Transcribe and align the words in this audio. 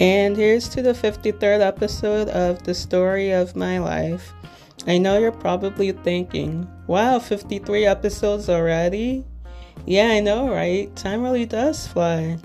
And 0.00 0.34
here's 0.34 0.66
to 0.70 0.80
the 0.80 0.94
53rd 0.94 1.60
episode 1.60 2.30
of 2.30 2.62
The 2.62 2.72
Story 2.72 3.32
of 3.32 3.54
My 3.54 3.78
Life. 3.78 4.32
I 4.86 4.96
know 4.96 5.18
you're 5.18 5.30
probably 5.30 5.92
thinking, 5.92 6.66
wow, 6.86 7.18
53 7.18 7.84
episodes 7.84 8.48
already? 8.48 9.26
Yeah, 9.84 10.06
I 10.06 10.20
know, 10.20 10.48
right? 10.48 10.94
Time 10.96 11.22
really 11.22 11.44
does 11.44 11.86
fly. 11.86 12.38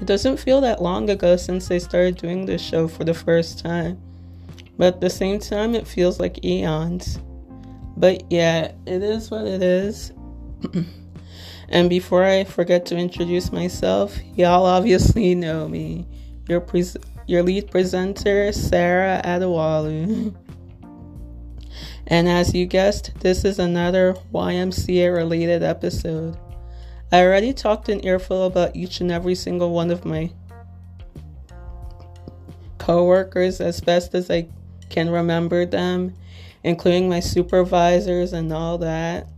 It 0.00 0.06
doesn't 0.06 0.38
feel 0.38 0.62
that 0.62 0.80
long 0.80 1.10
ago 1.10 1.36
since 1.36 1.70
I 1.70 1.76
started 1.76 2.16
doing 2.16 2.46
this 2.46 2.62
show 2.62 2.88
for 2.88 3.04
the 3.04 3.12
first 3.12 3.58
time. 3.58 4.00
But 4.78 4.94
at 4.94 5.00
the 5.02 5.10
same 5.10 5.40
time, 5.40 5.74
it 5.74 5.86
feels 5.86 6.18
like 6.18 6.42
eons. 6.42 7.20
But 7.98 8.32
yeah, 8.32 8.72
it 8.86 9.02
is 9.02 9.30
what 9.30 9.44
it 9.46 9.62
is. 9.62 10.14
and 11.68 11.90
before 11.90 12.24
I 12.24 12.44
forget 12.44 12.86
to 12.86 12.96
introduce 12.96 13.52
myself, 13.52 14.16
y'all 14.36 14.64
obviously 14.64 15.34
know 15.34 15.68
me. 15.68 16.06
Your, 16.48 16.60
pre- 16.60 16.84
your 17.26 17.42
lead 17.42 17.70
presenter, 17.70 18.52
Sarah 18.52 19.20
Adewalu. 19.24 20.34
and 22.06 22.28
as 22.28 22.54
you 22.54 22.66
guessed, 22.66 23.12
this 23.20 23.44
is 23.44 23.58
another 23.58 24.14
YMCA 24.34 25.14
related 25.14 25.62
episode. 25.62 26.36
I 27.12 27.22
already 27.22 27.52
talked 27.52 27.88
an 27.88 28.04
earful 28.06 28.46
about 28.46 28.74
each 28.74 29.00
and 29.00 29.12
every 29.12 29.34
single 29.34 29.72
one 29.72 29.90
of 29.90 30.04
my 30.04 30.32
coworkers 32.78 33.60
as 33.60 33.80
best 33.80 34.14
as 34.14 34.30
I 34.30 34.48
can 34.90 35.10
remember 35.10 35.64
them, 35.64 36.14
including 36.64 37.08
my 37.08 37.20
supervisors 37.20 38.32
and 38.32 38.52
all 38.52 38.78
that. 38.78 39.28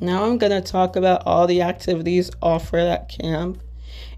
Now 0.00 0.24
I'm 0.24 0.38
going 0.38 0.52
to 0.52 0.60
talk 0.60 0.96
about 0.96 1.22
all 1.26 1.46
the 1.46 1.62
activities 1.62 2.30
offered 2.42 2.80
at 2.80 3.08
camp, 3.08 3.58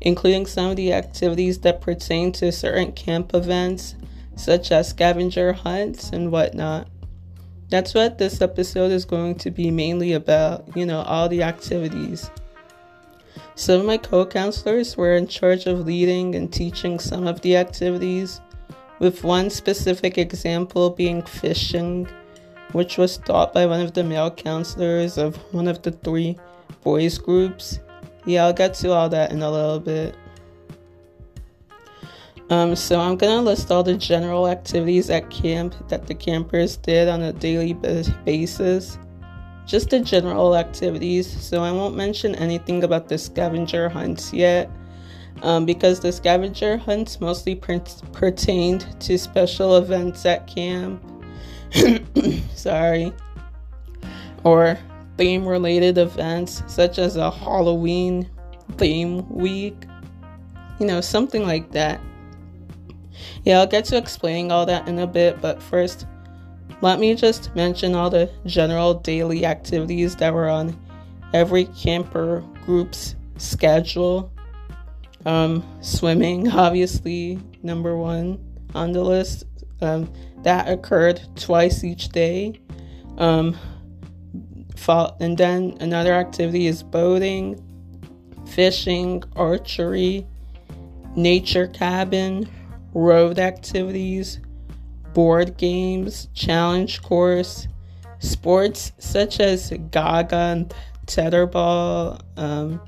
including 0.01 0.47
some 0.47 0.71
of 0.71 0.77
the 0.77 0.93
activities 0.93 1.59
that 1.61 1.81
pertain 1.81 2.33
to 2.33 2.53
certain 2.53 2.93
camp 2.93 3.35
events, 3.35 3.95
such 4.37 4.71
as 4.73 4.89
scavenger 4.89 5.53
hunts 5.53 6.11
and 6.11 6.31
whatnot. 6.31 6.89
That's 7.69 7.95
what 7.95 8.19
this 8.19 8.41
episode 8.41 8.93
is 8.93 9.05
going 9.05 9.37
to 9.37 9.51
be 9.51 9.71
mainly 9.71 10.13
about, 10.13 10.77
you 10.77 10.87
know, 10.87 11.01
all 11.03 11.29
the 11.29 11.43
activities. 11.43 12.31
Some 13.57 13.81
of 13.81 13.87
my 13.87 13.97
co 13.97 14.27
counselors 14.27 14.97
were 14.97 15.17
in 15.17 15.27
charge 15.27 15.67
of 15.67 15.87
leading 15.87 16.35
and 16.35 16.53
teaching 16.53 16.99
some 16.99 17.27
of 17.27 17.41
the 17.41 17.57
activities, 17.57 18.41
with 18.99 19.25
one 19.25 19.51
specific 19.51 20.19
example 20.19 20.91
being 20.91 21.23
fishing, 21.23 22.07
which 22.73 22.99
was 22.99 23.19
taught 23.19 23.53
by 23.53 23.67
one 23.67 23.81
of 23.81 23.95
the 23.95 24.05
male 24.05 24.31
counselors 24.31 25.19
of 25.19 25.37
one 25.53 25.69
of 25.69 25.83
the 25.83 25.91
three 25.91 26.39
boys 26.83 27.19
groups. 27.19 27.81
Yeah, 28.27 28.45
I'll 28.45 28.53
get 28.53 28.75
to 28.75 28.93
all 28.93 29.09
that 29.09 29.33
in 29.33 29.43
a 29.43 29.51
little 29.51 29.81
bit. 29.81 30.17
Um, 32.51 32.77
so 32.77 33.01
I'm 33.01 33.17
gonna 33.17 33.43
list 33.43 33.71
all 33.71 33.83
the 33.83 33.97
general 33.97 34.47
activities 34.47 35.11
at 35.11 35.31
camp 35.31 35.75
that 35.89 36.07
the 36.07 36.15
campers 36.15 36.77
did 36.77 37.09
on 37.09 37.23
a 37.23 37.33
daily 37.33 37.73
basis. 37.73 38.99
Just 39.67 39.91
the 39.91 39.99
general 39.99 40.55
activities, 40.57 41.27
so 41.27 41.65
I 41.65 41.73
won't 41.73 41.97
mention 41.97 42.37
anything 42.37 42.85
about 42.85 43.09
the 43.09 43.19
scavenger 43.19 43.89
hunts 43.89 44.33
yet 44.33 44.71
um, 45.43 45.67
because 45.67 45.99
the 45.99 46.13
scavenger 46.13 46.77
hunts 46.77 47.21
mostly 47.21 47.57
per- 47.57 47.81
pertained 48.13 49.01
to 49.01 49.19
special 49.19 49.77
events 49.77 50.25
at 50.25 50.47
camp. 50.47 51.03
Sorry. 52.55 53.13
Or 54.45 54.79
theme 55.17 55.47
related 55.47 55.99
events 55.99 56.63
such 56.67 56.99
as 56.99 57.17
a 57.17 57.31
Halloween 57.31 58.29
theme 58.77 59.29
week. 59.29 59.77
You 60.79 60.87
know, 60.87 61.01
something 61.01 61.45
like 61.45 61.73
that. 61.73 62.01
Yeah, 63.45 63.61
I'll 63.61 63.67
get 63.67 63.85
to 63.87 63.97
explaining 63.97 64.53
all 64.53 64.67
that 64.67 64.89
in 64.89 64.99
a 64.99 65.07
bit, 65.07 65.41
but 65.41 65.63
first, 65.63 66.07
let 66.83 67.01
me 67.01 67.15
just 67.15 67.55
mention 67.55 67.95
all 67.95 68.11
the 68.11 68.31
general 68.45 68.95
daily 68.95 69.47
activities 69.47 70.17
that 70.17 70.35
were 70.35 70.49
on 70.49 70.79
every 71.33 71.65
camper 71.67 72.45
group's 72.65 73.15
schedule 73.39 74.31
um, 75.27 75.65
swimming, 75.81 76.49
obviously, 76.51 77.39
number 77.63 77.97
one 77.97 78.39
on 78.75 78.93
the 78.93 79.03
list. 79.03 79.45
Um, 79.81 80.11
that 80.43 80.69
occurred 80.69 81.21
twice 81.37 81.85
each 81.85 82.09
day. 82.11 82.61
Um, 83.19 83.57
and 85.21 85.37
then 85.37 85.77
another 85.81 86.13
activity 86.13 86.67
is 86.67 86.83
boating, 86.83 87.61
fishing, 88.47 89.23
archery, 89.35 90.27
nature 91.17 91.67
cabin, 91.67 92.49
road 92.95 93.39
activities, 93.39 94.41
board 95.15 95.57
games, 95.57 96.29
challenge 96.35 97.03
course, 97.03 97.69
sports 98.19 98.93
such 98.99 99.41
as 99.41 99.73
Gaga 99.91 100.37
and 100.37 100.75
tetherball, 101.07 102.21
um, 102.37 102.81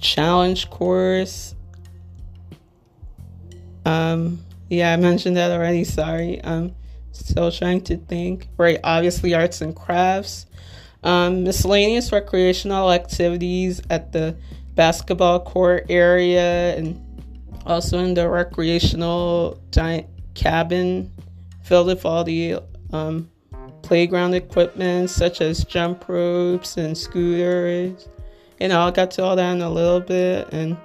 challenge 0.00 0.70
course. 0.70 1.54
Um, 3.84 4.44
yeah, 4.68 4.92
I 4.92 4.96
mentioned 4.96 5.36
that 5.36 5.50
already. 5.50 5.84
Sorry. 5.84 6.42
I'm 6.44 6.74
still 7.12 7.50
trying 7.50 7.82
to 7.82 7.96
think. 7.96 8.48
Right, 8.56 8.78
obviously, 8.84 9.34
arts 9.34 9.60
and 9.60 9.74
crafts. 9.74 10.46
Um, 11.02 11.44
miscellaneous 11.44 12.10
recreational 12.10 12.90
activities 12.90 13.80
at 13.88 14.12
the 14.12 14.36
basketball 14.74 15.40
court 15.40 15.86
area 15.88 16.76
and 16.76 17.00
also 17.66 17.98
in 17.98 18.14
the 18.14 18.28
recreational 18.28 19.60
di- 19.70 20.06
cabin 20.34 21.12
filled 21.62 21.86
with 21.86 22.04
all 22.04 22.24
the 22.24 22.58
um, 22.92 23.30
playground 23.82 24.34
equipment 24.34 25.10
such 25.10 25.40
as 25.40 25.64
jump 25.64 26.08
ropes 26.08 26.76
and 26.76 26.96
scooters 26.96 28.08
know, 28.66 28.80
I'll 28.80 28.90
get 28.90 29.12
to 29.12 29.22
all 29.22 29.36
that 29.36 29.52
in 29.52 29.62
a 29.62 29.70
little 29.70 30.00
bit. 30.00 30.48
And 30.52 30.76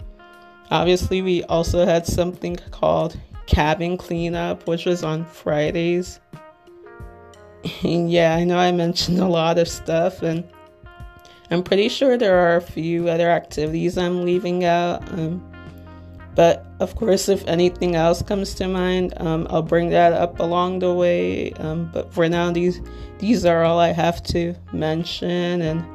obviously, 0.70 1.24
we 1.24 1.44
also 1.46 1.86
had 1.86 2.06
something 2.06 2.58
called 2.70 3.20
cabin 3.48 3.98
cleanup, 3.98 4.68
which 4.68 4.86
was 4.86 5.04
on 5.04 5.26
Fridays. 5.26 6.20
And 7.84 8.12
yeah, 8.12 8.36
I 8.36 8.44
know 8.44 8.58
I 8.58 8.72
mentioned 8.72 9.20
a 9.20 9.28
lot 9.28 9.58
of 9.58 9.68
stuff, 9.68 10.22
and 10.22 10.44
I'm 11.50 11.64
pretty 11.64 11.90
sure 11.90 12.18
there 12.18 12.38
are 12.38 12.58
a 12.58 12.62
few 12.62 13.10
other 13.10 13.30
activities 13.30 13.98
I'm 13.98 14.26
leaving 14.26 14.66
out. 14.66 15.08
Um, 15.14 15.50
but 16.36 16.66
of 16.80 16.96
course, 16.96 17.30
if 17.30 17.48
anything 17.48 17.96
else 17.96 18.24
comes 18.24 18.54
to 18.56 18.68
mind, 18.68 19.14
um, 19.18 19.46
I'll 19.50 19.62
bring 19.62 19.90
that 19.90 20.14
up 20.14 20.40
along 20.40 20.80
the 20.80 20.94
way. 20.94 21.52
Um, 21.54 21.90
but 21.94 22.14
for 22.14 22.28
now, 22.28 22.52
these 22.52 22.82
these 23.20 23.46
are 23.46 23.64
all 23.64 23.80
I 23.80 23.90
have 23.90 24.24
to 24.24 24.56
mention, 24.72 25.62
and 25.62 25.86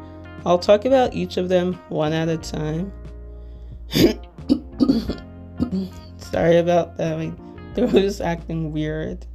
I'll 0.47 0.59
talk 0.59 0.85
about 0.85 1.15
each 1.15 1.37
of 1.37 1.49
them 1.49 1.75
one 1.89 2.13
at 2.13 2.29
a 2.29 2.39
time. 2.39 2.93
Sorry 6.19 6.59
about 6.59 6.97
that. 6.99 7.19
My 7.19 7.33
throat 7.75 7.97
is 7.97 8.21
acting 8.21 8.73
weird. 8.73 9.27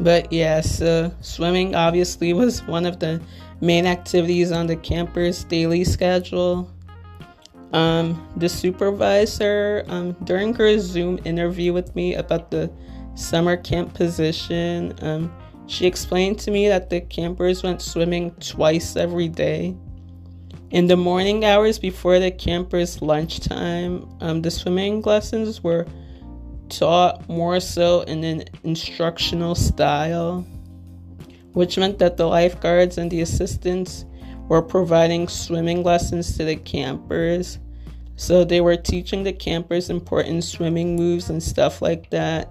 But 0.00 0.32
yeah, 0.32 0.62
so 0.62 1.12
swimming 1.20 1.74
obviously 1.74 2.32
was 2.34 2.62
one 2.66 2.86
of 2.86 2.98
the 2.98 3.20
main 3.60 3.86
activities 3.86 4.50
on 4.50 4.66
the 4.66 4.76
campers' 4.76 5.44
daily 5.44 5.84
schedule. 5.84 6.70
Um, 7.72 8.26
the 8.36 8.48
supervisor, 8.48 9.84
um, 9.86 10.16
during 10.24 10.54
her 10.54 10.78
Zoom 10.78 11.20
interview 11.24 11.72
with 11.72 11.94
me 11.94 12.14
about 12.14 12.50
the 12.50 12.70
summer 13.14 13.56
camp 13.56 13.94
position, 13.94 14.94
um, 15.02 15.32
she 15.66 15.86
explained 15.86 16.40
to 16.40 16.50
me 16.50 16.66
that 16.66 16.90
the 16.90 17.00
campers 17.00 17.62
went 17.62 17.80
swimming 17.80 18.32
twice 18.40 18.96
every 18.96 19.28
day. 19.28 19.76
In 20.70 20.86
the 20.86 20.96
morning 20.96 21.44
hours 21.44 21.78
before 21.78 22.18
the 22.18 22.30
campers' 22.30 23.02
lunchtime, 23.02 24.08
um, 24.20 24.42
the 24.42 24.50
swimming 24.50 25.02
lessons 25.02 25.62
were 25.62 25.86
taught 26.70 27.28
more 27.28 27.60
so 27.60 28.02
in 28.02 28.24
an 28.24 28.44
instructional 28.64 29.54
style, 29.54 30.46
which 31.52 31.76
meant 31.76 31.98
that 31.98 32.16
the 32.16 32.26
lifeguards 32.26 32.98
and 32.98 33.10
the 33.10 33.20
assistants 33.20 34.04
were 34.48 34.62
providing 34.62 35.28
swimming 35.28 35.82
lessons 35.82 36.36
to 36.36 36.44
the 36.44 36.56
campers. 36.56 37.58
So 38.16 38.44
they 38.44 38.60
were 38.60 38.76
teaching 38.76 39.22
the 39.22 39.32
campers 39.32 39.90
important 39.90 40.44
swimming 40.44 40.96
moves 40.96 41.30
and 41.30 41.42
stuff 41.42 41.80
like 41.80 42.10
that. 42.10 42.48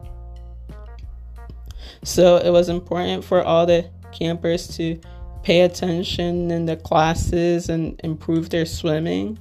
So 2.03 2.37
it 2.37 2.51
was 2.51 2.69
important 2.69 3.23
for 3.23 3.43
all 3.43 3.65
the 3.65 3.89
campers 4.11 4.67
to 4.77 4.99
pay 5.43 5.61
attention 5.61 6.51
in 6.51 6.65
the 6.65 6.75
classes 6.75 7.69
and 7.69 7.99
improve 8.03 8.49
their 8.49 8.65
swimming. 8.65 9.37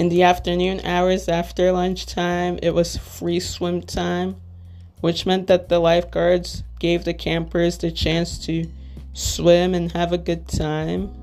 In 0.00 0.08
the 0.08 0.22
afternoon 0.22 0.80
hours 0.82 1.28
after 1.28 1.70
lunchtime, 1.72 2.58
it 2.62 2.72
was 2.72 2.96
free 2.96 3.38
swim 3.38 3.82
time, 3.82 4.36
which 5.02 5.26
meant 5.26 5.46
that 5.48 5.68
the 5.68 5.78
lifeguards 5.78 6.62
gave 6.78 7.04
the 7.04 7.12
campers 7.12 7.76
the 7.76 7.90
chance 7.90 8.38
to 8.46 8.64
swim 9.12 9.74
and 9.74 9.92
have 9.92 10.14
a 10.14 10.16
good 10.16 10.48
time. 10.48 11.14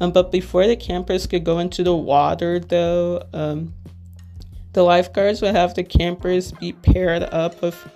Um, 0.00 0.12
but 0.12 0.30
before 0.30 0.68
the 0.68 0.76
campers 0.76 1.26
could 1.26 1.42
go 1.42 1.58
into 1.58 1.82
the 1.82 1.96
water, 1.96 2.60
though, 2.60 3.24
um, 3.32 3.74
the 4.72 4.84
lifeguards 4.84 5.42
would 5.42 5.56
have 5.56 5.74
the 5.74 5.82
campers 5.82 6.52
be 6.52 6.74
paired 6.74 7.24
up 7.24 7.60
with 7.60 7.90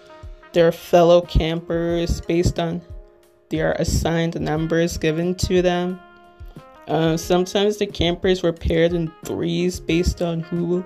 their 0.52 0.72
fellow 0.72 1.20
campers 1.20 2.20
based 2.20 2.58
on 2.58 2.82
their 3.48 3.74
assigned 3.78 4.40
numbers 4.40 4.98
given 4.98 5.36
to 5.36 5.62
them. 5.62 6.00
Uh, 6.88 7.16
sometimes 7.16 7.78
the 7.78 7.86
campers 7.86 8.42
were 8.42 8.52
paired 8.52 8.92
in 8.92 9.12
threes 9.24 9.80
based 9.80 10.22
on 10.22 10.40
who 10.40 10.84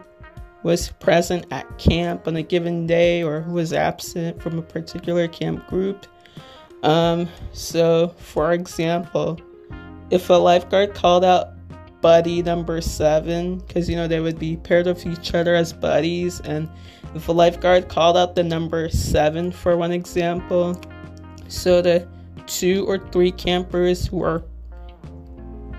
was 0.62 0.90
present 1.00 1.46
at 1.50 1.78
camp 1.78 2.26
on 2.26 2.36
a 2.36 2.42
given 2.42 2.86
day 2.86 3.22
or 3.22 3.40
who 3.40 3.52
was 3.52 3.72
absent 3.72 4.40
from 4.42 4.58
a 4.58 4.62
particular 4.62 5.28
camp 5.28 5.66
group. 5.66 6.06
Um, 6.82 7.28
so, 7.52 8.14
for 8.18 8.52
example, 8.52 9.38
if 10.10 10.30
a 10.30 10.34
lifeguard 10.34 10.94
called 10.94 11.24
out 11.24 11.52
buddy 12.00 12.42
number 12.42 12.80
seven, 12.80 13.58
because 13.58 13.88
you 13.88 13.96
know 13.96 14.08
they 14.08 14.20
would 14.20 14.38
be 14.38 14.56
paired 14.56 14.86
with 14.86 15.06
each 15.06 15.34
other 15.34 15.54
as 15.54 15.72
buddies, 15.72 16.40
and 16.40 16.68
if 17.14 17.28
a 17.28 17.32
lifeguard 17.32 17.88
called 17.88 18.16
out 18.16 18.34
the 18.34 18.42
number 18.42 18.88
seven, 18.88 19.52
for 19.52 19.76
one 19.76 19.92
example, 19.92 20.80
so 21.48 21.82
the 21.82 22.06
two 22.46 22.86
or 22.86 22.98
three 23.10 23.30
campers 23.30 24.06
who 24.06 24.22
are 24.22 24.42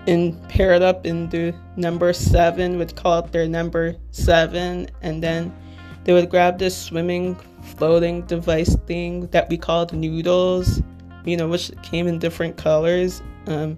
in 0.07 0.35
paired 0.49 0.81
up 0.81 1.05
in 1.05 1.29
the 1.29 1.53
number 1.75 2.13
seven 2.13 2.77
would 2.77 2.95
call 2.95 3.13
out 3.13 3.31
their 3.31 3.47
number 3.47 3.95
seven, 4.11 4.89
and 5.01 5.21
then 5.23 5.55
they 6.03 6.13
would 6.13 6.29
grab 6.29 6.57
this 6.59 6.75
swimming 6.75 7.35
floating 7.75 8.23
device 8.23 8.75
thing 8.87 9.27
that 9.27 9.49
we 9.49 9.57
called 9.57 9.93
noodles, 9.93 10.81
you 11.25 11.37
know, 11.37 11.47
which 11.47 11.71
came 11.83 12.07
in 12.07 12.17
different 12.17 12.57
colors. 12.57 13.21
Um, 13.47 13.77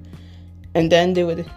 and 0.76 0.92
then 0.92 1.14
they 1.14 1.24
would 1.24 1.50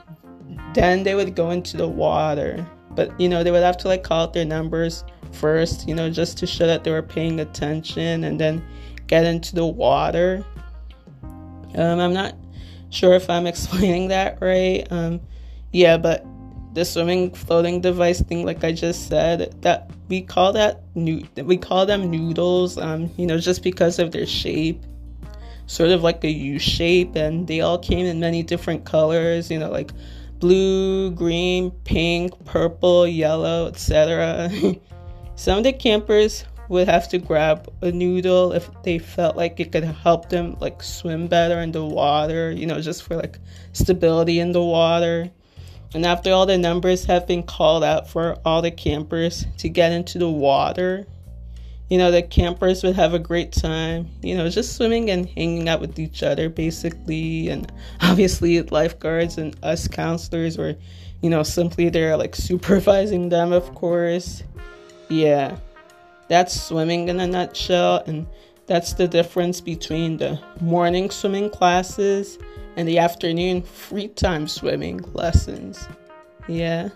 then 0.75 1.03
they 1.03 1.15
would 1.15 1.35
go 1.35 1.51
into 1.51 1.77
the 1.77 1.89
water 1.89 2.67
but 2.95 3.19
you 3.21 3.29
know 3.29 3.43
they 3.43 3.51
would 3.51 3.63
have 3.63 3.77
to 3.77 3.89
like 3.89 4.03
call 4.03 4.25
out 4.25 4.33
their 4.33 4.45
numbers 4.45 5.05
first 5.33 5.89
you 5.89 5.95
know 5.95 6.11
just 6.11 6.39
to 6.39 6.47
show 6.47 6.67
that 6.67 6.85
they 6.85 6.91
were 6.91 7.03
paying 7.03 7.41
attention 7.41 8.25
and 8.25 8.41
then 8.41 8.65
get 9.07 9.25
into 9.25 9.55
the 9.55 9.67
water 9.67 10.45
um, 11.75 12.01
i'm 12.01 12.13
not 12.13 12.35
sure 12.91 13.15
if 13.15 13.29
i'm 13.31 13.47
explaining 13.55 14.09
that 14.09 14.39
right 14.41 14.87
um, 14.91 15.21
yeah 15.73 15.97
but 15.97 16.25
the 16.75 16.85
swimming 16.85 17.31
floating 17.31 17.81
device 17.81 18.21
thing 18.23 18.45
like 18.45 18.63
i 18.63 18.71
just 18.71 19.09
said 19.09 19.55
that 19.63 19.91
we 20.09 20.21
call 20.21 20.53
that 20.53 20.83
new 20.95 21.27
we 21.37 21.57
call 21.57 21.87
them 21.87 22.11
noodles 22.11 22.77
um, 22.79 23.11
you 23.17 23.27
know 23.27 23.39
just 23.39 23.63
because 23.63 23.99
of 23.99 24.13
their 24.13 24.27
shape 24.27 24.83
sort 25.67 25.91
of 25.91 26.03
like 26.03 26.25
a 26.25 26.31
U 26.31 26.59
shape, 26.59 27.17
and 27.17 27.47
they 27.47 27.61
all 27.61 27.79
came 27.79 28.07
in 28.07 28.21
many 28.21 28.43
different 28.43 28.85
colors, 28.85 29.51
you 29.51 29.59
know, 29.59 29.71
like 29.71 29.91
blue, 30.39 31.11
green, 31.11 31.71
pink, 31.85 32.33
purple, 32.45 33.07
yellow, 33.07 33.67
etc. 33.67 34.51
Some 35.35 35.59
of 35.59 35.65
the 35.65 35.73
campers 35.73 36.45
would 36.69 36.89
have 36.89 37.09
to 37.09 37.19
grab 37.19 37.73
a 37.83 37.93
noodle 37.93 38.53
if 38.53 38.69
they 38.83 38.99
felt 38.99 39.37
like 39.37 39.61
it 39.61 39.73
could 39.73 39.85
help 39.85 40.29
them 40.29 40.57
like 40.61 40.83
swim 40.83 41.29
better 41.29 41.61
in 41.61 41.73
the 41.73 41.85
water, 41.85 42.51
you 42.51 42.67
know, 42.67 42.81
just 42.81 43.03
for 43.03 43.17
like 43.17 43.39
stability 43.73 44.41
in 44.41 44.53
the 44.53 44.63
water. 44.63 45.31
And 45.95 46.05
after 46.05 46.33
all 46.33 46.47
the 46.47 46.59
numbers 46.59 47.05
have 47.05 47.27
been 47.27 47.43
called 47.43 47.85
out 47.85 48.09
for 48.09 48.37
all 48.45 48.61
the 48.61 48.71
campers 48.71 49.47
to 49.59 49.69
get 49.69 49.93
into 49.93 50.19
the 50.19 50.29
water, 50.29 51.07
you 51.89 51.99
know, 51.99 52.11
the 52.11 52.23
campers 52.23 52.83
would 52.83 52.97
have 52.97 53.15
a 53.15 53.19
great 53.19 53.53
time, 53.53 54.09
you 54.21 54.37
know, 54.37 54.49
just 54.49 54.75
swimming 54.75 55.11
and 55.11 55.29
hanging 55.29 55.69
out 55.69 55.81
with 55.81 55.99
each 55.99 56.23
other, 56.23 56.49
basically. 56.49 57.49
And 57.49 57.71
obviously, 58.01 58.61
lifeguards 58.63 59.39
and 59.39 59.57
us 59.63 59.87
counselors 59.87 60.59
were, 60.59 60.75
you 61.23 61.31
know, 61.31 61.45
simply 61.45 61.89
there, 61.89 62.17
like 62.17 62.35
supervising 62.35 63.29
them, 63.29 63.53
of 63.53 63.73
course. 63.75 64.43
Yeah, 65.09 65.57
that's 66.29 66.61
swimming 66.61 67.09
in 67.09 67.21
a 67.21 67.27
nutshell. 67.27 68.03
And 68.07 68.27
that's 68.67 68.95
the 68.95 69.09
difference 69.09 69.61
between 69.61 70.17
the 70.17 70.41
morning 70.61 71.11
swimming 71.11 71.51
classes 71.51 72.39
and 72.77 72.87
the 72.87 72.99
afternoon 72.99 73.63
free 73.63 74.09
time 74.09 74.49
swimming 74.49 75.01
lessons. 75.15 75.89
Yeah. 76.49 76.91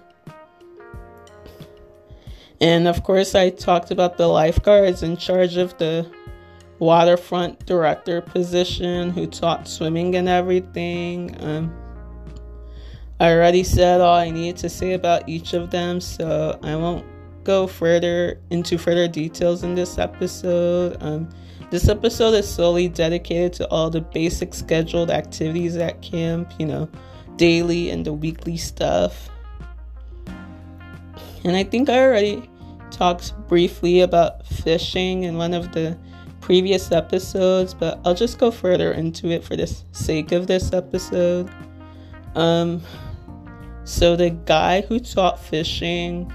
And 2.60 2.86
of 2.86 3.02
course, 3.02 3.34
I 3.34 3.50
talked 3.50 3.90
about 3.90 4.18
the 4.18 4.26
lifeguards 4.26 5.02
in 5.02 5.16
charge 5.16 5.56
of 5.56 5.76
the 5.78 6.10
waterfront 6.78 7.64
director 7.66 8.20
position 8.20 9.10
who 9.10 9.26
taught 9.26 9.68
swimming 9.68 10.14
and 10.16 10.28
everything. 10.28 11.36
Um, 11.42 11.74
I 13.18 13.32
already 13.32 13.64
said 13.64 14.00
all 14.00 14.16
I 14.16 14.30
needed 14.30 14.56
to 14.58 14.68
say 14.68 14.94
about 14.94 15.28
each 15.28 15.52
of 15.52 15.70
them, 15.70 16.00
so 16.00 16.58
I 16.62 16.74
won't 16.76 17.06
go 17.44 17.66
further 17.66 18.40
into 18.50 18.78
further 18.78 19.08
details 19.08 19.62
in 19.62 19.74
this 19.74 19.98
episode. 19.98 20.96
Um, 21.02 21.28
this 21.70 21.88
episode 21.88 22.34
is 22.34 22.48
solely 22.48 22.88
dedicated 22.88 23.52
to 23.54 23.68
all 23.68 23.90
the 23.90 24.00
basic 24.00 24.54
scheduled 24.54 25.10
activities 25.10 25.76
at 25.76 26.02
camp, 26.02 26.52
you 26.58 26.66
know, 26.66 26.88
daily 27.36 27.90
and 27.90 28.04
the 28.04 28.12
weekly 28.12 28.56
stuff. 28.56 29.30
And 31.44 31.56
I 31.56 31.64
think 31.64 31.88
I 31.88 31.98
already 32.02 32.48
talked 32.90 33.34
briefly 33.48 34.00
about 34.00 34.46
fishing 34.46 35.22
in 35.22 35.36
one 35.36 35.54
of 35.54 35.72
the 35.72 35.96
previous 36.40 36.90
episodes, 36.92 37.72
but 37.72 38.00
I'll 38.04 38.14
just 38.14 38.38
go 38.38 38.50
further 38.50 38.92
into 38.92 39.28
it 39.30 39.44
for 39.44 39.56
the 39.56 39.66
sake 39.92 40.32
of 40.32 40.46
this 40.46 40.72
episode. 40.72 41.50
Um, 42.34 42.82
so 43.84 44.16
the 44.16 44.30
guy 44.30 44.82
who 44.82 44.98
taught 44.98 45.38
fishing 45.38 46.32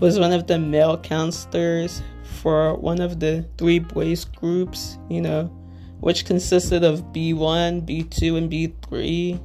was 0.00 0.18
one 0.18 0.32
of 0.32 0.46
the 0.46 0.58
male 0.58 0.98
counselors 0.98 2.02
for 2.40 2.74
one 2.74 3.00
of 3.00 3.20
the 3.20 3.46
three 3.56 3.78
boys 3.78 4.24
groups, 4.24 4.98
you 5.08 5.20
know, 5.20 5.44
which 6.00 6.24
consisted 6.24 6.84
of 6.84 7.00
B1, 7.12 7.86
B2, 7.86 8.36
and 8.36 8.50
B3. 8.50 9.40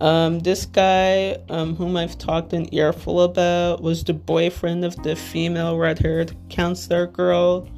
Um, 0.00 0.38
this 0.40 0.64
guy, 0.64 1.36
um, 1.50 1.76
whom 1.76 1.96
I've 1.96 2.16
talked 2.16 2.54
an 2.54 2.74
earful 2.74 3.22
about, 3.22 3.82
was 3.82 4.02
the 4.02 4.14
boyfriend 4.14 4.84
of 4.84 4.96
the 5.02 5.14
female 5.14 5.76
red 5.76 5.98
haired 5.98 6.34
counselor 6.48 7.06
girl 7.06 7.68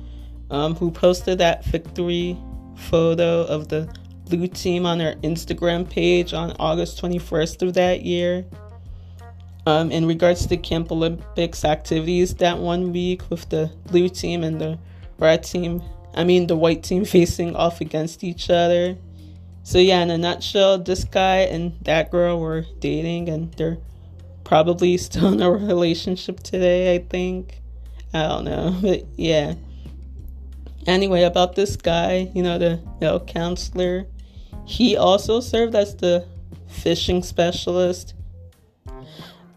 um, 0.50 0.76
who 0.76 0.90
posted 0.90 1.38
that 1.38 1.64
victory 1.64 2.38
photo 2.76 3.42
of 3.44 3.68
the 3.68 3.92
blue 4.28 4.46
team 4.46 4.86
on 4.86 5.00
her 5.00 5.14
Instagram 5.22 5.88
page 5.88 6.32
on 6.32 6.54
August 6.58 7.02
21st 7.02 7.66
of 7.66 7.74
that 7.74 8.02
year. 8.02 8.46
Um, 9.64 9.92
in 9.92 10.06
regards 10.06 10.46
to 10.46 10.56
Camp 10.56 10.90
Olympics 10.90 11.64
activities 11.64 12.34
that 12.36 12.58
one 12.58 12.92
week 12.92 13.22
with 13.30 13.48
the 13.48 13.70
blue 13.86 14.08
team 14.08 14.42
and 14.42 14.60
the 14.60 14.78
red 15.18 15.44
team, 15.44 15.80
I 16.14 16.24
mean, 16.24 16.48
the 16.48 16.56
white 16.56 16.82
team 16.82 17.04
facing 17.16 17.54
off 17.54 17.80
against 17.80 18.24
each 18.24 18.50
other. 18.50 18.96
So 19.62 19.78
yeah, 19.78 20.02
in 20.02 20.10
a 20.10 20.18
nutshell, 20.18 20.78
this 20.78 21.04
guy 21.04 21.38
and 21.38 21.78
that 21.82 22.10
girl 22.10 22.40
were 22.40 22.64
dating 22.80 23.28
and 23.28 23.52
they're 23.54 23.78
probably 24.42 24.96
still 24.98 25.32
in 25.32 25.40
a 25.40 25.50
relationship 25.50 26.40
today, 26.40 26.94
I 26.94 26.98
think. 26.98 27.60
I 28.12 28.28
don't 28.28 28.44
know. 28.44 28.76
But 28.82 29.06
yeah. 29.16 29.54
Anyway, 30.86 31.22
about 31.22 31.54
this 31.54 31.76
guy, 31.76 32.30
you 32.34 32.42
know, 32.42 32.58
the 32.58 33.22
counselor, 33.28 34.06
he 34.66 34.96
also 34.96 35.38
served 35.38 35.76
as 35.76 35.94
the 35.96 36.26
fishing 36.66 37.22
specialist. 37.22 38.14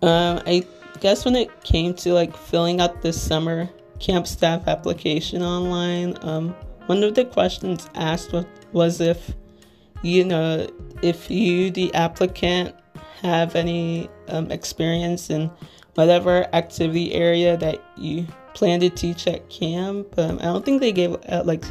Um, 0.01 0.41
I 0.45 0.65
guess 0.99 1.25
when 1.25 1.35
it 1.35 1.63
came 1.63 1.93
to 1.95 2.13
like 2.13 2.35
filling 2.35 2.81
out 2.81 3.01
the 3.01 3.13
summer 3.13 3.69
camp 3.99 4.27
staff 4.27 4.67
application 4.67 5.41
online, 5.41 6.17
um, 6.21 6.55
one 6.87 7.03
of 7.03 7.15
the 7.15 7.25
questions 7.25 7.89
asked 7.95 8.33
was 8.71 9.01
if 9.01 9.33
you 10.05 10.23
know, 10.23 10.67
if 11.01 11.31
you, 11.31 11.71
the 11.71 11.93
applicant, 11.95 12.75
have 13.21 13.55
any 13.55 14.07
um, 14.27 14.51
experience 14.51 15.29
in 15.29 15.49
whatever 15.95 16.45
activity 16.53 17.13
area 17.13 17.57
that 17.57 17.83
you 17.97 18.27
plan 18.53 18.79
to 18.81 18.89
teach 18.89 19.25
at 19.27 19.49
camp, 19.49 20.07
um, 20.19 20.37
I 20.39 20.43
don't 20.43 20.63
think 20.63 20.81
they 20.81 20.91
gave 20.91 21.15
uh, 21.29 21.41
like 21.43 21.63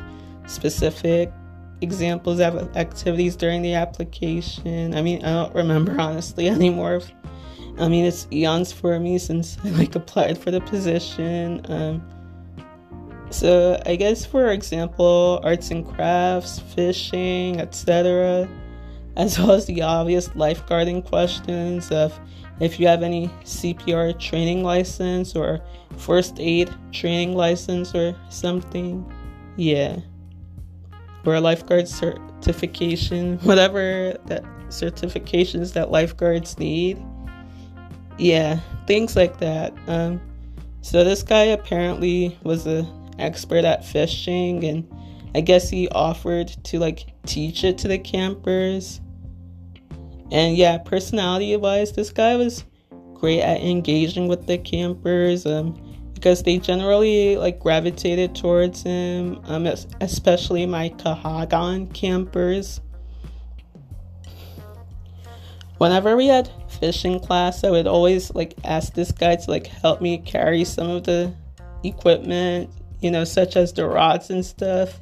specific 0.47 1.33
examples 1.81 2.41
of 2.41 2.77
activities 2.77 3.37
during 3.37 3.63
the 3.63 3.75
application. 3.75 4.95
I 4.95 5.03
mean, 5.03 5.25
I 5.25 5.33
don't 5.33 5.55
remember 5.55 5.95
honestly 6.01 6.49
anymore. 6.49 7.03
I 7.79 7.89
mean, 7.89 8.05
it's 8.05 8.29
eons 8.33 8.73
for 8.73 8.99
me 9.01 9.19
since 9.19 9.59
I 9.65 9.69
like 9.71 9.95
applied 9.95 10.39
for 10.39 10.51
the 10.51 10.61
position. 10.61 11.61
Um, 11.69 12.09
so, 13.31 13.81
I 13.85 13.97
guess 13.97 14.25
for 14.25 14.49
example, 14.49 15.41
arts 15.43 15.71
and 15.71 15.87
crafts, 15.87 16.61
fishing, 16.61 17.61
etc., 17.61 18.49
as 19.17 19.39
well 19.39 19.53
as 19.53 19.67
the 19.67 19.83
obvious 19.83 20.29
lifeguarding 20.29 21.05
questions 21.05 21.91
of 21.91 22.19
if 22.61 22.79
you 22.79 22.87
have 22.87 23.03
any 23.03 23.29
CPR 23.45 24.19
training 24.19 24.63
license 24.63 25.35
or 25.35 25.61
first 25.97 26.39
aid 26.39 26.73
training 26.93 27.35
license 27.35 27.95
or 27.95 28.17
something. 28.29 29.05
Yeah. 29.57 29.99
or 31.25 31.37
a 31.37 31.41
lifeguard 31.41 31.89
certification, 31.89 33.39
whatever 33.43 34.17
that 34.27 34.45
certifications 34.69 35.73
that 35.73 35.91
lifeguards 35.91 36.59
need. 36.59 37.03
Yeah, 38.19 38.61
things 38.87 39.17
like 39.17 39.39
that. 39.39 39.75
Um, 39.87 40.21
so 40.81 41.03
this 41.05 41.23
guy 41.23 41.45
apparently 41.45 42.39
was 42.43 42.67
an 42.67 42.87
expert 43.19 43.65
at 43.65 43.85
fishing, 43.85 44.65
and 44.65 44.89
I 45.35 45.41
guess 45.41 45.69
he 45.69 45.89
offered 45.89 46.49
to 46.65 46.79
like 46.79 47.07
teach 47.27 47.65
it 47.65 47.79
to 47.79 47.89
the 47.89 47.99
campers. 47.99 49.01
And 50.31 50.57
yeah, 50.57 50.79
personality 50.79 51.57
wise, 51.57 51.93
this 51.93 52.11
guy 52.11 52.37
was 52.37 52.65
great 53.15 53.41
at 53.41 53.61
engaging 53.61 54.29
with 54.29 54.47
the 54.47 54.59
campers. 54.59 55.47
Um, 55.47 55.81
because 56.25 56.43
they 56.43 56.59
generally 56.59 57.37
like 57.37 57.61
gravitated 57.61 58.35
towards 58.35 58.83
him, 58.83 59.39
um, 59.45 59.67
especially 60.01 60.65
my 60.65 60.89
Kahagan 60.89 61.93
campers. 61.93 62.81
Whenever 65.79 66.17
we 66.17 66.29
had 66.29 66.51
fishing 66.81 67.19
class, 67.19 67.65
I 67.65 67.71
would 67.71 67.87
always 67.87 68.33
like 68.35 68.55
ask 68.65 68.95
this 68.95 69.11
guy 69.11 69.37
to 69.37 69.51
like 69.51 69.67
help 69.67 70.01
me 70.01 70.19
carry 70.19 70.65
some 70.65 70.89
of 70.89 71.05
the 71.05 71.35
equipment, 71.83 72.71
you 73.01 73.11
know, 73.11 73.25
such 73.25 73.57
as 73.57 73.73
the 73.73 73.87
rods 73.87 74.31
and 74.31 74.45
stuff, 74.45 75.01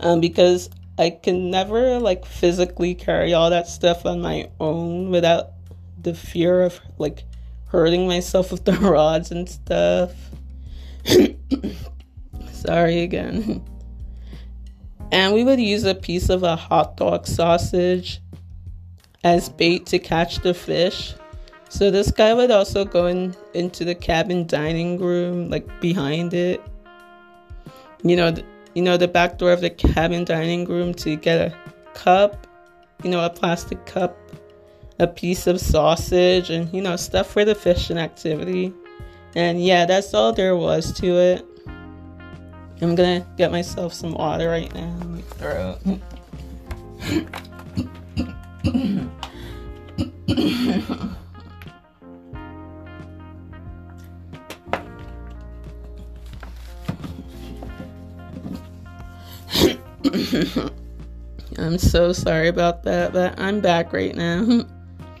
um, 0.00 0.20
because 0.20 0.70
I 0.98 1.10
can 1.10 1.50
never 1.50 1.98
like 1.98 2.24
physically 2.24 2.94
carry 2.94 3.34
all 3.34 3.50
that 3.50 3.68
stuff 3.68 4.06
on 4.06 4.22
my 4.22 4.48
own 4.58 5.10
without 5.10 5.50
the 6.00 6.14
fear 6.14 6.62
of 6.62 6.80
like 6.98 7.24
hurting 7.66 8.06
myself 8.06 8.50
with 8.50 8.64
the 8.64 8.72
rods 8.80 9.30
and 9.30 9.48
stuff. 9.48 10.12
Sorry 12.52 13.00
again. 13.00 13.64
And 15.12 15.34
we 15.34 15.44
would 15.44 15.60
use 15.60 15.84
a 15.84 15.94
piece 15.94 16.30
of 16.30 16.42
a 16.42 16.56
hot 16.56 16.96
dog 16.96 17.26
sausage 17.26 18.20
as 19.26 19.48
bait 19.48 19.84
to 19.86 19.98
catch 19.98 20.38
the 20.38 20.54
fish. 20.54 21.12
So 21.68 21.90
this 21.90 22.12
guy 22.12 22.32
would 22.32 22.52
also 22.52 22.84
go 22.84 23.06
in, 23.06 23.34
into 23.54 23.84
the 23.84 23.94
cabin 23.94 24.46
dining 24.46 24.98
room, 25.00 25.50
like 25.50 25.66
behind 25.80 26.32
it. 26.32 26.62
You 28.04 28.14
know, 28.14 28.32
you 28.74 28.82
know 28.82 28.96
the 28.96 29.08
back 29.08 29.38
door 29.38 29.50
of 29.50 29.60
the 29.62 29.70
cabin 29.70 30.24
dining 30.24 30.64
room 30.64 30.94
to 30.94 31.16
get 31.16 31.40
a 31.40 31.58
cup, 31.92 32.46
you 33.02 33.10
know, 33.10 33.24
a 33.24 33.28
plastic 33.28 33.84
cup, 33.84 34.16
a 35.00 35.08
piece 35.08 35.48
of 35.48 35.60
sausage, 35.60 36.50
and 36.50 36.72
you 36.72 36.80
know 36.80 36.94
stuff 36.94 37.26
for 37.26 37.44
the 37.44 37.56
fishing 37.56 37.98
activity. 37.98 38.72
And 39.34 39.60
yeah, 39.60 39.86
that's 39.86 40.14
all 40.14 40.32
there 40.32 40.54
was 40.54 40.92
to 41.00 41.06
it. 41.18 41.44
I'm 42.80 42.94
gonna 42.94 43.26
get 43.36 43.50
myself 43.50 43.92
some 43.92 44.12
water 44.12 44.48
right 44.48 44.72
now. 44.72 45.88
I'm 61.58 61.78
so 61.78 62.12
sorry 62.12 62.48
about 62.48 62.82
that, 62.84 63.12
but 63.12 63.38
I'm 63.38 63.60
back 63.60 63.92
right 63.92 64.14
now. 64.14 64.64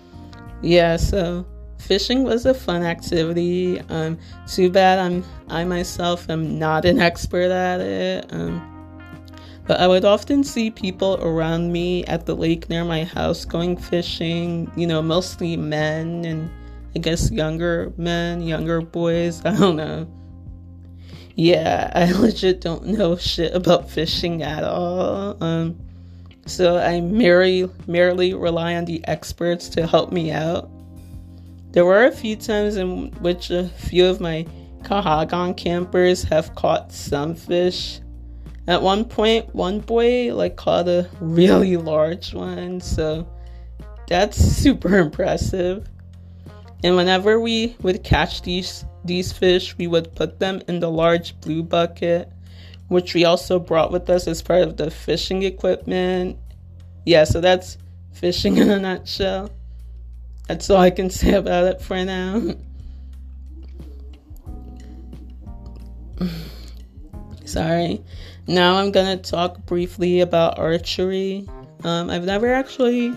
yeah, 0.62 0.96
so 0.96 1.46
fishing 1.78 2.24
was 2.24 2.46
a 2.46 2.54
fun 2.54 2.82
activity. 2.82 3.80
Um, 3.88 4.18
too 4.48 4.70
bad 4.70 4.98
I'm 4.98 5.24
I 5.48 5.64
myself 5.64 6.28
am 6.28 6.58
not 6.58 6.84
an 6.84 7.00
expert 7.00 7.50
at 7.50 7.80
it. 7.80 8.32
Um, 8.32 8.75
but 9.66 9.80
I 9.80 9.88
would 9.88 10.04
often 10.04 10.44
see 10.44 10.70
people 10.70 11.18
around 11.20 11.72
me 11.72 12.04
at 12.04 12.26
the 12.26 12.36
lake 12.36 12.68
near 12.68 12.84
my 12.84 13.04
house 13.04 13.44
going 13.44 13.76
fishing. 13.76 14.70
You 14.76 14.86
know, 14.86 15.02
mostly 15.02 15.56
men 15.56 16.24
and 16.24 16.50
I 16.94 17.00
guess 17.00 17.30
younger 17.30 17.92
men, 17.96 18.42
younger 18.42 18.80
boys. 18.80 19.42
I 19.44 19.56
don't 19.56 19.76
know. 19.76 20.06
Yeah, 21.34 21.90
I 21.94 22.12
legit 22.18 22.60
don't 22.60 22.86
know 22.86 23.16
shit 23.16 23.54
about 23.54 23.90
fishing 23.90 24.42
at 24.42 24.64
all. 24.64 25.42
Um, 25.42 25.78
so 26.46 26.78
I 26.78 27.00
merely 27.00 27.68
merely 27.86 28.34
rely 28.34 28.76
on 28.76 28.84
the 28.84 29.06
experts 29.06 29.68
to 29.70 29.86
help 29.86 30.12
me 30.12 30.30
out. 30.30 30.70
There 31.72 31.84
were 31.84 32.06
a 32.06 32.12
few 32.12 32.36
times 32.36 32.76
in 32.76 33.10
which 33.20 33.50
a 33.50 33.68
few 33.68 34.06
of 34.06 34.20
my 34.20 34.46
Kahagan 34.82 35.56
campers 35.56 36.22
have 36.22 36.54
caught 36.54 36.92
some 36.92 37.34
fish. 37.34 38.00
At 38.68 38.82
one 38.82 39.04
point, 39.04 39.54
one 39.54 39.78
boy 39.80 40.34
like 40.34 40.56
caught 40.56 40.88
a 40.88 41.08
really 41.20 41.76
large 41.76 42.34
one, 42.34 42.80
so 42.80 43.28
that's 44.08 44.36
super 44.62 44.98
impressive. 44.98 45.88
And 46.82 46.96
whenever 46.96 47.40
we 47.40 47.76
would 47.82 48.02
catch 48.02 48.42
these 48.42 48.84
these 49.04 49.32
fish, 49.32 49.78
we 49.78 49.86
would 49.86 50.14
put 50.16 50.40
them 50.40 50.62
in 50.66 50.80
the 50.80 50.90
large 50.90 51.40
blue 51.40 51.62
bucket, 51.62 52.28
which 52.88 53.14
we 53.14 53.24
also 53.24 53.60
brought 53.60 53.92
with 53.92 54.10
us 54.10 54.26
as 54.26 54.42
part 54.42 54.62
of 54.62 54.76
the 54.76 54.90
fishing 54.90 55.44
equipment. 55.44 56.36
Yeah, 57.04 57.22
so 57.22 57.40
that's 57.40 57.78
fishing 58.12 58.56
in 58.58 58.68
a 58.70 58.80
nutshell. 58.80 59.50
That's 60.48 60.68
all 60.70 60.78
I 60.78 60.90
can 60.90 61.10
say 61.10 61.34
about 61.34 61.64
it 61.64 61.80
for 61.80 62.04
now. 62.04 62.54
Sorry. 67.56 68.02
Now 68.46 68.76
I'm 68.76 68.92
gonna 68.92 69.16
talk 69.16 69.64
briefly 69.64 70.20
about 70.20 70.58
archery. 70.58 71.48
Um, 71.84 72.10
I've 72.10 72.26
never 72.26 72.52
actually 72.52 73.14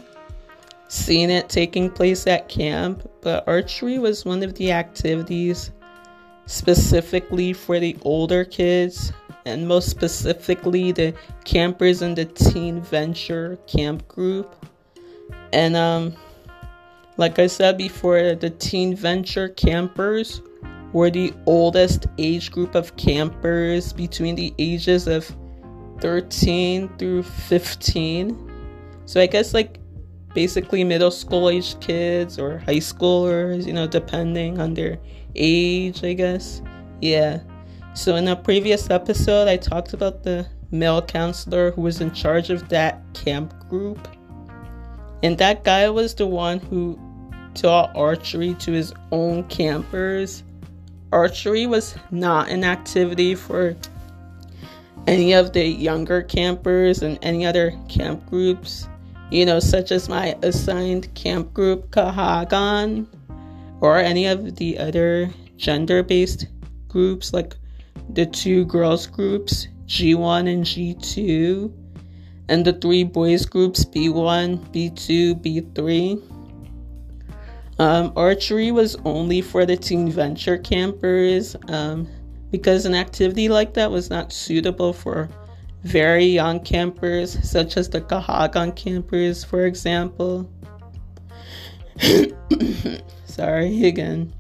seen 0.88 1.30
it 1.30 1.50
taking 1.50 1.90
place 1.90 2.26
at 2.26 2.48
camp, 2.48 3.06
but 3.20 3.46
archery 3.50 4.00
was 4.00 4.24
one 4.24 4.42
of 4.42 4.56
the 4.56 4.72
activities 4.72 5.72
specifically 6.46 7.52
for 7.52 7.82
the 7.82 7.98
older 8.04 8.46
kids, 8.46 9.12
and 9.46 9.68
most 9.68 9.90
specifically 9.90 10.94
the 10.94 11.14
campers 11.44 12.02
in 12.02 12.16
the 12.16 12.24
Teen 12.24 12.80
Venture 12.80 13.58
camp 13.68 14.08
group. 14.08 14.66
And 15.52 15.76
um, 15.76 16.16
like 17.18 17.40
I 17.40 17.48
said 17.48 17.78
before, 17.78 18.36
the 18.36 18.52
Teen 18.52 18.96
Venture 18.96 19.50
campers 19.50 20.42
were 20.94 21.10
the 21.10 21.34
oldest 21.46 22.08
age 22.18 22.52
group 22.52 22.76
of 22.76 22.96
campers 22.96 23.94
between 23.94 24.36
the 24.36 24.54
ages 24.58 25.08
of 25.08 25.36
13 26.00 26.90
through 26.98 27.24
15. 27.24 28.52
So 29.06 29.22
I 29.22 29.28
guess 29.28 29.54
like 29.54 29.80
basically 30.34 30.84
middle 30.84 31.12
school 31.12 31.50
age 31.50 31.80
kids 31.80 32.40
or 32.40 32.60
high 32.60 32.76
schoolers, 32.76 33.66
you 33.66 33.74
know, 33.74 33.88
depending 33.88 34.60
on 34.60 34.74
their 34.74 35.00
age, 35.36 36.04
I 36.04 36.14
guess. 36.14 36.62
Yeah. 37.02 37.42
So 37.94 38.16
in 38.16 38.28
a 38.28 38.36
previous 38.36 38.90
episode, 38.90 39.48
I 39.48 39.58
talked 39.58 39.94
about 39.94 40.24
the 40.24 40.48
male 40.72 41.02
counselor 41.02 41.72
who 41.72 41.82
was 41.82 42.02
in 42.02 42.14
charge 42.14 42.50
of 42.50 42.70
that 42.70 43.02
camp 43.14 43.54
group. 43.68 44.08
And 45.24 45.38
that 45.38 45.64
guy 45.64 45.90
was 45.90 46.16
the 46.16 46.28
one 46.28 46.60
who 46.60 46.98
taught 47.56 47.96
archery 47.96 48.54
to 48.56 48.72
his 48.72 48.94
own 49.12 49.44
campers. 49.46 50.44
Archery 51.12 51.66
was 51.66 51.96
not 52.12 52.50
an 52.50 52.64
activity 52.64 53.36
for 53.36 53.76
any 55.08 55.34
of 55.34 55.54
the 55.54 55.66
younger 55.66 56.22
campers 56.22 57.02
and 57.02 57.18
any 57.22 57.46
other 57.46 57.74
camp 57.88 58.30
groups, 58.30 58.88
you 59.32 59.46
know, 59.46 59.60
such 59.60 59.92
as 59.92 60.08
my 60.08 60.38
assigned 60.44 61.14
camp 61.16 61.54
group 61.54 61.90
Kahagan 61.90 63.08
or 63.82 63.98
any 63.98 64.28
of 64.28 64.56
the 64.58 64.78
other 64.78 65.30
gender 65.58 66.04
based 66.04 66.48
groups 66.88 67.34
like 67.34 67.56
the 68.10 68.26
two 68.26 68.66
girls 68.66 69.08
groups 69.08 69.68
G1 69.88 70.52
and 70.52 70.64
G2 70.64 71.72
and 72.50 72.66
the 72.66 72.74
three 72.74 73.04
boys 73.04 73.46
groups 73.46 73.86
B1, 73.86 74.58
B2, 74.74 75.42
B3. 75.42 76.22
Um, 77.80 78.12
archery 78.18 78.72
was 78.72 78.98
only 79.06 79.42
for 79.42 79.66
the 79.66 79.78
teen 79.78 80.12
venture 80.12 80.58
campers 80.58 81.56
um, 81.70 82.10
because 82.52 82.86
an 82.86 82.94
activity 82.94 83.48
like 83.48 83.74
that 83.76 83.90
was 83.90 84.10
not 84.10 84.34
suitable 84.34 84.92
for 84.92 85.30
very 85.84 86.26
young 86.26 86.60
campers, 86.60 87.38
such 87.50 87.78
as 87.78 87.90
the 87.90 88.02
Kahagan 88.02 88.76
campers, 88.76 89.46
for 89.46 89.66
example. 89.66 90.52
Sorry 93.26 93.86
again. 93.86 94.34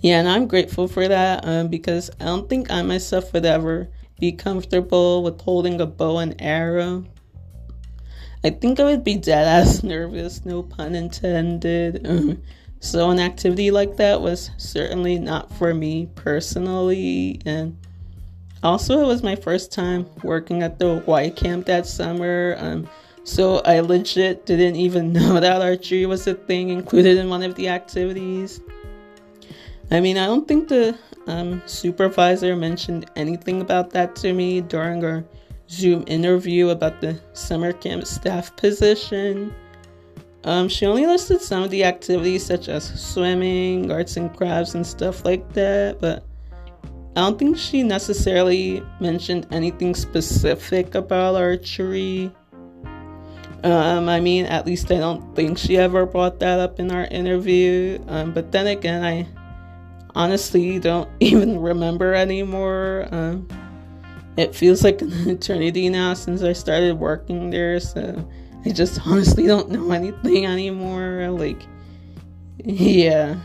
Yeah, 0.00 0.20
and 0.20 0.28
I'm 0.28 0.46
grateful 0.46 0.88
for 0.88 1.06
that 1.06 1.46
um, 1.46 1.68
because 1.68 2.10
I 2.18 2.24
don't 2.24 2.48
think 2.48 2.70
I 2.70 2.80
myself 2.80 3.32
would 3.34 3.44
ever 3.44 3.90
be 4.18 4.32
comfortable 4.32 5.22
with 5.22 5.38
holding 5.42 5.82
a 5.82 5.86
bow 5.86 6.18
and 6.18 6.34
arrow. 6.40 7.04
I 8.42 8.50
think 8.50 8.80
I 8.80 8.84
would 8.84 9.04
be 9.04 9.16
dead 9.16 9.46
ass 9.46 9.82
nervous, 9.84 10.44
no 10.44 10.62
pun 10.62 10.94
intended. 10.94 12.06
so, 12.80 13.10
an 13.10 13.20
activity 13.20 13.70
like 13.70 13.96
that 13.96 14.20
was 14.20 14.50
certainly 14.56 15.18
not 15.18 15.52
for 15.54 15.74
me 15.74 16.08
personally, 16.14 17.40
and 17.44 17.76
also, 18.62 19.00
it 19.00 19.06
was 19.06 19.22
my 19.22 19.36
first 19.36 19.72
time 19.72 20.06
working 20.22 20.62
at 20.62 20.78
the 20.78 21.02
Y 21.06 21.30
camp 21.30 21.66
that 21.66 21.86
summer. 21.86 22.56
Um, 22.58 22.88
so 23.24 23.58
I 23.60 23.80
legit 23.80 24.44
didn't 24.44 24.76
even 24.76 25.12
know 25.14 25.40
that 25.40 25.62
archery 25.62 26.04
was 26.06 26.26
a 26.26 26.34
thing 26.34 26.68
included 26.68 27.16
in 27.16 27.30
one 27.30 27.42
of 27.42 27.54
the 27.54 27.68
activities. 27.68 28.60
I 29.90 30.00
mean, 30.00 30.18
I 30.18 30.26
don't 30.26 30.46
think 30.46 30.68
the 30.68 30.96
um, 31.26 31.62
supervisor 31.66 32.54
mentioned 32.54 33.10
anything 33.16 33.60
about 33.60 33.90
that 33.90 34.14
to 34.16 34.32
me 34.32 34.60
during 34.60 35.04
our 35.04 35.24
Zoom 35.70 36.04
interview 36.08 36.70
about 36.70 37.00
the 37.00 37.20
summer 37.32 37.72
camp 37.72 38.04
staff 38.04 38.54
position. 38.56 39.54
Um, 40.44 40.68
she 40.68 40.86
only 40.86 41.06
listed 41.06 41.40
some 41.40 41.62
of 41.62 41.70
the 41.70 41.84
activities 41.84 42.44
such 42.44 42.68
as 42.68 42.84
swimming, 43.00 43.92
arts 43.92 44.16
and 44.16 44.34
crafts, 44.34 44.74
and 44.74 44.86
stuff 44.86 45.24
like 45.24 45.52
that, 45.52 46.00
but 46.00 46.24
I 47.16 47.20
don't 47.20 47.38
think 47.38 47.58
she 47.58 47.82
necessarily 47.82 48.82
mentioned 49.00 49.46
anything 49.50 49.94
specific 49.94 50.94
about 50.94 51.34
archery. 51.34 52.32
Um, 53.62 54.08
I 54.08 54.20
mean, 54.20 54.46
at 54.46 54.64
least 54.64 54.90
I 54.90 54.98
don't 54.98 55.36
think 55.36 55.58
she 55.58 55.76
ever 55.76 56.06
brought 56.06 56.40
that 56.40 56.58
up 56.58 56.80
in 56.80 56.90
our 56.90 57.04
interview. 57.04 58.02
Um, 58.08 58.32
but 58.32 58.52
then 58.52 58.68
again, 58.68 59.04
I 59.04 59.26
honestly 60.14 60.78
don't 60.78 61.10
even 61.20 61.60
remember 61.60 62.14
anymore. 62.14 63.08
Um, 63.10 63.48
it 64.40 64.54
feels 64.54 64.82
like 64.82 65.02
an 65.02 65.12
eternity 65.28 65.88
now 65.88 66.14
since 66.14 66.42
I 66.42 66.52
started 66.52 66.98
working 66.98 67.50
there, 67.50 67.78
so 67.80 68.28
I 68.64 68.70
just 68.70 69.06
honestly 69.06 69.46
don't 69.46 69.70
know 69.70 69.90
anything 69.92 70.46
anymore. 70.46 71.28
Like, 71.30 71.62
yeah. 72.64 73.38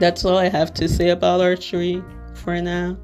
That's 0.00 0.24
all 0.24 0.36
I 0.36 0.48
have 0.48 0.74
to 0.74 0.88
say 0.88 1.10
about 1.10 1.40
archery 1.40 2.02
for 2.34 2.60
now. 2.60 2.96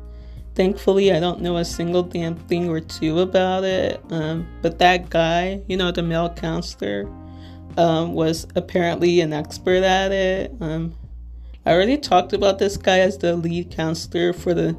Thankfully, 0.54 1.12
I 1.12 1.20
don't 1.20 1.40
know 1.40 1.58
a 1.58 1.64
single 1.64 2.02
damn 2.02 2.36
thing 2.36 2.68
or 2.68 2.80
two 2.80 3.20
about 3.20 3.64
it. 3.64 4.02
Um, 4.10 4.46
but 4.60 4.78
that 4.80 5.08
guy, 5.08 5.62
you 5.68 5.76
know, 5.76 5.92
the 5.92 6.02
male 6.02 6.30
counselor, 6.30 7.08
um, 7.76 8.14
was 8.14 8.46
apparently 8.56 9.20
an 9.20 9.32
expert 9.32 9.84
at 9.84 10.10
it. 10.10 10.52
Um, 10.60 10.94
I 11.64 11.72
already 11.72 11.98
talked 11.98 12.32
about 12.32 12.58
this 12.58 12.76
guy 12.76 12.98
as 12.98 13.18
the 13.18 13.36
lead 13.36 13.70
counselor 13.70 14.32
for 14.32 14.54
the 14.54 14.76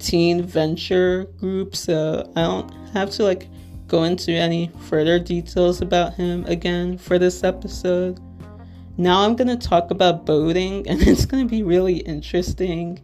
teen 0.00 0.42
venture 0.42 1.24
group, 1.38 1.76
so 1.76 2.30
I 2.34 2.42
don't 2.42 2.70
have 2.92 3.10
to 3.10 3.24
like 3.24 3.48
go 3.86 4.04
into 4.04 4.32
any 4.32 4.70
further 4.88 5.18
details 5.18 5.80
about 5.80 6.14
him 6.14 6.44
again 6.46 6.96
for 6.96 7.18
this 7.18 7.44
episode. 7.44 8.20
Now 8.96 9.20
I'm 9.24 9.36
gonna 9.36 9.56
talk 9.56 9.90
about 9.90 10.26
boating, 10.26 10.86
and 10.88 11.00
it's 11.02 11.26
gonna 11.26 11.46
be 11.46 11.62
really 11.62 11.98
interesting. 11.98 13.00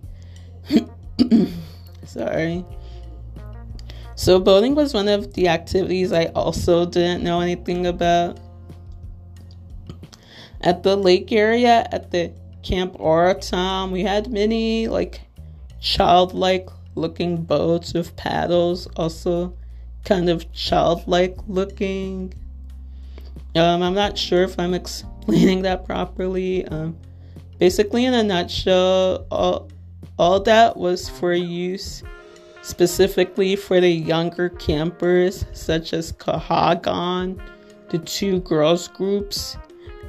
Sorry. 2.05 2.65
So, 4.15 4.41
boating 4.41 4.75
was 4.75 4.95
one 4.95 5.09
of 5.09 5.35
the 5.35 5.49
activities 5.49 6.11
I 6.11 6.27
also 6.27 6.87
didn't 6.87 7.23
know 7.23 7.41
anything 7.41 7.87
about. 7.87 8.41
At 10.63 10.83
the 10.83 10.97
lake 10.97 11.33
area 11.33 11.87
at 11.93 12.11
the 12.11 12.33
Camp 12.63 12.95
Oratom, 12.95 13.93
we 13.93 14.03
had 14.03 14.33
many 14.33 14.89
like 14.89 15.21
childlike 15.81 16.69
looking 16.97 17.43
boats 17.43 17.95
with 17.95 18.17
paddles, 18.17 18.87
also 18.97 19.57
kind 20.05 20.29
of 20.29 20.51
childlike 20.53 21.37
looking. 21.47 22.35
Um, 23.55 23.83
I'm 23.83 23.95
not 23.95 24.19
sure 24.19 24.43
if 24.43 24.59
I'm 24.59 24.75
explaining 24.75 25.63
that 25.63 25.85
properly. 25.85 26.67
Um, 26.67 26.97
basically, 27.59 28.05
in 28.05 28.15
a 28.15 28.23
nutshell, 28.23 29.27
all, 29.31 29.71
all 30.19 30.41
that 30.41 30.77
was 30.77 31.09
for 31.09 31.33
use 31.33 32.03
specifically 32.67 33.55
for 33.55 33.81
the 33.81 33.89
younger 33.89 34.49
campers, 34.49 35.45
such 35.53 35.93
as 35.93 36.13
Kahagan, 36.13 37.41
the 37.91 37.99
two 37.99 38.41
girls 38.41 38.89
groups, 38.89 39.57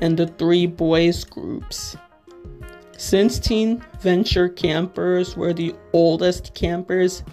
and 0.01 0.17
the 0.17 0.25
three 0.25 0.65
boys 0.65 1.23
groups. 1.23 1.95
Since 2.97 3.37
Teen 3.37 3.83
Venture 3.99 4.49
campers 4.49 5.37
were 5.37 5.53
the 5.53 5.75
oldest 5.93 6.55
campers 6.55 7.23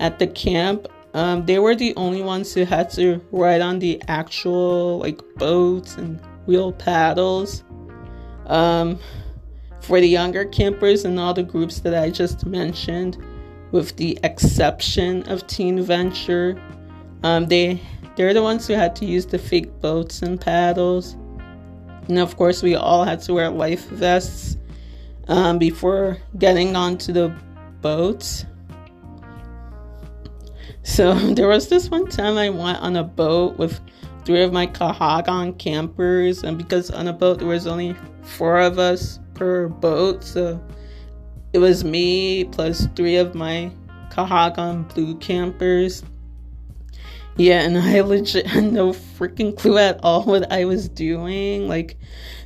at 0.00 0.18
the 0.18 0.26
camp, 0.26 0.88
um, 1.14 1.46
they 1.46 1.60
were 1.60 1.76
the 1.76 1.94
only 1.96 2.22
ones 2.22 2.52
who 2.52 2.64
had 2.64 2.90
to 2.90 3.24
ride 3.30 3.60
on 3.60 3.78
the 3.78 4.02
actual 4.08 4.98
like 4.98 5.22
boats 5.36 5.96
and 5.96 6.20
wheel 6.46 6.72
paddles. 6.72 7.62
Um, 8.46 8.98
for 9.80 10.00
the 10.00 10.08
younger 10.08 10.44
campers 10.44 11.04
and 11.04 11.20
all 11.20 11.32
the 11.32 11.44
groups 11.44 11.80
that 11.80 11.94
I 11.94 12.10
just 12.10 12.44
mentioned, 12.44 13.16
with 13.70 13.96
the 13.96 14.18
exception 14.24 15.22
of 15.28 15.46
Teen 15.46 15.80
Venture, 15.82 16.60
um, 17.22 17.46
they 17.46 17.80
they're 18.16 18.34
the 18.34 18.42
ones 18.42 18.66
who 18.66 18.74
had 18.74 18.96
to 18.96 19.04
use 19.04 19.24
the 19.24 19.38
fake 19.38 19.80
boats 19.80 20.22
and 20.22 20.40
paddles. 20.40 21.16
And 22.08 22.18
of 22.18 22.36
course, 22.36 22.60
we 22.60 22.74
all 22.74 23.04
had 23.04 23.22
to 23.22 23.34
wear 23.34 23.50
life 23.50 23.86
vests 23.88 24.56
um, 25.28 25.58
before 25.58 26.18
getting 26.38 26.76
onto 26.76 27.12
the 27.12 27.34
boats. 27.80 28.46
So 30.82 31.14
there 31.34 31.48
was 31.48 31.68
this 31.68 31.90
one 31.90 32.06
time 32.06 32.38
I 32.38 32.50
went 32.50 32.78
on 32.78 32.96
a 32.96 33.04
boat 33.04 33.58
with 33.58 33.80
three 34.24 34.42
of 34.42 34.52
my 34.52 34.66
Kahagan 34.66 35.58
campers, 35.58 36.42
and 36.42 36.56
because 36.58 36.90
on 36.90 37.08
a 37.08 37.12
boat 37.12 37.38
there 37.38 37.48
was 37.48 37.66
only 37.66 37.96
four 38.22 38.58
of 38.58 38.78
us 38.78 39.20
per 39.34 39.68
boat, 39.68 40.24
so 40.24 40.60
it 41.52 41.58
was 41.58 41.84
me 41.84 42.44
plus 42.44 42.86
three 42.96 43.16
of 43.16 43.34
my 43.34 43.70
Kahagan 44.10 44.92
blue 44.94 45.16
campers. 45.18 46.02
Yeah, 47.36 47.62
and 47.62 47.76
I 47.78 48.00
legit 48.00 48.46
had 48.46 48.72
no 48.72 48.92
freaking 48.92 49.56
clue 49.56 49.78
at 49.78 50.00
all 50.02 50.24
what 50.24 50.50
I 50.52 50.64
was 50.64 50.88
doing. 50.88 51.68
Like, 51.68 51.96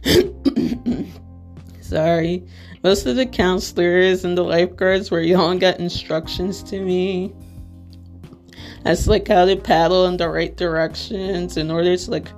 sorry. 1.80 2.46
Most 2.82 3.06
of 3.06 3.16
the 3.16 3.26
counselors 3.26 4.24
and 4.24 4.36
the 4.36 4.42
lifeguards 4.42 5.10
were 5.10 5.20
yelling 5.20 5.62
at 5.62 5.80
instructions 5.80 6.62
to 6.64 6.80
me. 6.80 7.32
As 8.84 9.06
like 9.06 9.28
how 9.28 9.44
to 9.44 9.56
paddle 9.56 10.06
in 10.06 10.16
the 10.16 10.30
right 10.30 10.56
directions 10.56 11.58
in 11.58 11.70
order 11.70 11.94
to 11.94 12.10
like 12.10 12.28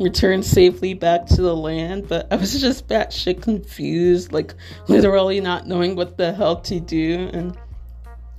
return 0.00 0.42
safely 0.42 0.94
back 0.94 1.26
to 1.26 1.42
the 1.42 1.54
land. 1.54 2.08
But 2.08 2.26
I 2.32 2.36
was 2.36 2.60
just 2.60 2.88
batshit 2.88 3.42
confused, 3.42 4.32
like 4.32 4.54
literally 4.88 5.40
not 5.40 5.68
knowing 5.68 5.94
what 5.94 6.16
the 6.16 6.32
hell 6.32 6.60
to 6.62 6.80
do. 6.80 7.30
And 7.32 7.56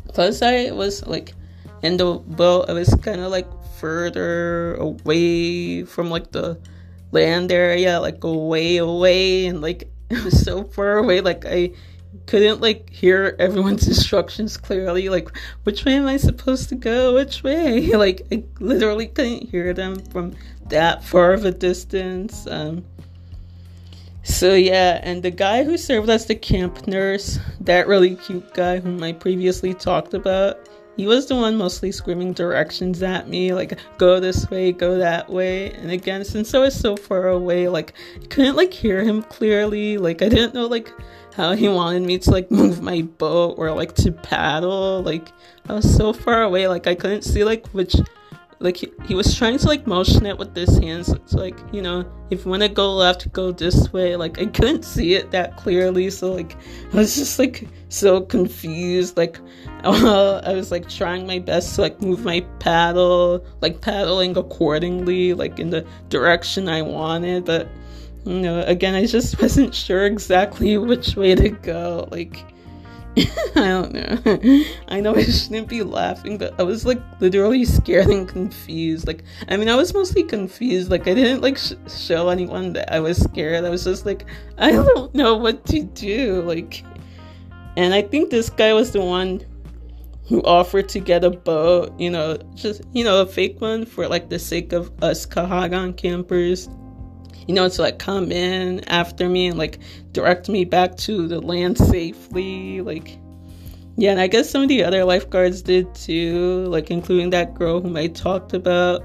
plus, 0.09 0.41
I 0.41 0.71
was 0.71 1.05
like 1.07 1.33
in 1.81 1.95
the 1.95 2.15
boat, 2.15 2.69
I 2.69 2.73
was 2.73 2.93
kind 3.01 3.21
of 3.21 3.31
like 3.31 3.47
further 3.77 4.75
away 4.75 5.83
from 5.83 6.09
like 6.09 6.31
the 6.31 6.59
land 7.11 7.51
area, 7.51 8.01
like 8.01 8.19
way 8.23 8.77
away, 8.77 9.45
and 9.45 9.61
like 9.61 9.89
it 10.09 10.23
was 10.23 10.41
so 10.43 10.63
far 10.63 10.97
away. 10.97 11.21
Like 11.21 11.45
I 11.45 11.71
couldn't 12.27 12.61
like 12.61 12.89
hear 12.89 13.35
everyone's 13.39 13.87
instructions 13.95 14.57
clearly. 14.57 15.09
Like 15.09 15.29
which 15.63 15.85
way 15.85 15.95
am 15.95 16.07
I 16.07 16.17
supposed 16.17 16.69
to 16.69 16.75
go? 16.75 17.15
Which 17.15 17.43
way? 17.43 17.91
Like 17.95 18.21
I 18.31 18.43
literally 18.59 19.07
couldn't 19.07 19.49
hear 19.49 19.73
them 19.73 19.95
from 20.05 20.35
that 20.67 21.03
far 21.03 21.33
of 21.33 21.45
a 21.45 21.51
distance. 21.51 22.45
Um, 22.47 22.83
so 24.23 24.53
yeah, 24.53 24.99
and 25.03 25.21
the 25.21 25.31
guy 25.31 25.63
who 25.63 25.77
served 25.77 26.09
as 26.09 26.25
the 26.25 26.35
camp 26.35 26.87
nurse, 26.87 27.39
that 27.61 27.87
really 27.87 28.15
cute 28.15 28.53
guy 28.53 28.79
whom 28.79 29.01
I 29.03 29.13
previously 29.13 29.73
talked 29.73 30.13
about, 30.15 30.67
he 30.95 31.07
was 31.07 31.27
the 31.27 31.35
one 31.35 31.57
mostly 31.57 31.91
screaming 31.91 32.33
directions 32.33 33.03
at 33.03 33.27
me, 33.27 33.53
like 33.53 33.79
go 33.97 34.19
this 34.19 34.49
way, 34.49 34.71
go 34.71 34.97
that 34.97 35.29
way. 35.29 35.71
And 35.71 35.91
again, 35.91 36.23
since 36.23 36.53
I 36.53 36.59
was 36.59 36.77
so 36.77 36.95
far 36.95 37.27
away, 37.27 37.67
like 37.67 37.93
I 38.21 38.25
couldn't 38.27 38.55
like 38.55 38.73
hear 38.73 39.03
him 39.03 39.21
clearly. 39.23 39.97
Like 39.97 40.21
I 40.21 40.29
didn't 40.29 40.53
know 40.53 40.67
like 40.67 40.93
how 41.35 41.51
he 41.51 41.67
wanted 41.67 42.03
me 42.03 42.17
to 42.19 42.31
like 42.31 42.49
move 42.51 42.81
my 42.81 43.01
boat 43.01 43.55
or 43.57 43.71
like 43.71 43.93
to 43.95 44.11
paddle. 44.11 45.01
Like 45.03 45.31
I 45.67 45.73
was 45.73 45.95
so 45.95 46.13
far 46.13 46.43
away, 46.43 46.67
like 46.67 46.87
I 46.87 46.95
couldn't 46.95 47.23
see 47.23 47.43
like 47.43 47.67
which 47.69 47.95
like 48.59 48.77
he, 48.77 48.91
he 49.05 49.15
was 49.15 49.35
trying 49.37 49.57
to 49.57 49.67
like 49.67 49.85
motion 49.85 50.25
it 50.25 50.37
with 50.37 50.55
his 50.55 50.77
hands 50.77 51.09
it's 51.09 51.33
like 51.33 51.57
you 51.73 51.81
know 51.81 52.09
if 52.29 52.45
you 52.45 52.51
want 52.51 52.63
to 52.63 52.69
go 52.69 52.93
left 52.93 53.31
go 53.33 53.51
this 53.51 53.91
way 53.91 54.15
like 54.15 54.39
i 54.39 54.45
couldn't 54.45 54.83
see 54.83 55.13
it 55.13 55.29
that 55.31 55.57
clearly 55.57 56.09
so 56.09 56.33
like 56.33 56.55
i 56.93 56.95
was 56.95 57.15
just 57.15 57.37
like 57.37 57.67
so 57.95 58.21
confused 58.21 59.17
like 59.17 59.39
i 59.83 60.53
was 60.53 60.71
like 60.71 60.87
trying 60.89 61.25
my 61.25 61.39
best 61.39 61.75
to 61.75 61.81
like 61.81 62.01
move 62.01 62.25
my 62.25 62.41
paddle 62.59 63.45
like 63.61 63.81
paddling 63.81 64.35
accordingly 64.35 65.33
like 65.33 65.59
in 65.59 65.69
the 65.69 65.85
direction 66.09 66.67
i 66.67 66.81
wanted 66.81 67.45
but 67.45 67.67
you 68.25 68.41
know 68.41 68.61
again 68.61 68.95
i 68.95 69.05
just 69.05 69.41
wasn't 69.41 69.73
sure 69.73 70.05
exactly 70.05 70.77
which 70.77 71.15
way 71.15 71.35
to 71.35 71.49
go 71.49 72.07
like 72.11 72.43
I 73.55 73.69
don't 73.69 73.93
know. 73.93 74.65
I 74.89 74.99
know 74.99 75.15
I 75.15 75.23
shouldn't 75.23 75.69
be 75.69 75.83
laughing, 75.83 76.37
but 76.37 76.53
I 76.59 76.63
was 76.63 76.85
like 76.85 76.99
literally 77.21 77.63
scared 77.63 78.07
and 78.07 78.27
confused. 78.27 79.07
Like, 79.07 79.23
I 79.47 79.55
mean, 79.55 79.69
I 79.69 79.75
was 79.75 79.93
mostly 79.93 80.23
confused. 80.23 80.91
Like, 80.91 81.07
I 81.07 81.13
didn't 81.13 81.39
like 81.39 81.57
sh- 81.57 81.75
show 81.87 82.27
anyone 82.27 82.73
that 82.73 82.91
I 82.93 82.99
was 82.99 83.17
scared. 83.17 83.63
I 83.63 83.69
was 83.69 83.85
just 83.85 84.05
like, 84.05 84.25
I 84.57 84.71
don't 84.71 85.15
know 85.15 85.37
what 85.37 85.65
to 85.67 85.83
do. 85.83 86.41
Like, 86.41 86.83
and 87.77 87.93
I 87.93 88.01
think 88.01 88.29
this 88.29 88.49
guy 88.49 88.73
was 88.73 88.91
the 88.91 89.01
one 89.01 89.43
who 90.27 90.41
offered 90.41 90.89
to 90.89 90.99
get 90.99 91.23
a 91.23 91.29
boat, 91.29 91.97
you 91.99 92.09
know, 92.09 92.37
just, 92.55 92.81
you 92.93 93.03
know, 93.03 93.21
a 93.21 93.25
fake 93.25 93.61
one 93.61 93.85
for 93.85 94.07
like 94.07 94.29
the 94.29 94.39
sake 94.39 94.73
of 94.73 94.91
us 95.03 95.25
Kahagan 95.25 95.95
campers, 95.95 96.67
you 97.47 97.53
know, 97.53 97.69
to 97.69 97.81
like 97.81 97.99
come 97.99 98.31
in 98.31 98.83
after 98.85 99.29
me 99.29 99.47
and 99.47 99.57
like 99.57 99.79
direct 100.13 100.49
me 100.49 100.65
back 100.65 100.95
to 100.97 101.27
the 101.27 101.39
land 101.39 101.77
safely. 101.77 102.81
Like, 102.81 103.19
yeah, 103.97 104.11
and 104.11 104.19
I 104.19 104.27
guess 104.27 104.49
some 104.49 104.63
of 104.63 104.67
the 104.69 104.83
other 104.83 105.05
lifeguards 105.05 105.61
did 105.61 105.93
too, 105.93 106.65
like 106.67 106.89
including 106.89 107.29
that 107.31 107.53
girl 107.53 107.79
whom 107.81 107.95
I 107.95 108.07
talked 108.07 108.53
about, 108.53 109.03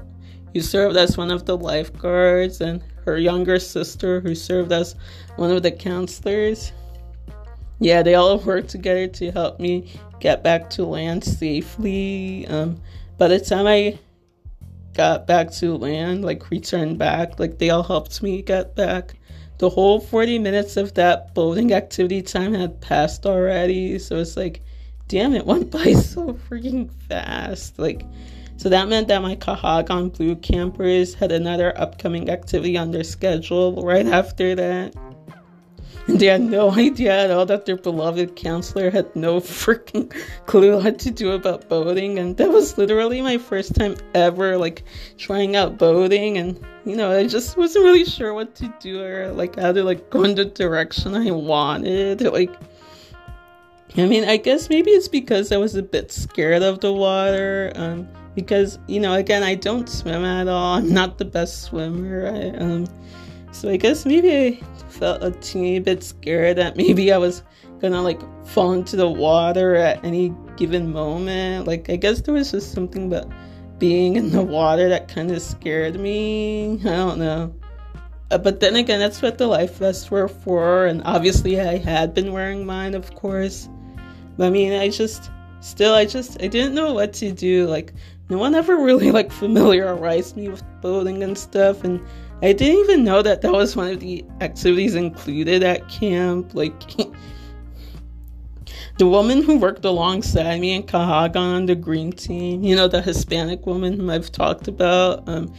who 0.53 0.61
served 0.61 0.97
as 0.97 1.17
one 1.17 1.29
of 1.29 1.45
the 1.45 1.55
lifeguards, 1.55 2.61
and 2.61 2.83
her 3.05 3.17
younger 3.17 3.59
sister 3.59 4.21
who 4.21 4.33
served 4.33 4.71
as 4.71 4.95
one 5.35 5.51
of 5.51 5.61
the 5.61 5.71
counselors. 5.71 6.71
Yeah, 7.81 8.03
they 8.03 8.13
all 8.13 8.37
worked 8.37 8.69
together 8.69 9.07
to 9.07 9.31
help 9.31 9.59
me 9.59 9.91
get 10.19 10.43
back 10.43 10.69
to 10.71 10.85
land 10.85 11.23
safely. 11.23 12.45
Um, 12.45 12.79
by 13.17 13.27
the 13.27 13.39
time 13.39 13.65
I 13.65 13.97
got 14.93 15.25
back 15.25 15.51
to 15.53 15.75
land, 15.75 16.23
like 16.23 16.51
returned 16.51 16.99
back, 16.99 17.39
like 17.39 17.57
they 17.57 17.71
all 17.71 17.81
helped 17.81 18.21
me 18.21 18.43
get 18.43 18.75
back. 18.75 19.15
The 19.57 19.67
whole 19.67 19.99
40 19.99 20.37
minutes 20.37 20.77
of 20.77 20.93
that 20.93 21.33
boating 21.33 21.73
activity 21.73 22.21
time 22.21 22.53
had 22.53 22.81
passed 22.81 23.25
already, 23.25 23.97
so 23.97 24.17
it's 24.17 24.37
like, 24.37 24.61
damn, 25.07 25.33
it 25.33 25.45
went 25.47 25.71
by 25.71 25.93
so 25.93 26.33
freaking 26.33 26.91
fast. 27.09 27.79
Like, 27.79 28.05
so 28.57 28.69
that 28.69 28.89
meant 28.89 29.07
that 29.07 29.23
my 29.23 29.35
Kahagan 29.35 30.15
Blue 30.15 30.35
campers 30.35 31.15
had 31.15 31.31
another 31.31 31.75
upcoming 31.81 32.29
activity 32.29 32.77
on 32.77 32.91
their 32.91 33.03
schedule 33.03 33.81
right 33.81 34.05
after 34.05 34.53
that. 34.53 34.93
They 36.17 36.25
had 36.27 36.41
no 36.41 36.71
idea 36.71 37.23
at 37.23 37.31
all 37.31 37.45
that 37.45 37.65
their 37.65 37.77
beloved 37.77 38.35
counselor 38.35 38.91
had 38.91 39.15
no 39.15 39.39
freaking 39.39 40.13
clue 40.45 40.77
what 40.77 40.99
to 40.99 41.11
do 41.11 41.31
about 41.31 41.67
boating. 41.69 42.19
And 42.19 42.37
that 42.37 42.49
was 42.49 42.77
literally 42.77 43.21
my 43.21 43.37
first 43.37 43.75
time 43.75 43.95
ever, 44.13 44.57
like, 44.57 44.83
trying 45.17 45.55
out 45.55 45.77
boating. 45.77 46.37
And, 46.37 46.59
you 46.85 46.95
know, 46.95 47.11
I 47.11 47.27
just 47.27 47.57
wasn't 47.57 47.85
really 47.85 48.05
sure 48.05 48.33
what 48.33 48.55
to 48.55 48.73
do 48.79 49.03
or, 49.03 49.31
like, 49.31 49.57
how 49.57 49.71
to, 49.71 49.83
like, 49.83 50.09
go 50.09 50.23
in 50.23 50.35
the 50.35 50.45
direction 50.45 51.15
I 51.15 51.31
wanted. 51.31 52.21
Like, 52.21 52.53
I 53.97 54.05
mean, 54.05 54.25
I 54.25 54.37
guess 54.37 54.69
maybe 54.69 54.91
it's 54.91 55.07
because 55.07 55.51
I 55.51 55.57
was 55.57 55.75
a 55.75 55.83
bit 55.83 56.11
scared 56.11 56.61
of 56.61 56.81
the 56.81 56.93
water. 56.93 57.71
Um, 57.75 58.07
because, 58.35 58.79
you 58.87 58.99
know, 58.99 59.13
again, 59.13 59.43
I 59.43 59.55
don't 59.55 59.89
swim 59.89 60.23
at 60.23 60.47
all. 60.47 60.75
I'm 60.75 60.93
not 60.93 61.17
the 61.17 61.25
best 61.25 61.63
swimmer. 61.63 62.27
I, 62.27 62.49
um, 62.57 62.87
so 63.51 63.69
I 63.69 63.77
guess 63.77 64.05
maybe 64.05 64.35
I 64.35 64.59
felt 65.01 65.23
a 65.23 65.31
teeny 65.31 65.79
bit 65.79 66.03
scared 66.03 66.57
that 66.57 66.77
maybe 66.77 67.11
I 67.11 67.17
was 67.17 67.41
gonna 67.79 68.03
like 68.03 68.21
fall 68.45 68.73
into 68.73 68.95
the 68.95 69.09
water 69.09 69.75
at 69.75 70.05
any 70.05 70.31
given 70.55 70.93
moment. 70.93 71.65
Like 71.65 71.89
I 71.89 71.95
guess 71.95 72.21
there 72.21 72.35
was 72.35 72.51
just 72.51 72.71
something 72.71 73.07
about 73.07 73.27
being 73.79 74.15
in 74.15 74.29
the 74.29 74.43
water 74.43 74.87
that 74.89 75.07
kind 75.07 75.31
of 75.31 75.41
scared 75.41 75.99
me. 75.99 76.79
I 76.81 76.83
don't 76.83 77.17
know. 77.17 77.51
Uh, 78.29 78.37
but 78.37 78.59
then 78.59 78.75
again, 78.75 78.99
that's 78.99 79.23
what 79.23 79.39
the 79.39 79.47
life 79.47 79.77
vests 79.77 80.11
were 80.11 80.27
for, 80.27 80.85
and 80.85 81.01
obviously 81.03 81.59
I 81.59 81.77
had 81.77 82.13
been 82.13 82.31
wearing 82.31 82.63
mine, 82.63 82.93
of 82.93 83.13
course. 83.15 83.67
But 84.37 84.47
I 84.47 84.49
mean, 84.51 84.71
I 84.71 84.89
just 84.89 85.31
still, 85.61 85.95
I 85.95 86.05
just 86.05 86.39
I 86.43 86.47
didn't 86.47 86.75
know 86.75 86.93
what 86.93 87.11
to 87.13 87.31
do. 87.31 87.65
Like 87.65 87.91
no 88.29 88.37
one 88.37 88.53
ever 88.53 88.77
really 88.77 89.11
like 89.11 89.31
familiarized 89.31 90.37
me 90.37 90.47
with 90.47 90.63
boating 90.79 91.23
and 91.23 91.35
stuff, 91.35 91.83
and 91.83 91.99
I 92.41 92.53
didn't 92.53 92.79
even 92.79 93.03
know 93.03 93.21
that 93.21 93.41
that 93.41 93.51
was 93.51 93.75
one 93.75 93.91
of 93.91 93.99
the 93.99 94.25
activities 94.41 94.95
included 94.95 95.63
at 95.63 95.87
camp. 95.89 96.55
Like, 96.55 96.73
the 98.97 99.07
woman 99.07 99.43
who 99.43 99.57
worked 99.57 99.85
alongside 99.85 100.59
me 100.59 100.73
in 100.73 100.83
Kahagan 100.83 101.35
on 101.35 101.65
the 101.67 101.75
green 101.75 102.11
team, 102.11 102.63
you 102.63 102.75
know, 102.75 102.87
the 102.87 103.01
Hispanic 103.01 103.65
woman 103.65 104.09
I've 104.09 104.31
talked 104.31 104.67
about, 104.67 105.27
um, 105.29 105.53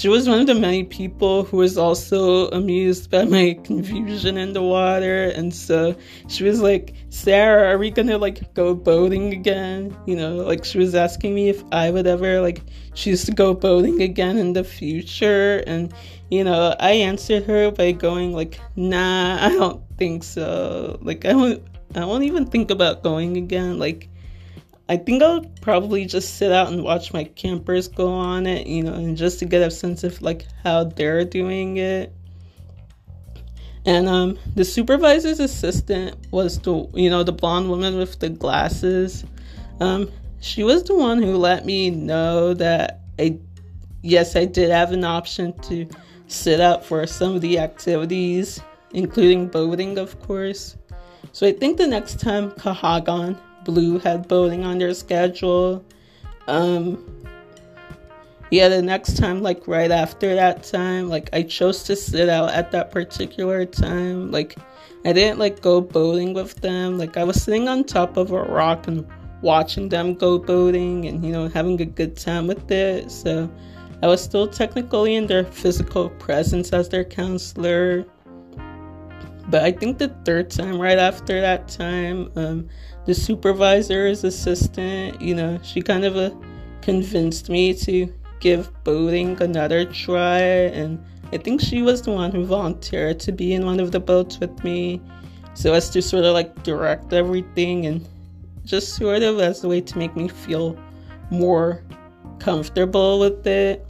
she 0.00 0.08
was 0.08 0.26
one 0.26 0.40
of 0.40 0.46
the 0.46 0.54
many 0.54 0.82
people 0.82 1.44
who 1.44 1.58
was 1.58 1.76
also 1.76 2.48
amused 2.48 3.10
by 3.10 3.22
my 3.26 3.52
confusion 3.64 4.38
in 4.38 4.54
the 4.54 4.62
water. 4.62 5.24
And 5.24 5.54
so 5.54 5.94
she 6.26 6.42
was 6.42 6.62
like, 6.62 6.94
Sarah, 7.10 7.68
are 7.68 7.76
we 7.76 7.90
gonna 7.90 8.16
like 8.16 8.54
go 8.54 8.74
boating 8.74 9.34
again? 9.34 9.94
You 10.06 10.16
know, 10.16 10.36
like 10.36 10.64
she 10.64 10.78
was 10.78 10.94
asking 10.94 11.34
me 11.34 11.50
if 11.50 11.62
I 11.70 11.90
would 11.90 12.06
ever 12.06 12.40
like 12.40 12.62
choose 12.94 13.26
to 13.26 13.32
go 13.32 13.52
boating 13.52 14.00
again 14.00 14.38
in 14.38 14.54
the 14.54 14.64
future. 14.64 15.62
And, 15.66 15.92
you 16.30 16.44
know, 16.44 16.74
I 16.80 16.92
answered 16.92 17.44
her 17.44 17.70
by 17.70 17.92
going 17.92 18.32
like, 18.32 18.58
nah, 18.76 19.44
I 19.44 19.50
don't 19.50 19.82
think 19.98 20.24
so. 20.24 20.98
Like 21.02 21.26
I 21.26 21.34
won't 21.34 21.62
I 21.94 22.06
won't 22.06 22.24
even 22.24 22.46
think 22.46 22.70
about 22.70 23.02
going 23.02 23.36
again. 23.36 23.78
Like 23.78 24.08
I 24.90 24.96
think 24.96 25.22
I'll 25.22 25.44
probably 25.60 26.04
just 26.04 26.34
sit 26.34 26.50
out 26.50 26.72
and 26.72 26.82
watch 26.82 27.12
my 27.12 27.22
campers 27.22 27.86
go 27.86 28.08
on 28.08 28.44
it, 28.44 28.66
you 28.66 28.82
know, 28.82 28.94
and 28.94 29.16
just 29.16 29.38
to 29.38 29.44
get 29.44 29.62
a 29.62 29.70
sense 29.70 30.02
of 30.02 30.20
like 30.20 30.46
how 30.64 30.82
they're 30.82 31.24
doing 31.24 31.76
it. 31.76 32.12
And 33.86 34.08
um, 34.08 34.36
the 34.56 34.64
supervisor's 34.64 35.38
assistant 35.38 36.16
was 36.32 36.58
the 36.58 36.88
you 36.92 37.08
know 37.08 37.22
the 37.22 37.30
blonde 37.30 37.70
woman 37.70 37.98
with 37.98 38.18
the 38.18 38.30
glasses. 38.30 39.24
Um, 39.78 40.10
she 40.40 40.64
was 40.64 40.82
the 40.82 40.96
one 40.96 41.22
who 41.22 41.36
let 41.36 41.64
me 41.64 41.90
know 41.90 42.52
that 42.54 43.02
I 43.16 43.38
yes 44.02 44.34
I 44.34 44.44
did 44.44 44.70
have 44.70 44.90
an 44.90 45.04
option 45.04 45.56
to 45.68 45.88
sit 46.26 46.60
out 46.60 46.84
for 46.84 47.06
some 47.06 47.36
of 47.36 47.42
the 47.42 47.60
activities, 47.60 48.60
including 48.92 49.46
boating, 49.46 49.98
of 49.98 50.20
course. 50.20 50.76
So 51.30 51.46
I 51.46 51.52
think 51.52 51.78
the 51.78 51.86
next 51.86 52.18
time 52.18 52.50
Kahagan 52.50 53.38
Blue 53.70 53.98
had 53.98 54.26
boating 54.26 54.64
on 54.64 54.78
their 54.78 54.94
schedule. 54.94 55.84
Um, 56.48 57.20
yeah, 58.50 58.68
the 58.68 58.82
next 58.82 59.16
time, 59.16 59.42
like 59.42 59.68
right 59.68 59.92
after 59.92 60.34
that 60.34 60.64
time, 60.64 61.08
like 61.08 61.30
I 61.32 61.44
chose 61.44 61.84
to 61.84 61.94
sit 61.94 62.28
out 62.28 62.50
at 62.50 62.72
that 62.72 62.90
particular 62.90 63.64
time. 63.64 64.32
Like 64.32 64.56
I 65.04 65.12
didn't 65.12 65.38
like 65.38 65.60
go 65.60 65.80
boating 65.80 66.34
with 66.34 66.56
them. 66.56 66.98
Like 66.98 67.16
I 67.16 67.22
was 67.22 67.40
sitting 67.40 67.68
on 67.68 67.84
top 67.84 68.16
of 68.16 68.32
a 68.32 68.42
rock 68.42 68.88
and 68.88 69.06
watching 69.40 69.88
them 69.88 70.14
go 70.14 70.38
boating 70.38 71.06
and 71.06 71.24
you 71.24 71.32
know 71.32 71.48
having 71.48 71.80
a 71.80 71.86
good 71.86 72.16
time 72.16 72.48
with 72.48 72.68
it. 72.72 73.12
So 73.12 73.48
I 74.02 74.08
was 74.08 74.20
still 74.20 74.48
technically 74.48 75.14
in 75.14 75.28
their 75.28 75.44
physical 75.44 76.10
presence 76.10 76.72
as 76.72 76.88
their 76.88 77.04
counselor. 77.04 78.04
But 79.48 79.62
I 79.62 79.72
think 79.72 79.98
the 79.98 80.08
third 80.24 80.50
time, 80.50 80.80
right 80.80 80.98
after 80.98 81.40
that 81.40 81.68
time, 81.68 82.30
um, 82.36 82.68
the 83.10 83.14
supervisor's 83.14 84.22
assistant, 84.22 85.20
you 85.20 85.34
know, 85.34 85.58
she 85.64 85.82
kind 85.82 86.04
of 86.04 86.16
uh, 86.16 86.30
convinced 86.80 87.50
me 87.50 87.74
to 87.74 88.06
give 88.38 88.70
boating 88.84 89.36
another 89.42 89.84
try. 89.84 90.38
And 90.38 91.04
I 91.32 91.38
think 91.38 91.60
she 91.60 91.82
was 91.82 92.02
the 92.02 92.12
one 92.12 92.30
who 92.30 92.44
volunteered 92.44 93.18
to 93.20 93.32
be 93.32 93.52
in 93.52 93.66
one 93.66 93.80
of 93.80 93.90
the 93.90 93.98
boats 93.98 94.38
with 94.38 94.62
me. 94.62 95.02
So 95.54 95.74
as 95.74 95.90
to 95.90 96.00
sort 96.00 96.22
of 96.22 96.34
like 96.34 96.62
direct 96.62 97.12
everything 97.12 97.86
and 97.86 98.08
just 98.64 98.94
sort 98.94 99.24
of 99.24 99.40
as 99.40 99.64
a 99.64 99.68
way 99.68 99.80
to 99.80 99.98
make 99.98 100.14
me 100.14 100.28
feel 100.28 100.78
more 101.30 101.82
comfortable 102.38 103.18
with 103.18 103.44
it. 103.44 103.84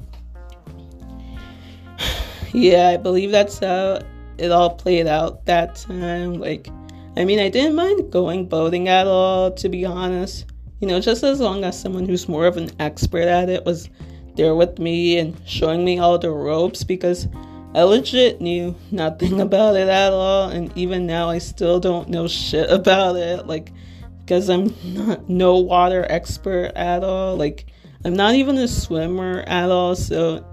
yeah, 2.54 2.88
I 2.88 2.96
believe 2.96 3.32
that's 3.32 3.58
how 3.58 4.00
it 4.38 4.50
all 4.50 4.70
played 4.70 5.06
out 5.06 5.44
that 5.44 5.76
time. 5.76 6.40
Like, 6.40 6.70
I 7.16 7.24
mean, 7.24 7.40
I 7.40 7.48
didn't 7.48 7.74
mind 7.74 8.12
going 8.12 8.46
boating 8.46 8.88
at 8.88 9.06
all, 9.06 9.50
to 9.52 9.68
be 9.68 9.84
honest. 9.84 10.46
You 10.80 10.88
know, 10.88 11.00
just 11.00 11.22
as 11.24 11.40
long 11.40 11.64
as 11.64 11.78
someone 11.78 12.06
who's 12.06 12.28
more 12.28 12.46
of 12.46 12.56
an 12.56 12.70
expert 12.78 13.28
at 13.28 13.48
it 13.48 13.64
was 13.64 13.90
there 14.36 14.54
with 14.54 14.78
me 14.78 15.18
and 15.18 15.36
showing 15.46 15.84
me 15.84 15.98
all 15.98 16.18
the 16.18 16.30
ropes 16.30 16.84
because 16.84 17.28
I 17.74 17.82
legit 17.82 18.40
knew 18.40 18.74
nothing 18.90 19.40
about 19.46 19.76
it 19.76 19.88
at 19.88 20.12
all. 20.12 20.48
And 20.48 20.76
even 20.76 21.06
now, 21.06 21.28
I 21.28 21.38
still 21.38 21.80
don't 21.80 22.08
know 22.08 22.28
shit 22.28 22.70
about 22.70 23.16
it. 23.16 23.46
Like, 23.46 23.72
because 24.20 24.48
I'm 24.48 24.74
not 24.84 25.28
no 25.28 25.58
water 25.58 26.06
expert 26.08 26.72
at 26.76 27.02
all. 27.02 27.36
Like, 27.36 27.66
I'm 28.04 28.14
not 28.14 28.34
even 28.34 28.56
a 28.56 28.68
swimmer 28.68 29.40
at 29.46 29.70
all. 29.70 29.96
So, 29.96 30.46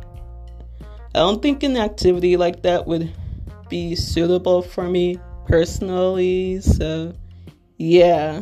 I 1.13 1.19
don't 1.19 1.41
think 1.41 1.63
an 1.63 1.77
activity 1.77 2.35
like 2.35 2.63
that 2.63 2.87
would 2.87 3.13
be 3.69 3.95
suitable 3.95 4.61
for 4.61 4.89
me 4.89 5.19
personally. 5.47 6.61
So, 6.61 7.13
yeah, 7.77 8.41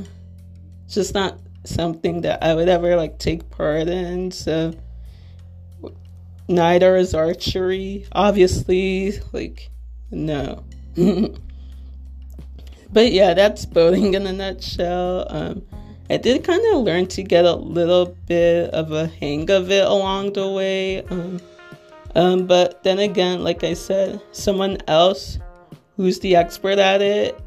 it's 0.86 0.96
just 0.96 1.14
not 1.14 1.38
something 1.64 2.22
that 2.22 2.44
I 2.44 2.54
would 2.54 2.70
ever 2.70 2.96
like 2.96 3.20
take 3.20 3.50
part 3.50 3.88
in. 3.88 4.32
So, 4.32 4.74
neither 6.48 6.96
is 6.96 7.14
archery, 7.14 8.08
obviously. 8.12 9.14
Like, 9.32 9.70
no. 10.12 10.64
but 12.92 13.12
yeah, 13.12 13.34
that's 13.34 13.66
boating 13.66 14.14
in 14.14 14.26
a 14.28 14.34
nutshell. 14.34 15.28
Um, 15.30 15.64
I 16.10 16.18
did 16.18 16.44
kind 16.44 16.64
of 16.74 16.84
learn 16.84 17.08
to 17.08 17.24
get 17.24 17.46
a 17.46 17.56
little 17.56 18.16
bit 18.28 18.70
of 18.72 18.92
a 18.92 19.08
hang 19.08 19.50
of 19.50 19.72
it 19.72 19.86
along 19.86 20.34
the 20.34 20.50
way. 20.50 21.04
Um, 21.04 21.42
um, 22.14 22.46
but 22.48 22.84
then 22.84 23.00
again, 23.00 23.44
like 23.44 23.64
I 23.64 23.74
said, 23.74 24.22
someone 24.32 24.78
else 24.88 25.40
who's 25.96 26.20
the 26.20 26.36
expert 26.36 26.78
at 26.78 27.02
it 27.02 27.40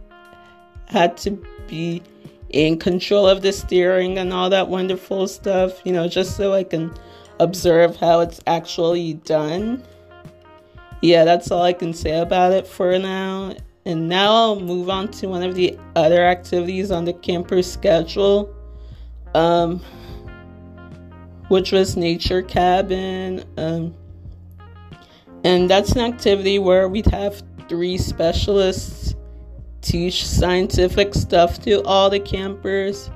had 0.86 1.16
to 1.18 1.30
be 1.66 2.02
in 2.50 2.78
control 2.78 3.26
of 3.28 3.42
the 3.42 3.52
steering 3.52 4.18
and 4.18 4.32
all 4.32 4.48
that 4.50 4.68
wonderful 4.68 5.28
stuff, 5.28 5.80
you 5.84 5.92
know, 5.92 6.08
just 6.08 6.36
so 6.36 6.54
I 6.54 6.64
can 6.64 6.94
observe 7.40 7.96
how 7.96 8.20
it's 8.20 8.40
actually 8.46 9.14
done. 9.14 9.82
Yeah, 11.02 11.24
that's 11.24 11.50
all 11.50 11.62
I 11.62 11.72
can 11.72 11.92
say 11.92 12.18
about 12.18 12.52
it 12.52 12.66
for 12.66 12.98
now. 12.98 13.54
And 13.84 14.08
now 14.08 14.32
I'll 14.32 14.60
move 14.60 14.90
on 14.90 15.10
to 15.12 15.28
one 15.28 15.42
of 15.42 15.54
the 15.54 15.78
other 15.94 16.24
activities 16.24 16.90
on 16.90 17.04
the 17.04 17.12
camper 17.12 17.62
schedule, 17.62 18.54
um, 19.34 19.80
which 21.48 21.72
was 21.72 21.96
Nature 21.96 22.42
Cabin. 22.42 23.44
Um, 23.56 23.94
and 25.44 25.70
that's 25.70 25.92
an 25.92 26.00
activity 26.00 26.58
where 26.58 26.88
we'd 26.88 27.06
have 27.06 27.42
three 27.68 27.98
specialists 27.98 29.14
teach 29.80 30.26
scientific 30.26 31.14
stuff 31.14 31.60
to 31.62 31.82
all 31.84 32.10
the 32.10 32.20
campers. 32.20 33.10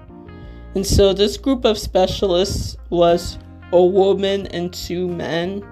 And 0.75 0.87
so 0.87 1.13
this 1.13 1.37
group 1.37 1.65
of 1.65 1.77
specialists 1.77 2.77
was 2.91 3.39
a 3.73 3.83
woman 3.83 4.47
and 4.49 4.73
two 4.73 5.09
men. 5.09 5.65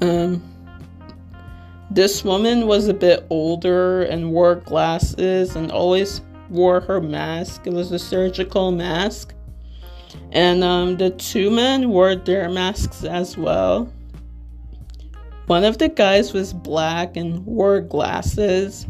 Um, 0.00 0.42
this 1.90 2.24
woman 2.24 2.66
was 2.66 2.88
a 2.88 2.94
bit 2.94 3.26
older 3.30 4.02
and 4.02 4.32
wore 4.32 4.56
glasses 4.56 5.56
and 5.56 5.70
always 5.70 6.20
wore 6.50 6.80
her 6.80 7.00
mask. 7.00 7.66
It 7.66 7.72
was 7.72 7.92
a 7.92 7.98
surgical 7.98 8.72
mask. 8.72 9.32
And 10.32 10.64
um, 10.64 10.96
the 10.96 11.10
two 11.10 11.50
men 11.50 11.90
wore 11.90 12.16
their 12.16 12.48
masks 12.48 13.04
as 13.04 13.36
well. 13.38 13.92
One 15.46 15.64
of 15.64 15.78
the 15.78 15.88
guys 15.88 16.32
was 16.32 16.52
black 16.52 17.16
and 17.16 17.44
wore 17.44 17.80
glasses. 17.80 18.86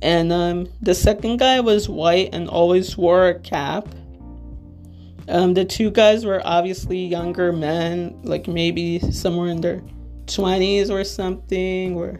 And 0.00 0.32
um, 0.32 0.68
the 0.80 0.94
second 0.94 1.38
guy 1.38 1.60
was 1.60 1.88
white 1.88 2.30
and 2.32 2.48
always 2.48 2.96
wore 2.96 3.28
a 3.28 3.38
cap. 3.38 3.88
Um, 5.28 5.54
the 5.54 5.64
two 5.64 5.90
guys 5.90 6.24
were 6.24 6.42
obviously 6.44 6.98
younger 6.98 7.52
men, 7.52 8.18
like 8.22 8.48
maybe 8.48 8.98
somewhere 9.12 9.48
in 9.48 9.60
their 9.60 9.82
20s 10.26 10.90
or 10.90 11.04
something, 11.04 11.94
or 11.94 12.18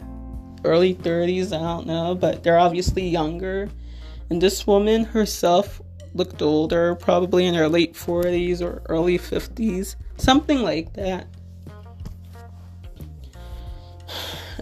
early 0.63 0.95
30s, 0.95 1.47
I 1.47 1.59
don't 1.59 1.87
know, 1.87 2.15
but 2.15 2.43
they're 2.43 2.59
obviously 2.59 3.07
younger. 3.07 3.69
And 4.29 4.41
this 4.41 4.65
woman 4.65 5.03
herself 5.03 5.81
looked 6.13 6.41
older, 6.41 6.95
probably 6.95 7.45
in 7.45 7.53
her 7.55 7.67
late 7.67 7.93
40s 7.93 8.61
or 8.61 8.81
early 8.87 9.17
50s, 9.17 9.95
something 10.17 10.61
like 10.61 10.93
that. 10.93 11.27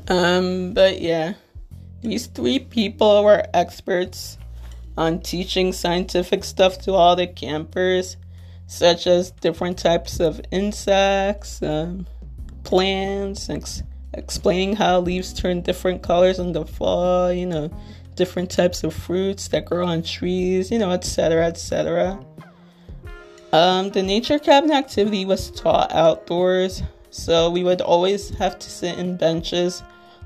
Um, 0.08 0.74
but 0.74 1.02
yeah, 1.02 1.34
these 2.02 2.28
three 2.28 2.60
people 2.60 3.24
were 3.24 3.44
experts 3.54 4.38
on 4.98 5.20
teaching 5.22 5.72
scientific 5.72 6.44
stuff 6.44 6.80
to 6.80 6.94
all 6.94 7.16
the 7.16 7.28
campers, 7.28 8.18
such 8.68 9.08
as 9.08 9.32
different 9.32 9.78
types 9.78 10.20
of 10.20 10.42
insects, 10.52 11.62
um, 11.62 12.08
plants, 12.64 13.50
ex- 13.50 13.84
explaining 14.14 14.76
how 14.76 15.00
leaves 15.00 15.34
turn 15.34 15.62
different 15.62 16.02
colors 16.02 16.40
in 16.40 16.52
the 16.52 16.66
fall, 16.66 17.32
you 17.32 17.46
know, 17.46 17.70
different 18.16 18.52
types 18.52 18.84
of 18.84 18.94
fruits 18.94 19.48
that 19.50 19.66
grow 19.66 19.86
on 19.86 20.04
trees, 20.04 20.72
you 20.72 20.80
know, 20.80 20.92
etc., 20.92 21.46
etc. 21.46 22.24
Um, 23.54 23.90
the 23.90 24.04
nature 24.04 24.40
cabin 24.40 24.72
activity 24.72 25.26
was 25.26 25.52
taught 25.52 25.92
outdoors, 25.92 26.84
so 27.12 27.50
we 27.50 27.64
would 27.64 27.82
always 27.82 28.30
have 28.32 28.58
to 28.58 28.70
sit 28.70 28.98
in 28.98 29.16
benches 29.16 29.84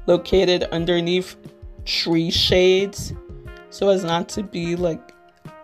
located 0.08 0.64
underneath 0.72 1.36
tree 1.84 2.32
shades 2.32 3.14
so 3.70 3.90
as 3.90 4.06
not 4.06 4.30
to 4.30 4.42
be 4.42 4.78
like 4.78 5.12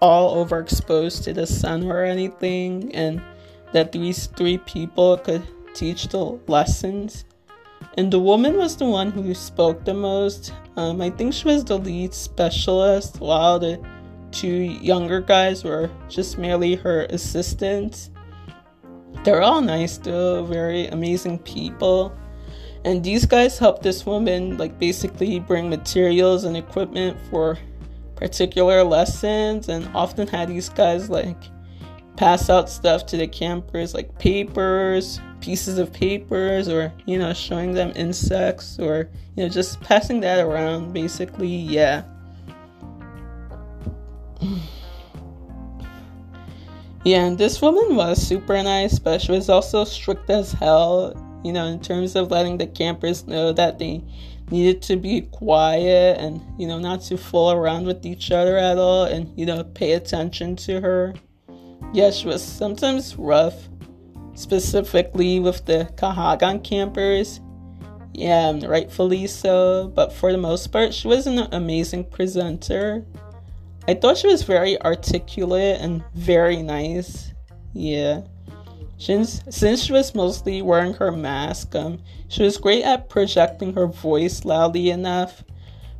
all 0.01 0.43
overexposed 0.43 1.23
to 1.23 1.33
the 1.33 1.47
sun 1.47 1.89
or 1.89 2.03
anything, 2.03 2.93
and 2.93 3.21
that 3.71 3.91
these 3.91 4.27
three 4.27 4.57
people 4.57 5.17
could 5.17 5.43
teach 5.73 6.09
the 6.09 6.19
lessons. 6.47 7.25
And 7.97 8.11
the 8.11 8.19
woman 8.19 8.57
was 8.57 8.75
the 8.75 8.85
one 8.85 9.11
who 9.11 9.33
spoke 9.33 9.85
the 9.85 9.93
most. 9.93 10.53
Um, 10.75 11.01
I 11.01 11.09
think 11.09 11.33
she 11.33 11.47
was 11.47 11.63
the 11.63 11.77
lead 11.77 12.13
specialist, 12.13 13.19
while 13.19 13.59
the 13.59 13.81
two 14.31 14.47
younger 14.47 15.21
guys 15.21 15.63
were 15.63 15.89
just 16.09 16.37
merely 16.37 16.75
her 16.75 17.05
assistants. 17.09 18.10
They're 19.23 19.41
all 19.41 19.61
nice, 19.61 19.97
though, 19.97 20.43
very 20.43 20.87
amazing 20.87 21.39
people. 21.39 22.15
And 22.83 23.03
these 23.03 23.25
guys 23.25 23.59
helped 23.59 23.83
this 23.83 24.05
woman, 24.05 24.57
like, 24.57 24.79
basically 24.79 25.39
bring 25.39 25.69
materials 25.69 26.43
and 26.43 26.57
equipment 26.57 27.17
for 27.29 27.57
particular 28.15 28.83
lessons, 28.83 29.69
and 29.69 29.87
often 29.95 30.27
had 30.27 30.49
these 30.49 30.69
guys, 30.69 31.09
like, 31.09 31.37
pass 32.17 32.49
out 32.49 32.69
stuff 32.69 33.05
to 33.07 33.17
the 33.17 33.27
campers, 33.27 33.93
like 33.93 34.17
papers, 34.17 35.19
pieces 35.41 35.77
of 35.79 35.91
papers 35.91 36.69
or 36.69 36.93
you 37.05 37.17
know 37.17 37.33
showing 37.33 37.73
them 37.73 37.91
insects 37.95 38.79
or 38.79 39.09
you 39.35 39.43
know 39.43 39.49
just 39.49 39.81
passing 39.81 40.19
that 40.21 40.39
around 40.39 40.93
basically 40.93 41.47
yeah 41.47 42.03
yeah 47.03 47.25
and 47.25 47.37
this 47.37 47.61
woman 47.61 47.95
was 47.95 48.21
super 48.21 48.61
nice 48.63 48.99
but 48.99 49.21
she 49.21 49.31
was 49.31 49.49
also 49.49 49.83
strict 49.83 50.29
as 50.29 50.53
hell 50.53 51.13
you 51.43 51.51
know 51.51 51.65
in 51.65 51.79
terms 51.79 52.15
of 52.15 52.31
letting 52.31 52.57
the 52.57 52.67
campers 52.67 53.27
know 53.27 53.51
that 53.51 53.79
they 53.79 54.03
needed 54.49 54.81
to 54.81 54.95
be 54.97 55.21
quiet 55.21 56.19
and 56.19 56.41
you 56.59 56.67
know 56.67 56.79
not 56.79 57.01
to 57.01 57.17
fool 57.17 57.51
around 57.51 57.85
with 57.85 58.05
each 58.05 58.31
other 58.31 58.57
at 58.57 58.77
all 58.77 59.05
and 59.05 59.31
you 59.39 59.45
know 59.45 59.63
pay 59.63 59.93
attention 59.93 60.55
to 60.55 60.81
her 60.81 61.13
yeah 61.93 62.11
she 62.11 62.27
was 62.27 62.43
sometimes 62.43 63.15
rough 63.15 63.69
specifically 64.41 65.39
with 65.39 65.65
the 65.65 65.89
Kahagan 65.95 66.63
campers. 66.63 67.39
Yeah, 68.13 68.59
rightfully 68.65 69.27
so, 69.27 69.91
but 69.95 70.11
for 70.11 70.31
the 70.31 70.37
most 70.37 70.67
part, 70.67 70.93
she 70.93 71.07
was 71.07 71.27
an 71.27 71.39
amazing 71.51 72.05
presenter. 72.05 73.05
I 73.87 73.95
thought 73.95 74.17
she 74.17 74.27
was 74.27 74.43
very 74.43 74.81
articulate 74.81 75.81
and 75.81 76.03
very 76.13 76.61
nice. 76.61 77.33
Yeah. 77.73 78.21
Since, 78.97 79.41
since 79.49 79.83
she 79.83 79.93
was 79.93 80.13
mostly 80.13 80.61
wearing 80.61 80.93
her 80.93 81.11
mask, 81.11 81.73
um, 81.75 81.99
she 82.27 82.43
was 82.43 82.57
great 82.57 82.83
at 82.83 83.09
projecting 83.09 83.73
her 83.73 83.87
voice 83.87 84.45
loudly 84.45 84.91
enough 84.91 85.43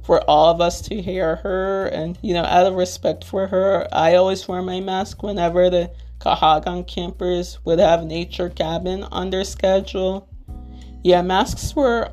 for 0.04 0.22
all 0.30 0.52
of 0.52 0.62
us 0.62 0.82
to 0.82 1.02
hear 1.02 1.38
her. 1.38 1.88
And, 1.88 2.18
you 2.22 2.36
know, 2.36 2.44
out 2.44 2.68
of 2.68 2.76
respect 2.76 3.24
for 3.24 3.48
her, 3.48 3.88
I 3.92 4.16
always 4.16 4.48
wear 4.48 4.62
my 4.62 4.80
mask 4.80 5.24
whenever 5.24 5.70
the 5.70 5.92
Kahagan 6.20 6.86
campers 6.88 7.58
would 7.66 7.80
have 7.80 8.06
nature 8.06 8.50
cabin 8.50 9.04
on 9.06 9.32
their 9.32 9.44
schedule. 9.44 10.30
Yeah, 11.04 11.24
masks 11.24 11.76
were 11.76 12.12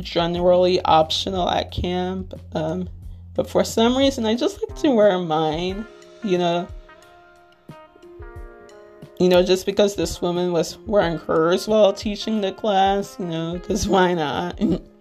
generally 0.00 0.80
optional 0.82 1.50
at 1.50 1.72
camp, 1.72 2.34
um, 2.54 2.88
but 3.34 3.48
for 3.48 3.64
some 3.64 3.96
reason 3.96 4.26
I 4.26 4.34
just 4.34 4.58
like 4.62 4.78
to 4.80 4.90
wear 4.90 5.18
mine. 5.18 5.86
You 6.24 6.38
know, 6.38 6.68
you 9.18 9.28
know, 9.28 9.42
just 9.42 9.66
because 9.66 9.94
this 9.96 10.22
woman 10.22 10.52
was 10.52 10.78
wearing 10.86 11.18
hers 11.18 11.66
while 11.66 11.92
teaching 11.92 12.40
the 12.40 12.52
class, 12.52 13.16
you 13.18 13.26
know, 13.26 13.54
because 13.54 13.88
why 13.88 14.14
not? 14.14 14.60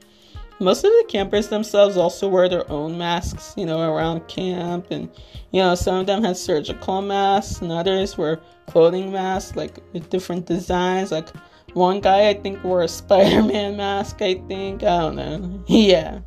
most 0.61 0.83
of 0.83 0.91
the 0.91 1.05
campers 1.07 1.47
themselves 1.47 1.97
also 1.97 2.29
wear 2.29 2.47
their 2.47 2.69
own 2.71 2.97
masks, 2.97 3.55
you 3.57 3.65
know, 3.65 3.81
around 3.81 4.27
camp. 4.27 4.85
And, 4.91 5.09
you 5.51 5.61
know, 5.61 5.73
some 5.73 5.95
of 5.95 6.05
them 6.05 6.23
had 6.23 6.37
surgical 6.37 7.01
masks, 7.01 7.61
and 7.61 7.71
others 7.71 8.15
were 8.15 8.39
clothing 8.67 9.11
masks, 9.11 9.55
like 9.55 9.79
with 9.91 10.09
different 10.11 10.45
designs. 10.45 11.11
Like 11.11 11.29
one 11.73 11.99
guy, 11.99 12.29
I 12.29 12.35
think, 12.35 12.63
wore 12.63 12.83
a 12.83 12.87
Spider 12.99 13.41
Man 13.41 13.75
mask, 13.75 14.21
I 14.21 14.35
think. 14.47 14.83
I 14.83 14.99
don't 14.99 15.15
know. 15.15 15.63
yeah. 15.67 16.19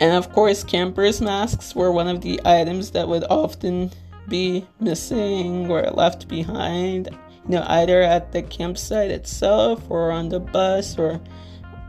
And 0.00 0.12
of 0.12 0.32
course, 0.32 0.64
campers' 0.64 1.20
masks 1.20 1.74
were 1.74 1.92
one 1.92 2.08
of 2.08 2.20
the 2.20 2.40
items 2.44 2.90
that 2.92 3.08
would 3.08 3.24
often 3.30 3.90
be 4.28 4.66
missing 4.80 5.70
or 5.70 5.82
left 5.90 6.28
behind, 6.28 7.10
you 7.48 7.56
know, 7.56 7.64
either 7.68 8.02
at 8.02 8.32
the 8.32 8.42
campsite 8.42 9.10
itself 9.10 9.82
or 9.88 10.10
on 10.10 10.28
the 10.28 10.40
bus 10.40 10.98
or 10.98 11.20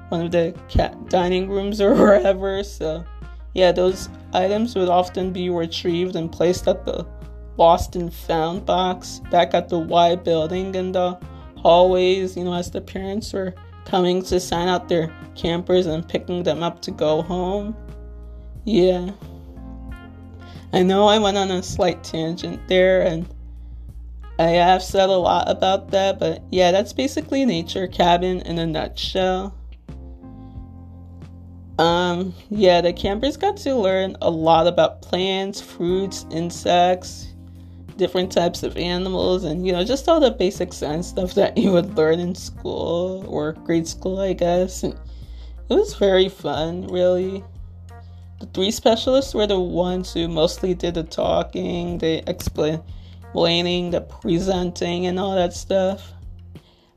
one 0.10 0.26
of 0.26 0.32
the 0.32 0.56
cat 0.68 1.10
dining 1.10 1.50
rooms 1.50 1.82
or 1.82 1.96
wherever. 1.96 2.64
So, 2.64 3.04
yeah, 3.54 3.72
those 3.72 4.10
items 4.34 4.76
would 4.76 4.90
often 4.90 5.32
be 5.32 5.50
retrieved 5.50 6.16
and 6.16 6.32
placed 6.32 6.68
at 6.68 6.86
the 6.86 7.08
lost 7.58 7.96
and 7.96 8.14
found 8.14 8.66
box 8.66 9.22
back 9.32 9.54
at 9.54 9.70
the 9.70 9.80
Y 9.80 10.16
building 10.16 10.76
in 10.76 10.92
the 10.92 11.18
hallways, 11.58 12.38
you 12.38 12.44
know, 12.44 12.54
as 12.54 12.70
the 12.70 12.82
parents 12.82 13.34
were 13.34 13.54
coming 13.86 14.22
to 14.24 14.40
sign 14.40 14.68
out 14.68 14.90
their 14.90 15.16
campers 15.36 15.86
and 15.86 16.08
picking 16.08 16.44
them 16.44 16.62
up 16.62 16.82
to 16.82 16.92
go 16.92 17.22
home. 17.22 17.76
Yeah. 18.66 19.12
I 20.74 20.84
know 20.84 21.08
I 21.08 21.20
went 21.20 21.38
on 21.38 21.52
a 21.52 21.64
slight 21.64 22.04
tangent 22.04 22.68
there 22.68 23.04
and 23.04 23.26
I 24.38 24.50
have 24.50 24.84
said 24.84 25.10
a 25.10 25.14
lot 25.14 25.50
about 25.50 25.92
that, 25.92 26.20
but 26.20 26.44
yeah, 26.52 26.72
that's 26.72 26.92
basically 26.92 27.46
Nature 27.46 27.88
Cabin 27.88 28.42
in 28.42 28.60
a 28.60 28.66
nutshell. 28.66 29.56
Um, 31.78 32.34
yeah, 32.50 32.82
the 32.82 32.92
campers 32.92 33.38
got 33.38 33.58
to 33.58 33.76
learn 33.76 34.18
a 34.22 34.30
lot 34.30 34.68
about 34.68 35.02
plants, 35.02 35.62
fruits, 35.62 36.26
insects, 36.32 37.34
different 37.98 38.32
types 38.32 38.64
of 38.64 38.76
animals, 38.78 39.44
and 39.44 39.66
you 39.66 39.72
know, 39.72 39.84
just 39.84 40.10
all 40.10 40.20
the 40.20 40.32
basic 40.32 40.74
science 40.74 41.08
stuff 41.08 41.34
that 41.36 41.58
you 41.58 41.72
would 41.72 41.96
learn 41.96 42.20
in 42.20 42.36
school 42.36 43.26
or 43.28 43.54
grade 43.54 43.88
school, 43.88 44.20
I 44.20 44.34
guess. 44.34 44.84
And 44.84 44.94
it 45.70 45.74
was 45.74 45.94
very 45.96 46.30
fun, 46.30 46.88
really. 46.88 47.44
The 48.40 48.48
three 48.48 48.72
specialists 48.72 49.34
were 49.34 49.48
the 49.48 49.60
ones 49.60 50.14
who 50.14 50.28
mostly 50.28 50.74
did 50.74 50.96
the 50.96 51.04
talking, 51.04 52.00
the 52.00 52.22
explaining, 52.30 53.92
the 53.92 54.02
presenting, 54.02 55.06
and 55.06 55.18
all 55.20 55.36
that 55.36 55.54
stuff. 55.54 56.12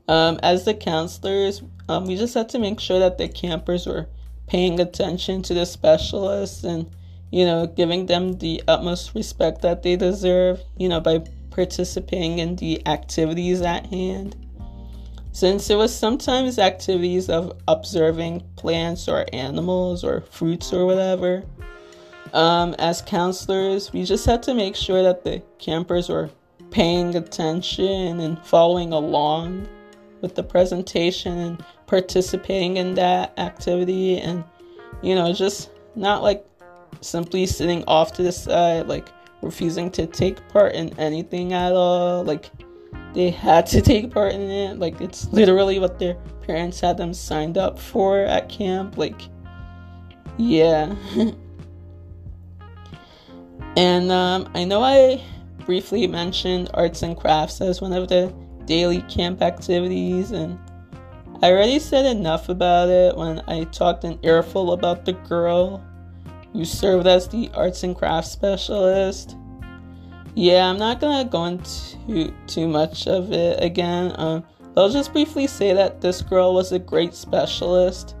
Um, 0.09 0.39
as 0.43 0.65
the 0.65 0.73
counselors, 0.73 1.61
um, 1.87 2.05
we 2.07 2.17
just 2.17 2.33
had 2.33 2.49
to 2.49 2.59
make 2.59 2.79
sure 2.79 2.99
that 2.99 3.17
the 3.17 3.29
campers 3.29 3.85
were 3.85 4.07
paying 4.47 4.79
attention 4.79 5.41
to 5.43 5.53
the 5.53 5.65
specialists 5.65 6.63
and, 6.63 6.89
you 7.31 7.45
know, 7.45 7.67
giving 7.67 8.07
them 8.07 8.33
the 8.39 8.61
utmost 8.67 9.15
respect 9.15 9.61
that 9.61 9.83
they 9.83 9.95
deserve, 9.95 10.61
you 10.77 10.89
know, 10.89 10.99
by 10.99 11.19
participating 11.51 12.39
in 12.39 12.55
the 12.57 12.85
activities 12.87 13.61
at 13.61 13.85
hand. 13.87 14.35
Since 15.39 15.69
it 15.69 15.77
was 15.77 15.95
sometimes 15.95 16.59
activities 16.59 17.29
of 17.29 17.57
observing 17.65 18.43
plants 18.57 19.07
or 19.07 19.25
animals 19.31 20.03
or 20.03 20.19
fruits 20.19 20.73
or 20.73 20.85
whatever, 20.85 21.45
um, 22.33 22.75
as 22.77 23.01
counselors, 23.01 23.93
we 23.93 24.03
just 24.03 24.25
had 24.25 24.43
to 24.43 24.53
make 24.53 24.75
sure 24.75 25.01
that 25.01 25.23
the 25.23 25.41
campers 25.57 26.09
were 26.09 26.29
paying 26.71 27.15
attention 27.15 28.19
and 28.19 28.37
following 28.45 28.91
along 28.91 29.65
with 30.19 30.35
the 30.35 30.43
presentation 30.43 31.37
and 31.37 31.65
participating 31.87 32.75
in 32.75 32.95
that 32.95 33.31
activity 33.39 34.19
and 34.19 34.43
you 35.01 35.15
know 35.15 35.31
just 35.31 35.71
not 35.95 36.21
like 36.21 36.45
simply 36.99 37.45
sitting 37.45 37.81
off 37.85 38.11
to 38.11 38.23
the 38.23 38.31
side 38.33 38.87
like 38.87 39.07
refusing 39.41 39.89
to 39.89 40.05
take 40.05 40.45
part 40.49 40.75
in 40.75 40.89
anything 40.99 41.53
at 41.53 41.71
all 41.71 42.25
like 42.25 42.51
they 43.13 43.29
had 43.29 43.65
to 43.65 43.81
take 43.81 44.11
part 44.11 44.33
in 44.33 44.41
it 44.41 44.79
like 44.79 44.99
it's 45.01 45.27
literally 45.29 45.79
what 45.79 45.99
their 45.99 46.15
parents 46.45 46.79
had 46.79 46.97
them 46.97 47.13
signed 47.13 47.57
up 47.57 47.77
for 47.77 48.19
at 48.19 48.49
camp 48.49 48.97
like 48.97 49.21
yeah 50.37 50.95
and 53.77 54.11
um, 54.11 54.49
i 54.55 54.63
know 54.63 54.81
i 54.81 55.21
briefly 55.65 56.07
mentioned 56.07 56.69
arts 56.73 57.03
and 57.03 57.15
crafts 57.15 57.61
as 57.61 57.79
one 57.79 57.93
of 57.93 58.07
the 58.07 58.33
daily 58.69 59.01
camp 59.01 59.41
activities, 59.41 60.31
and 60.31 60.57
I 61.41 61.51
already 61.51 61.79
said 61.79 62.05
enough 62.05 62.47
about 62.47 62.87
it 62.89 63.17
when 63.17 63.41
I 63.47 63.63
talked 63.65 64.03
an 64.03 64.19
earful 64.21 64.73
about 64.73 65.05
the 65.05 65.13
girl 65.13 65.83
who 66.53 66.63
served 66.63 67.07
as 67.07 67.27
the 67.27 67.49
arts 67.55 67.83
and 67.83 67.95
crafts 67.95 68.31
specialist. 68.31 69.35
Yeah, 70.39 70.69
I'm 70.69 70.77
not 70.77 71.01
gonna 71.01 71.29
go 71.29 71.43
into 71.43 72.33
too 72.47 72.69
much 72.69 73.07
of 73.07 73.33
it 73.33 73.61
again. 73.61 74.13
Um, 74.15 74.45
I'll 74.77 74.89
just 74.89 75.11
briefly 75.11 75.47
say 75.47 75.73
that 75.73 75.99
this 75.99 76.21
girl 76.21 76.53
was 76.53 76.71
a 76.71 76.79
great 76.79 77.13
specialist, 77.13 78.15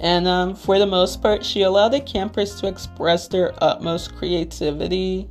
and 0.00 0.26
um, 0.26 0.54
for 0.54 0.78
the 0.78 0.86
most 0.86 1.20
part, 1.20 1.44
she 1.44 1.60
allowed 1.60 1.90
the 1.90 2.00
campers 2.00 2.58
to 2.62 2.66
express 2.66 3.28
their 3.28 3.52
utmost 3.62 4.16
creativity. 4.16 5.28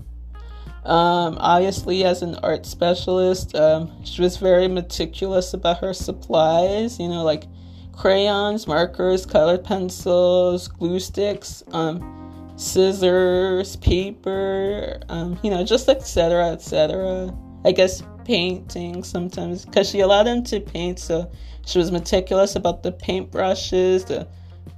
Um, 0.85 1.39
obviously, 1.39 2.03
as 2.03 2.21
an 2.21 2.35
art 2.43 2.67
specialist, 2.67 3.55
um, 3.55 3.91
she 4.03 4.21
was 4.21 4.37
very 4.37 4.67
meticulous 4.67 5.55
about 5.55 5.79
her 5.79 5.95
supplies, 5.95 6.99
you 6.99 7.07
know, 7.07 7.23
like 7.23 7.45
crayons, 7.91 8.67
markers, 8.67 9.25
colored 9.25 9.63
pencils, 9.63 10.67
glue 10.67 10.99
sticks, 10.99 11.63
um, 11.71 12.22
scissors, 12.63 13.75
paper, 13.77 14.99
um, 15.09 15.39
you 15.43 15.49
know, 15.49 15.63
just 15.63 15.89
etc. 15.89 16.51
etc. 16.51 17.35
I 17.65 17.71
guess 17.71 18.03
painting 18.25 19.03
sometimes 19.03 19.65
because 19.65 19.89
she 19.89 19.99
allowed 19.99 20.23
them 20.23 20.43
to 20.45 20.59
paint, 20.59 20.99
so 20.99 21.29
she 21.65 21.77
was 21.77 21.91
meticulous 21.91 22.55
about 22.55 22.83
the 22.83 22.91
paint 22.91 23.31
brushes, 23.31 24.05
the 24.05 24.27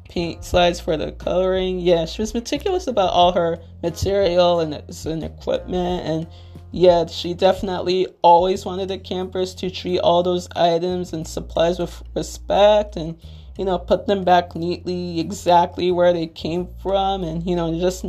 paint 0.09 0.43
slides 0.43 0.79
for 0.79 0.97
the 0.97 1.11
coloring. 1.13 1.79
Yeah, 1.79 2.05
she 2.05 2.21
was 2.21 2.33
meticulous 2.33 2.87
about 2.87 3.11
all 3.11 3.31
her 3.33 3.59
material 3.83 4.59
and, 4.59 4.73
and 5.05 5.23
equipment. 5.23 6.05
And 6.05 6.27
yeah, 6.71 7.05
she 7.05 7.33
definitely 7.33 8.07
always 8.21 8.65
wanted 8.65 8.89
the 8.89 8.97
campers 8.97 9.55
to 9.55 9.69
treat 9.69 9.99
all 9.99 10.23
those 10.23 10.47
items 10.55 11.13
and 11.13 11.27
supplies 11.27 11.79
with 11.79 12.03
respect 12.15 12.95
and, 12.95 13.17
you 13.57 13.65
know, 13.65 13.77
put 13.77 14.07
them 14.07 14.23
back 14.23 14.55
neatly, 14.55 15.19
exactly 15.19 15.91
where 15.91 16.13
they 16.13 16.27
came 16.27 16.67
from. 16.81 17.23
And, 17.23 17.45
you 17.45 17.55
know, 17.55 17.77
just 17.79 18.05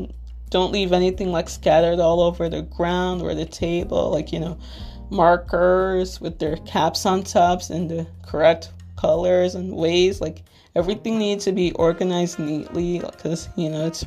don't 0.50 0.72
leave 0.72 0.92
anything 0.92 1.32
like 1.32 1.48
scattered 1.48 2.00
all 2.00 2.20
over 2.20 2.48
the 2.48 2.62
ground 2.62 3.22
or 3.22 3.34
the 3.34 3.44
table. 3.44 4.10
Like, 4.10 4.32
you 4.32 4.40
know, 4.40 4.58
markers 5.10 6.20
with 6.20 6.38
their 6.38 6.56
caps 6.58 7.06
on 7.06 7.22
tops 7.22 7.70
and 7.70 7.90
the 7.90 8.06
correct 8.26 8.72
colors 8.96 9.54
and 9.54 9.76
ways. 9.76 10.20
Like, 10.20 10.42
everything 10.76 11.18
needs 11.18 11.44
to 11.46 11.52
be 11.52 11.72
organized 11.72 12.38
neatly 12.38 12.98
because 12.98 13.48
you 13.56 13.70
know 13.70 13.86
it's 13.86 14.06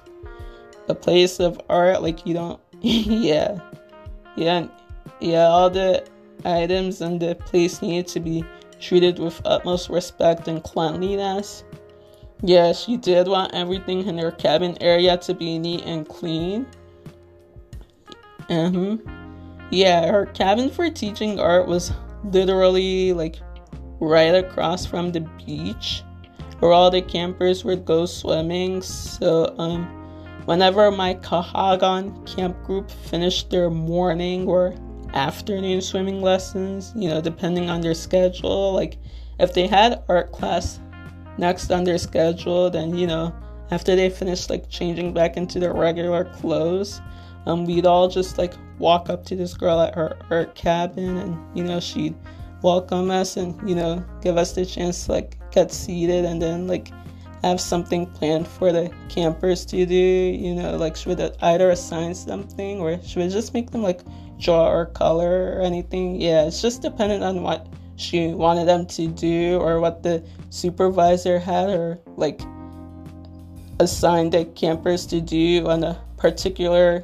a 0.88 0.94
place 0.96 1.40
of 1.40 1.60
art 1.68 2.02
like 2.02 2.26
you 2.26 2.34
don't 2.34 2.62
yeah 2.82 3.60
yeah 4.38 4.68
yeah 5.20 5.46
all 5.46 5.70
the 5.70 6.06
items 6.46 7.02
and 7.02 7.20
the 7.20 7.36
place 7.36 7.82
need 7.82 8.08
to 8.08 8.20
be 8.20 8.46
treated 8.80 9.20
with 9.20 9.42
utmost 9.46 9.90
respect 9.90 10.48
and 10.48 10.64
cleanliness 10.64 11.64
yeah 12.42 12.72
she 12.72 12.98
did 12.98 13.28
want 13.28 13.54
everything 13.54 14.06
in 14.08 14.18
her 14.18 14.32
cabin 14.32 14.78
area 14.82 15.18
to 15.18 15.34
be 15.34 15.60
neat 15.60 15.84
and 15.86 16.08
clean 16.08 16.66
uh-huh. 18.50 18.98
yeah 19.72 20.10
her 20.10 20.26
cabin 20.28 20.70
for 20.70 20.90
teaching 20.90 21.40
art 21.40 21.68
was 21.68 21.92
literally 22.26 23.14
like 23.14 23.36
right 24.00 24.36
across 24.36 24.86
from 24.86 25.12
the 25.12 25.22
beach 25.46 26.04
where 26.60 26.72
all 26.72 26.92
the 26.92 27.02
campers 27.02 27.64
would 27.64 27.86
go 27.86 28.06
swimming. 28.06 28.82
So, 28.82 29.56
um, 29.58 29.86
whenever 30.46 30.92
my 30.92 31.16
Kahagan 31.16 32.26
camp 32.28 32.62
group 32.64 32.92
finished 32.92 33.50
their 33.50 33.70
morning 33.70 34.48
or 34.48 34.76
afternoon 35.14 35.82
swimming 35.82 36.22
lessons, 36.22 36.94
you 36.96 37.10
know, 37.10 37.22
depending 37.22 37.70
on 37.70 37.82
their 37.82 37.94
schedule, 37.94 38.74
like 38.74 38.98
if 39.40 39.54
they 39.54 39.68
had 39.68 40.04
art 40.08 40.32
class 40.32 40.80
next 41.38 41.72
on 41.72 41.84
their 41.84 41.98
schedule, 41.98 42.70
then, 42.70 42.96
you 42.96 43.08
know, 43.08 43.34
after 43.72 43.96
they 43.96 44.10
finished 44.10 44.50
like 44.50 44.70
changing 44.70 45.14
back 45.14 45.38
into 45.38 45.60
their 45.60 45.74
regular 45.74 46.26
clothes, 46.26 47.02
um, 47.46 47.66
we'd 47.66 47.86
all 47.86 48.08
just 48.08 48.38
like 48.38 48.54
walk 48.78 49.10
up 49.10 49.26
to 49.26 49.36
this 49.36 49.54
girl 49.54 49.80
at 49.80 49.96
her 49.96 50.18
art 50.30 50.56
cabin 50.56 51.18
and, 51.18 51.58
you 51.58 51.64
know, 51.64 51.80
she'd 51.80 52.16
welcome 52.62 53.10
us 53.10 53.38
and, 53.38 53.68
you 53.68 53.76
know, 53.76 54.04
give 54.22 54.38
us 54.38 54.54
the 54.54 54.66
chance 54.66 55.06
to 55.06 55.14
like 55.14 55.38
get 55.52 55.72
seated 55.72 56.26
and 56.26 56.42
then 56.42 56.68
like 56.68 56.92
have 57.44 57.62
something 57.62 58.06
planned 58.06 58.48
for 58.48 58.72
the 58.72 58.92
campers 59.08 59.66
to 59.66 59.86
do. 59.86 59.96
You 59.96 60.56
know 60.56 60.78
like 60.78 60.96
she 60.96 61.10
would 61.10 61.36
either 61.42 61.70
assign 61.70 62.14
something 62.14 62.80
or 62.80 63.02
she 63.04 63.20
would 63.20 63.32
just 63.32 63.54
make 63.54 63.72
them 63.72 63.82
like 63.82 64.02
draw 64.40 64.70
or 64.70 64.86
color 64.88 65.54
or 65.56 65.62
anything 65.62 66.20
yeah 66.20 66.46
it's 66.46 66.62
just 66.62 66.82
dependent 66.82 67.24
on 67.24 67.44
what 67.44 67.68
she 67.96 68.28
wanted 68.28 68.66
them 68.68 68.86
to 68.86 69.08
do 69.08 69.58
or 69.60 69.80
what 69.80 70.04
the 70.04 70.24
supervisor 70.50 71.38
had 71.38 71.70
or 71.70 72.00
like 72.16 72.40
assigned 73.80 74.32
the 74.32 74.46
campers 74.46 75.06
to 75.06 75.20
do 75.20 75.68
on 75.68 75.84
a 75.84 76.02
particular 76.18 77.04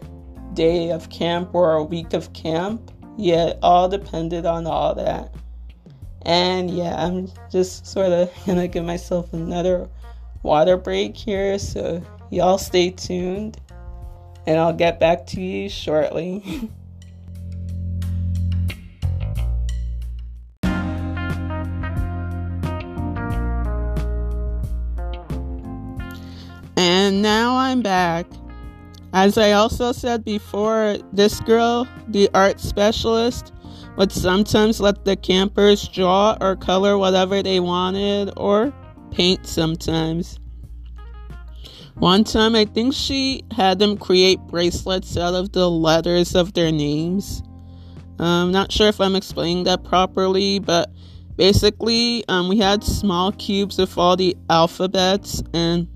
day 0.54 0.90
of 0.92 1.10
camp 1.10 1.54
or 1.54 1.74
a 1.74 1.84
week 1.84 2.14
of 2.14 2.32
camp 2.34 2.92
yeah 3.18 3.48
it 3.48 3.60
all 3.62 3.90
depended 3.90 4.46
on 4.46 4.66
all 4.66 4.96
that 4.96 5.34
and 6.26 6.72
yeah, 6.72 6.96
I'm 6.96 7.32
just 7.52 7.86
sort 7.86 8.12
of 8.12 8.32
gonna 8.46 8.68
give 8.68 8.84
myself 8.84 9.32
another 9.34 9.88
water 10.44 10.76
break 10.76 11.16
here. 11.16 11.58
So 11.60 12.04
y'all 12.32 12.58
stay 12.58 12.90
tuned 12.90 13.58
and 14.48 14.60
I'll 14.60 14.74
get 14.74 15.00
back 15.00 15.26
to 15.28 15.42
you 15.42 15.70
shortly. 15.70 16.70
and 26.78 27.22
now 27.22 27.56
I'm 27.58 27.82
back. 27.82 28.26
As 29.14 29.38
I 29.38 29.54
also 29.54 29.92
said 29.92 30.26
before, 30.26 30.98
this 31.14 31.40
girl, 31.42 31.88
the 32.10 32.30
art 32.34 32.60
specialist, 32.60 33.54
would 33.98 34.12
sometimes 34.12 34.82
let 34.82 35.06
the 35.06 35.16
campers 35.16 35.88
draw 35.88 36.38
or 36.42 36.56
color 36.56 36.98
whatever 36.98 37.42
they 37.42 37.60
wanted 37.60 38.32
or 38.36 38.74
paint 39.12 39.48
sometimes. 39.48 40.38
One 41.96 42.26
time, 42.26 42.56
I 42.56 42.66
think 42.66 42.94
she 42.94 43.44
had 43.52 43.80
them 43.80 43.98
create 43.98 44.40
bracelets 44.48 45.16
out 45.16 45.34
of 45.34 45.54
the 45.54 45.70
letters 45.70 46.36
of 46.36 46.54
their 46.54 46.72
names. 46.72 47.42
I'm 48.20 48.52
not 48.52 48.72
sure 48.72 48.90
if 48.90 49.00
I'm 49.00 49.16
explaining 49.16 49.64
that 49.64 49.86
properly, 49.86 50.60
but 50.60 50.92
basically, 51.38 52.26
um, 52.28 52.50
we 52.50 52.58
had 52.58 52.84
small 52.84 53.32
cubes 53.32 53.78
with 53.78 53.98
all 53.98 54.18
the 54.18 54.36
alphabets, 54.50 55.42
and 55.54 55.88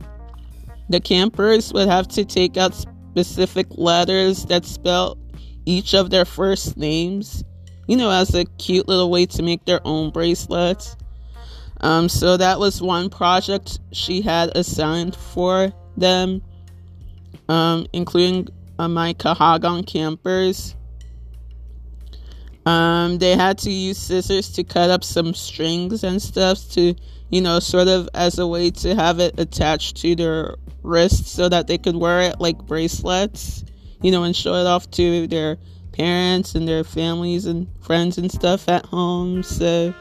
the 0.89 0.99
campers 0.99 1.71
would 1.73 1.87
have 1.87 2.07
to 2.09 2.25
take 2.25 2.57
out 2.57 2.73
specific 3.11 3.67
letters 3.69 4.45
that 4.45 4.65
spell 4.65 5.17
each 5.65 5.93
of 5.93 6.09
their 6.09 6.25
first 6.25 6.77
names, 6.77 7.43
you 7.87 7.95
know, 7.95 8.09
as 8.09 8.33
a 8.33 8.45
cute 8.57 8.87
little 8.87 9.11
way 9.11 9.25
to 9.27 9.43
make 9.43 9.65
their 9.65 9.81
own 9.85 10.11
bracelets. 10.11 10.95
Um, 11.81 12.09
so 12.09 12.37
that 12.37 12.59
was 12.59 12.81
one 12.81 13.09
project 13.09 13.79
she 13.91 14.21
had 14.21 14.55
assigned 14.55 15.15
for 15.15 15.71
them, 15.95 16.41
um, 17.47 17.85
including 17.93 18.47
uh, 18.79 18.87
my 18.87 19.13
Kahagan 19.13 19.85
campers. 19.85 20.75
Um, 22.69 23.17
they 23.17 23.35
had 23.35 23.57
to 23.59 23.71
use 23.71 23.97
scissors 23.97 24.51
to 24.51 24.63
cut 24.63 24.91
up 24.91 25.03
some 25.03 25.33
strings 25.33 26.03
and 26.03 26.21
stuff 26.21 26.69
to, 26.73 26.93
you 27.31 27.41
know, 27.41 27.59
sort 27.59 27.87
of 27.87 28.07
as 28.13 28.37
a 28.37 28.45
way 28.45 28.69
to 28.69 28.93
have 28.93 29.19
it 29.19 29.39
attached 29.39 29.97
to 29.97 30.15
their 30.15 30.55
wrists 30.83 31.31
so 31.31 31.49
that 31.49 31.65
they 31.65 31.79
could 31.79 31.95
wear 31.95 32.21
it 32.21 32.39
like 32.39 32.59
bracelets, 32.67 33.65
you 34.03 34.11
know, 34.11 34.21
and 34.21 34.35
show 34.35 34.53
it 34.53 34.67
off 34.67 34.89
to 34.91 35.25
their 35.25 35.57
parents 35.93 36.53
and 36.53 36.67
their 36.67 36.83
families 36.83 37.47
and 37.47 37.67
friends 37.81 38.19
and 38.19 38.31
stuff 38.31 38.69
at 38.69 38.85
home. 38.85 39.41
So, 39.41 39.91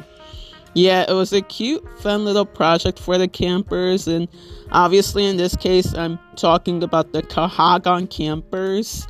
yeah, 0.74 1.06
it 1.08 1.14
was 1.14 1.32
a 1.32 1.40
cute, 1.40 1.82
fun 2.00 2.26
little 2.26 2.44
project 2.44 2.98
for 2.98 3.16
the 3.16 3.28
campers. 3.28 4.06
And 4.06 4.28
obviously, 4.72 5.24
in 5.24 5.38
this 5.38 5.56
case, 5.56 5.94
I'm 5.94 6.18
talking 6.36 6.82
about 6.82 7.14
the 7.14 7.22
Kahagan 7.22 8.10
campers. 8.10 9.08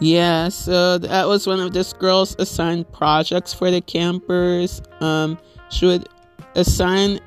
Yeah, 0.00 0.48
so 0.48 0.98
that 0.98 1.28
was 1.28 1.46
one 1.46 1.60
of 1.60 1.72
this 1.72 1.92
girl's 1.92 2.34
assigned 2.38 2.90
projects 2.92 3.54
for 3.54 3.70
the 3.70 3.80
campers. 3.80 4.82
Um, 5.00 5.38
she 5.70 5.86
would 5.86 6.08
assign 6.54 7.20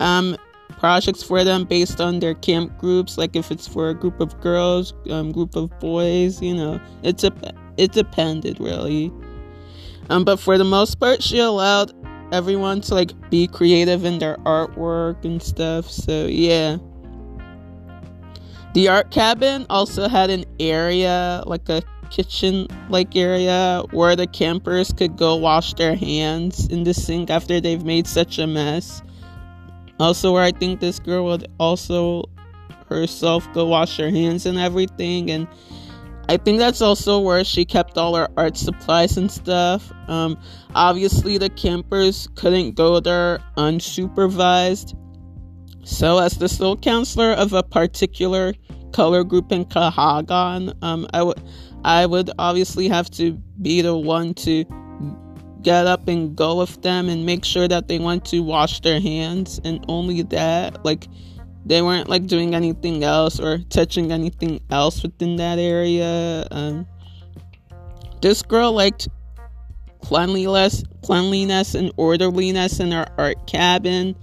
um, 0.00 0.36
projects 0.78 1.22
for 1.22 1.44
them 1.44 1.64
based 1.64 2.00
on 2.00 2.20
their 2.20 2.34
camp 2.34 2.78
groups. 2.78 3.18
Like 3.18 3.36
if 3.36 3.50
it's 3.50 3.66
for 3.66 3.90
a 3.90 3.94
group 3.94 4.20
of 4.20 4.40
girls, 4.40 4.94
um, 5.10 5.32
group 5.32 5.56
of 5.56 5.76
boys, 5.80 6.40
you 6.40 6.54
know, 6.54 6.80
it's 7.02 7.24
a 7.24 7.32
it 7.76 7.92
depended 7.92 8.60
really. 8.60 9.12
Um, 10.10 10.24
but 10.24 10.38
for 10.38 10.56
the 10.58 10.64
most 10.64 10.98
part, 10.98 11.22
she 11.22 11.38
allowed 11.38 11.92
everyone 12.32 12.80
to 12.82 12.94
like 12.94 13.12
be 13.30 13.46
creative 13.46 14.04
in 14.04 14.18
their 14.18 14.36
artwork 14.38 15.24
and 15.24 15.42
stuff. 15.42 15.90
So 15.90 16.26
yeah. 16.26 16.78
The 18.74 18.88
art 18.88 19.10
cabin 19.10 19.66
also 19.70 20.08
had 20.08 20.30
an 20.30 20.44
area, 20.60 21.42
like 21.46 21.68
a 21.68 21.82
kitchen 22.10 22.68
like 22.88 23.16
area, 23.16 23.82
where 23.90 24.14
the 24.14 24.26
campers 24.26 24.92
could 24.92 25.16
go 25.16 25.36
wash 25.36 25.74
their 25.74 25.96
hands 25.96 26.68
in 26.68 26.84
the 26.84 26.94
sink 26.94 27.30
after 27.30 27.60
they've 27.60 27.84
made 27.84 28.06
such 28.06 28.38
a 28.38 28.46
mess. 28.46 29.02
Also, 29.98 30.32
where 30.32 30.44
I 30.44 30.52
think 30.52 30.80
this 30.80 30.98
girl 30.98 31.24
would 31.24 31.48
also 31.58 32.24
herself 32.88 33.46
go 33.52 33.66
wash 33.66 33.96
her 33.96 34.10
hands 34.10 34.46
and 34.46 34.58
everything. 34.58 35.30
And 35.30 35.48
I 36.28 36.36
think 36.36 36.58
that's 36.58 36.82
also 36.82 37.18
where 37.18 37.44
she 37.44 37.64
kept 37.64 37.96
all 37.96 38.14
her 38.14 38.28
art 38.36 38.56
supplies 38.56 39.16
and 39.16 39.30
stuff. 39.30 39.90
Um, 40.08 40.38
obviously, 40.74 41.38
the 41.38 41.50
campers 41.50 42.28
couldn't 42.34 42.76
go 42.76 43.00
there 43.00 43.40
unsupervised. 43.56 44.94
So, 45.84 46.18
as 46.18 46.36
the 46.38 46.48
sole 46.48 46.76
counselor 46.76 47.32
of 47.32 47.52
a 47.52 47.62
particular 47.62 48.54
color 48.92 49.24
group 49.24 49.52
in 49.52 49.64
Kahagan, 49.64 50.74
um, 50.82 51.06
I 51.12 51.22
would 51.22 51.40
I 51.84 52.06
would 52.06 52.30
obviously 52.38 52.88
have 52.88 53.10
to 53.12 53.32
be 53.62 53.80
the 53.80 53.96
one 53.96 54.34
to 54.34 54.64
get 55.62 55.86
up 55.86 56.08
and 56.08 56.36
go 56.36 56.56
with 56.56 56.82
them 56.82 57.08
and 57.08 57.26
make 57.26 57.44
sure 57.44 57.68
that 57.68 57.88
they 57.88 57.98
went 57.98 58.24
to 58.26 58.40
wash 58.40 58.80
their 58.80 59.00
hands 59.00 59.60
and 59.64 59.84
only 59.88 60.22
that. 60.22 60.84
Like 60.84 61.06
they 61.64 61.82
weren't 61.82 62.08
like 62.08 62.26
doing 62.26 62.54
anything 62.54 63.04
else 63.04 63.40
or 63.40 63.58
touching 63.58 64.12
anything 64.12 64.60
else 64.70 65.02
within 65.02 65.36
that 65.36 65.58
area. 65.58 66.46
Um, 66.50 66.86
this 68.22 68.42
girl 68.42 68.72
liked 68.72 69.08
cleanliness, 70.02 70.84
cleanliness 71.02 71.74
and 71.74 71.92
orderliness 71.96 72.80
in 72.80 72.92
our 72.92 73.06
art 73.18 73.46
cabin. 73.46 74.16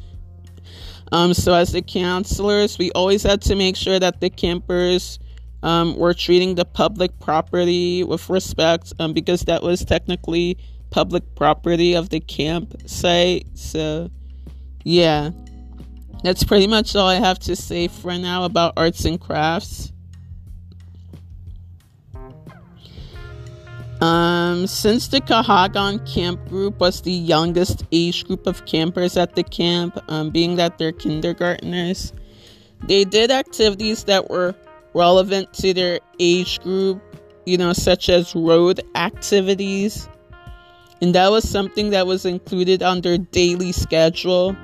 Um, 1.16 1.34
so 1.34 1.54
as 1.54 1.72
the 1.72 1.82
counselors, 1.82 2.78
we 2.78 2.92
always 2.92 3.24
had 3.24 3.42
to 3.44 3.56
make 3.56 3.78
sure 3.78 3.98
that 3.98 4.20
the 4.20 4.30
campers 4.30 5.18
um, 5.64 5.96
were 5.96 6.14
treating 6.14 6.56
the 6.56 6.66
public 6.66 7.18
property 7.22 8.04
with 8.04 8.30
respect, 8.30 8.92
um, 9.00 9.14
because 9.14 9.44
that 9.44 9.64
was 9.64 9.86
technically 9.86 10.58
public 10.90 11.24
property 11.36 11.94
of 11.94 12.10
the 12.10 12.20
campsite. 12.20 13.48
So, 13.54 14.12
yeah, 14.84 15.30
that's 16.22 16.44
pretty 16.44 16.68
much 16.68 16.98
all 16.98 17.08
I 17.08 17.16
have 17.16 17.40
to 17.40 17.56
say 17.56 17.88
for 17.88 18.18
now 18.18 18.44
about 18.44 18.74
arts 18.76 19.06
and 19.06 19.18
crafts. 19.18 19.94
Um, 24.02 24.68
since 24.68 25.08
the 25.08 25.22
Kahagan 25.22 26.06
camp 26.12 26.50
group 26.50 26.80
was 26.80 27.02
the 27.02 27.12
youngest 27.12 27.86
age 27.94 28.26
group 28.26 28.46
of 28.46 28.66
campers 28.66 29.16
at 29.16 29.36
the 29.36 29.44
camp, 29.44 29.98
um, 30.10 30.32
being 30.32 30.58
that 30.58 30.78
they're 30.78 30.92
kindergartners, 30.92 32.12
they 32.88 33.06
did 33.06 33.32
activities 33.32 34.04
that 34.04 34.30
were 34.30 34.54
relevant 34.94 35.54
to 35.54 35.74
their 35.74 36.00
age 36.20 36.60
group, 36.62 37.02
you 37.46 37.58
know, 37.58 37.72
such 37.72 38.10
as 38.10 38.36
road 38.36 38.82
activities. 38.96 40.10
And 41.02 41.16
that 41.16 41.32
was 41.32 41.48
something 41.48 41.90
that 41.92 42.06
was 42.06 42.26
included 42.26 42.84
on 42.84 43.02
their 43.02 43.18
daily 43.18 43.72
schedule. 43.72 44.56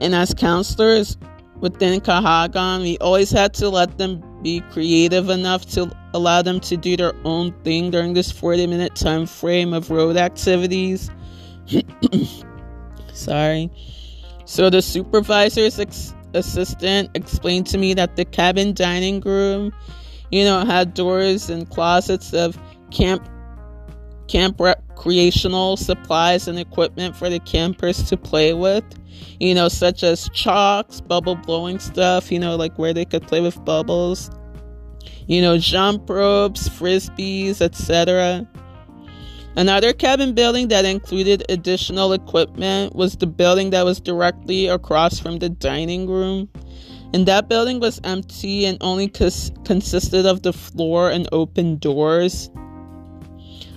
And 0.00 0.14
as 0.14 0.32
counselors 0.32 1.16
within 1.58 2.00
Kahagan, 2.00 2.82
we 2.82 2.98
always 2.98 3.30
had 3.30 3.52
to 3.54 3.68
let 3.68 3.98
them 3.98 4.22
be 4.42 4.60
creative 4.70 5.28
enough 5.28 5.66
to 5.72 5.90
allow 6.14 6.42
them 6.42 6.60
to 6.60 6.76
do 6.76 6.96
their 6.96 7.12
own 7.24 7.52
thing 7.62 7.90
during 7.90 8.14
this 8.14 8.30
40 8.30 8.66
minute 8.66 8.94
time 8.94 9.26
frame 9.26 9.72
of 9.72 9.90
road 9.90 10.16
activities. 10.16 11.10
Sorry. 13.12 13.70
So 14.44 14.70
the 14.70 14.82
supervisor's 14.82 15.78
ex- 15.78 16.14
assistant 16.34 17.10
explained 17.14 17.66
to 17.68 17.78
me 17.78 17.94
that 17.94 18.16
the 18.16 18.24
cabin 18.24 18.74
dining 18.74 19.20
room, 19.20 19.72
you 20.30 20.44
know, 20.44 20.64
had 20.64 20.94
doors 20.94 21.50
and 21.50 21.68
closets 21.68 22.32
of 22.32 22.58
camp 22.90 23.28
camp 24.28 24.60
recreational 24.60 25.76
supplies 25.76 26.46
and 26.46 26.58
equipment 26.58 27.16
for 27.16 27.28
the 27.28 27.40
campers 27.40 28.04
to 28.04 28.16
play 28.16 28.52
with 28.52 28.84
you 29.38 29.54
know, 29.54 29.68
such 29.68 30.02
as 30.02 30.28
chalks, 30.30 31.00
bubble 31.00 31.34
blowing 31.34 31.78
stuff, 31.78 32.30
you 32.30 32.38
know, 32.38 32.56
like 32.56 32.78
where 32.78 32.92
they 32.92 33.04
could 33.04 33.26
play 33.26 33.40
with 33.40 33.62
bubbles, 33.64 34.30
you 35.26 35.40
know, 35.40 35.58
jump 35.58 36.08
ropes, 36.08 36.68
frisbees, 36.68 37.60
etc. 37.60 38.46
Another 39.56 39.92
cabin 39.92 40.34
building 40.34 40.68
that 40.68 40.84
included 40.84 41.44
additional 41.48 42.12
equipment 42.12 42.94
was 42.94 43.16
the 43.16 43.26
building 43.26 43.70
that 43.70 43.84
was 43.84 44.00
directly 44.00 44.68
across 44.68 45.18
from 45.18 45.38
the 45.38 45.48
dining 45.48 46.08
room. 46.08 46.48
And 47.12 47.26
that 47.26 47.48
building 47.48 47.80
was 47.80 48.00
empty 48.04 48.64
and 48.64 48.78
only 48.80 49.08
cons- 49.08 49.50
consisted 49.64 50.24
of 50.24 50.42
the 50.42 50.52
floor 50.52 51.10
and 51.10 51.28
open 51.32 51.78
doors. 51.78 52.48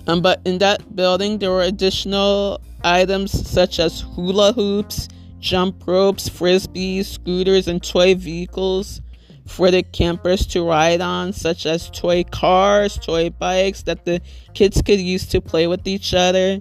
Um, 0.06 0.22
but 0.22 0.40
in 0.44 0.58
that 0.58 0.94
building, 0.94 1.38
there 1.38 1.50
were 1.50 1.62
additional 1.62 2.60
items 2.84 3.32
such 3.48 3.80
as 3.80 4.00
hula 4.00 4.52
hoops, 4.52 5.08
jump 5.40 5.86
ropes, 5.86 6.28
frisbees, 6.28 7.06
scooters, 7.06 7.66
and 7.66 7.82
toy 7.82 8.14
vehicles 8.14 9.00
for 9.46 9.70
the 9.70 9.82
campers 9.82 10.46
to 10.46 10.66
ride 10.66 11.00
on, 11.00 11.32
such 11.32 11.66
as 11.66 11.90
toy 11.90 12.24
cars, 12.24 12.96
toy 12.96 13.30
bikes 13.30 13.82
that 13.82 14.04
the 14.04 14.20
kids 14.54 14.80
could 14.82 15.00
use 15.00 15.26
to 15.26 15.40
play 15.40 15.66
with 15.66 15.86
each 15.86 16.14
other. 16.14 16.60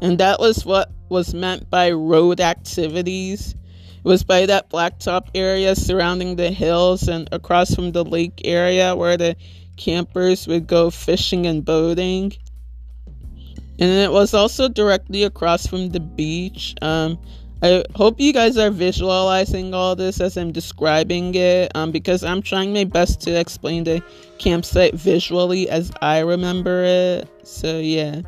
And 0.00 0.18
that 0.18 0.38
was 0.38 0.64
what 0.64 0.90
was 1.08 1.34
meant 1.34 1.70
by 1.70 1.90
road 1.92 2.40
activities. 2.40 3.54
It 3.98 4.04
was 4.04 4.22
by 4.22 4.46
that 4.46 4.70
blacktop 4.70 5.28
area 5.34 5.74
surrounding 5.74 6.36
the 6.36 6.50
hills 6.50 7.08
and 7.08 7.28
across 7.32 7.74
from 7.74 7.92
the 7.92 8.04
lake 8.04 8.42
area 8.44 8.94
where 8.94 9.16
the 9.16 9.36
campers 9.76 10.46
would 10.46 10.66
go 10.66 10.90
fishing 10.90 11.46
and 11.46 11.64
boating. 11.64 12.32
And 13.80 13.90
it 13.90 14.10
was 14.10 14.34
also 14.34 14.68
directly 14.68 15.22
across 15.22 15.66
from 15.66 15.90
the 15.90 16.00
beach. 16.00 16.74
Um, 16.82 17.18
I 17.60 17.82
hope 17.96 18.20
you 18.20 18.32
guys 18.32 18.56
are 18.56 18.70
visualizing 18.70 19.74
all 19.74 19.96
this 19.96 20.20
as 20.20 20.36
I'm 20.36 20.52
describing 20.52 21.34
it 21.34 21.72
um, 21.74 21.90
because 21.90 22.22
I'm 22.22 22.40
trying 22.40 22.72
my 22.72 22.84
best 22.84 23.20
to 23.22 23.38
explain 23.38 23.82
the 23.82 24.00
campsite 24.38 24.94
visually 24.94 25.68
as 25.68 25.90
I 26.00 26.20
remember 26.20 26.84
it. 26.84 27.28
So, 27.42 27.80
yeah. 27.80 28.22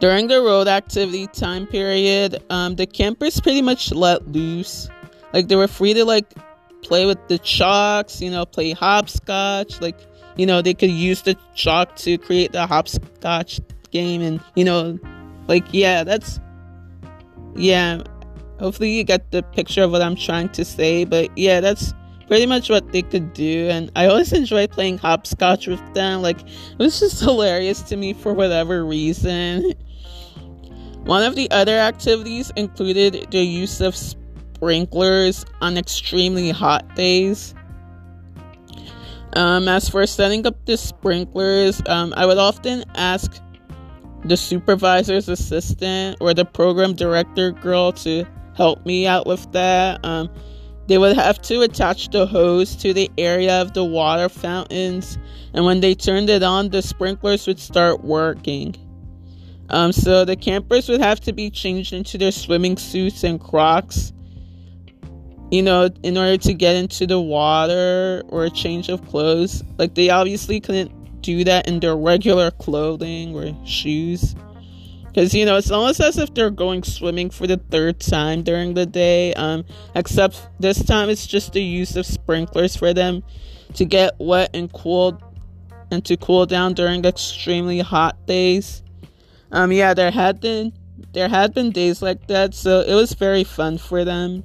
During 0.00 0.26
the 0.26 0.40
road 0.40 0.66
activity 0.66 1.28
time 1.28 1.68
period, 1.68 2.42
um, 2.50 2.74
the 2.74 2.86
campers 2.86 3.40
pretty 3.40 3.62
much 3.62 3.92
let 3.92 4.26
loose. 4.26 4.88
Like, 5.32 5.46
they 5.46 5.54
were 5.54 5.68
free 5.68 5.94
to, 5.94 6.04
like, 6.04 6.34
play 6.82 7.06
with 7.06 7.18
the 7.28 7.38
chalks, 7.38 8.20
you 8.20 8.30
know, 8.30 8.46
play 8.46 8.72
hopscotch. 8.72 9.80
Like, 9.80 9.98
you 10.36 10.46
know, 10.46 10.60
they 10.60 10.74
could 10.74 10.90
use 10.90 11.22
the 11.22 11.36
chalk 11.54 11.94
to 11.96 12.18
create 12.18 12.50
the 12.50 12.66
hopscotch 12.66 13.60
game. 13.92 14.22
And, 14.22 14.40
you 14.56 14.64
know, 14.64 14.98
like, 15.46 15.64
yeah, 15.70 16.02
that's 16.02 16.40
yeah, 17.58 18.02
hopefully 18.58 18.92
you 18.92 19.04
get 19.04 19.30
the 19.30 19.42
picture 19.42 19.82
of 19.82 19.90
what 19.90 20.02
I'm 20.02 20.16
trying 20.16 20.48
to 20.50 20.64
say. 20.64 21.04
But 21.04 21.36
yeah, 21.36 21.60
that's 21.60 21.92
pretty 22.26 22.46
much 22.46 22.70
what 22.70 22.92
they 22.92 23.02
could 23.02 23.32
do. 23.32 23.68
And 23.70 23.90
I 23.96 24.06
always 24.06 24.32
enjoy 24.32 24.66
playing 24.66 24.98
hopscotch 24.98 25.66
with 25.66 25.82
them. 25.94 26.22
Like, 26.22 26.40
it 26.40 26.78
was 26.78 27.00
just 27.00 27.20
hilarious 27.24 27.82
to 27.82 27.96
me 27.96 28.12
for 28.12 28.32
whatever 28.32 28.84
reason. 28.84 29.72
One 31.04 31.22
of 31.22 31.36
the 31.36 31.50
other 31.50 31.78
activities 31.78 32.52
included 32.56 33.28
the 33.30 33.40
use 33.40 33.80
of 33.80 33.96
sprinklers 33.96 35.44
on 35.60 35.78
extremely 35.78 36.50
hot 36.50 36.94
days. 36.94 37.54
Um, 39.34 39.68
as 39.68 39.88
for 39.88 40.06
setting 40.06 40.46
up 40.46 40.64
the 40.66 40.76
sprinklers, 40.76 41.80
um, 41.86 42.12
I 42.16 42.26
would 42.26 42.38
often 42.38 42.84
ask 42.94 43.40
the 44.24 44.36
supervisor's 44.36 45.28
assistant 45.28 46.16
or 46.20 46.34
the 46.34 46.44
program 46.44 46.94
director 46.94 47.52
girl 47.52 47.92
to 47.92 48.24
help 48.56 48.84
me 48.84 49.06
out 49.06 49.26
with 49.26 49.50
that. 49.52 50.04
Um, 50.04 50.28
they 50.88 50.98
would 50.98 51.16
have 51.16 51.40
to 51.42 51.60
attach 51.60 52.08
the 52.08 52.26
hose 52.26 52.74
to 52.76 52.94
the 52.94 53.10
area 53.18 53.60
of 53.60 53.74
the 53.74 53.84
water 53.84 54.28
fountains, 54.28 55.18
and 55.52 55.64
when 55.64 55.80
they 55.80 55.94
turned 55.94 56.30
it 56.30 56.42
on, 56.42 56.70
the 56.70 56.80
sprinklers 56.82 57.46
would 57.46 57.60
start 57.60 58.02
working. 58.02 58.74
Um, 59.70 59.92
so 59.92 60.24
the 60.24 60.34
campers 60.34 60.88
would 60.88 61.00
have 61.00 61.20
to 61.20 61.32
be 61.32 61.50
changed 61.50 61.92
into 61.92 62.16
their 62.16 62.32
swimming 62.32 62.78
suits 62.78 63.22
and 63.22 63.38
Crocs, 63.38 64.14
you 65.50 65.62
know, 65.62 65.90
in 66.02 66.16
order 66.16 66.38
to 66.38 66.54
get 66.54 66.74
into 66.74 67.06
the 67.06 67.20
water 67.20 68.22
or 68.28 68.44
a 68.44 68.50
change 68.50 68.88
of 68.88 69.06
clothes. 69.08 69.62
Like 69.76 69.94
they 69.94 70.08
obviously 70.08 70.58
couldn't 70.58 70.90
do 71.20 71.44
that 71.44 71.68
in 71.68 71.80
their 71.80 71.96
regular 71.96 72.50
clothing 72.50 73.34
or 73.34 73.54
shoes. 73.66 74.34
Because, 75.06 75.34
you 75.34 75.44
know, 75.44 75.56
it's 75.56 75.70
almost 75.70 76.00
as 76.00 76.18
if 76.18 76.32
they're 76.34 76.50
going 76.50 76.82
swimming 76.82 77.30
for 77.30 77.46
the 77.46 77.56
third 77.56 77.98
time 77.98 78.42
during 78.42 78.74
the 78.74 78.86
day. 78.86 79.34
Um, 79.34 79.64
except 79.94 80.48
this 80.60 80.84
time 80.84 81.10
it's 81.10 81.26
just 81.26 81.52
the 81.52 81.62
use 81.62 81.96
of 81.96 82.06
sprinklers 82.06 82.76
for 82.76 82.94
them 82.94 83.22
to 83.74 83.84
get 83.84 84.14
wet 84.18 84.50
and 84.54 84.72
cool 84.72 85.20
and 85.90 86.04
to 86.04 86.16
cool 86.16 86.46
down 86.46 86.74
during 86.74 87.04
extremely 87.04 87.80
hot 87.80 88.26
days. 88.26 88.82
Um, 89.50 89.72
yeah, 89.72 89.94
there 89.94 90.10
had 90.10 90.40
been 90.40 90.72
there 91.12 91.28
had 91.28 91.54
been 91.54 91.70
days 91.70 92.02
like 92.02 92.26
that, 92.26 92.54
so 92.54 92.80
it 92.80 92.94
was 92.94 93.14
very 93.14 93.44
fun 93.44 93.78
for 93.78 94.04
them. 94.04 94.44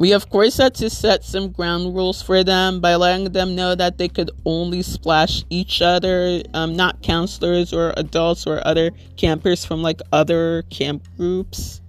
We, 0.00 0.12
of 0.12 0.30
course, 0.30 0.56
had 0.56 0.74
to 0.76 0.88
set 0.88 1.24
some 1.24 1.50
ground 1.50 1.94
rules 1.94 2.22
for 2.22 2.42
them 2.42 2.80
by 2.80 2.96
letting 2.96 3.32
them 3.32 3.54
know 3.54 3.74
that 3.74 3.98
they 3.98 4.08
could 4.08 4.30
only 4.46 4.80
splash 4.80 5.44
each 5.50 5.82
other, 5.82 6.40
um, 6.54 6.74
not 6.74 7.02
counselors 7.02 7.74
or 7.74 7.92
adults 7.98 8.46
or 8.46 8.66
other 8.66 8.92
campers 9.18 9.62
from 9.62 9.82
like 9.82 10.00
other 10.10 10.62
camp 10.70 11.06
groups. 11.18 11.82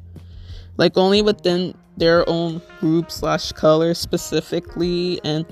Like 0.76 0.98
only 0.98 1.22
within 1.22 1.74
their 1.96 2.28
own 2.28 2.62
group 2.82 3.10
slash 3.12 3.54
color 3.54 3.94
specifically. 3.94 5.22
And 5.24 5.46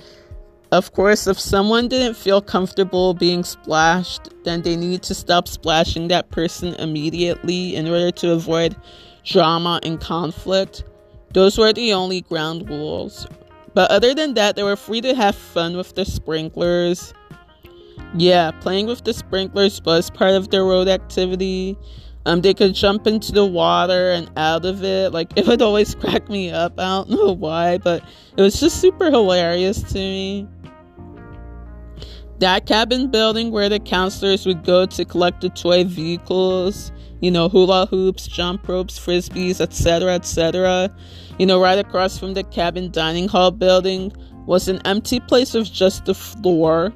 of 0.73 0.91
course, 0.91 1.27
if 1.27 1.39
someone 1.39 1.87
didn't 1.87 2.15
feel 2.15 2.41
comfortable 2.41 3.13
being 3.13 3.45
splashed, 3.45 4.33
then 4.43 4.63
they 4.63 4.75
need 4.75 5.01
to 5.03 5.15
stop 5.15 5.47
splashing 5.47 6.09
that 6.09 6.29
person 6.29 6.73
immediately 6.73 7.77
in 7.77 7.87
order 7.87 8.11
to 8.11 8.31
avoid 8.33 8.75
drama 9.23 9.79
and 9.83 10.01
conflict. 10.01 10.83
Those 11.33 11.57
were 11.57 11.73
the 11.73 11.93
only 11.93 12.21
ground 12.21 12.69
rules. 12.69 13.27
But 13.73 13.91
other 13.91 14.13
than 14.13 14.33
that, 14.33 14.55
they 14.55 14.63
were 14.63 14.75
free 14.75 15.01
to 15.01 15.13
have 15.13 15.35
fun 15.35 15.77
with 15.77 15.95
the 15.95 16.05
sprinklers. 16.05 17.13
Yeah, 18.15 18.51
playing 18.51 18.87
with 18.87 19.03
the 19.03 19.13
sprinklers 19.13 19.81
was 19.83 20.09
part 20.09 20.33
of 20.33 20.49
their 20.49 20.63
road 20.63 20.87
activity. 20.87 21.77
Um, 22.25 22.41
they 22.41 22.53
could 22.53 22.73
jump 22.73 23.07
into 23.07 23.31
the 23.31 23.45
water 23.45 24.11
and 24.11 24.29
out 24.35 24.65
of 24.65 24.83
it. 24.83 25.13
Like 25.13 25.31
it 25.35 25.47
would 25.47 25.61
always 25.61 25.95
crack 26.01 26.29
me 26.29 26.51
up. 26.51 26.79
I 26.79 26.83
don't 26.83 27.09
know 27.11 27.31
why, 27.31 27.77
but 27.77 28.03
it 28.35 28.41
was 28.41 28.59
just 28.59 28.81
super 28.81 29.11
hilarious 29.11 29.81
to 29.83 29.97
me. 29.97 30.47
That 32.39 32.65
cabin 32.65 33.11
building 33.11 33.51
where 33.51 33.69
the 33.69 33.79
counselors 33.79 34.45
would 34.45 34.63
go 34.63 34.85
to 34.85 35.05
collect 35.05 35.41
the 35.41 35.49
toy 35.49 35.83
vehicles 35.83 36.91
you 37.21 37.31
know, 37.31 37.49
hula 37.49 37.85
hoops, 37.87 38.27
jump 38.27 38.67
ropes, 38.67 38.97
frisbees, 38.97 39.59
etc., 39.59 40.13
etc. 40.13 40.93
You 41.37 41.45
know, 41.45 41.61
right 41.61 41.77
across 41.77 42.17
from 42.17 42.33
the 42.33 42.43
cabin 42.43 42.91
dining 42.91 43.27
hall 43.27 43.51
building 43.51 44.13
was 44.45 44.67
an 44.67 44.81
empty 44.85 45.19
place 45.19 45.53
with 45.53 45.71
just 45.71 46.05
the 46.05 46.13
floor. 46.13 46.93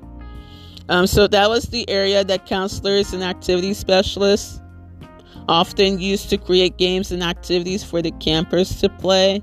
Um, 0.90 1.08
so 1.08 1.28
that 1.28 1.50
was 1.50 1.66
the 1.66 1.90
area 1.90 2.24
that 2.24 2.46
counselors 2.46 3.14
and 3.14 3.24
activity 3.24 3.74
specialists 3.74 4.62
often 5.48 6.00
used 6.00 6.30
to 6.30 6.38
create 6.38 6.78
games 6.78 7.12
and 7.12 7.24
activities 7.24 7.84
for 7.84 8.02
the 8.02 8.12
campers 8.12 8.80
to 8.80 8.90
play. 8.90 9.42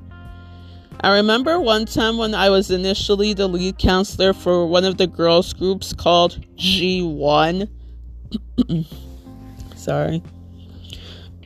I 1.03 1.17
remember 1.17 1.59
one 1.59 1.87
time 1.87 2.19
when 2.19 2.35
I 2.35 2.51
was 2.51 2.71
initially 2.71 3.33
the 3.33 3.49
lead 3.49 3.79
counselor 3.79 4.35
for 4.35 4.67
one 4.67 4.85
of 4.85 4.99
the 4.99 5.07
girls' 5.07 5.55
groups 5.55 5.95
called 5.95 6.45
G1. 6.57 7.69
Sorry. 9.77 10.23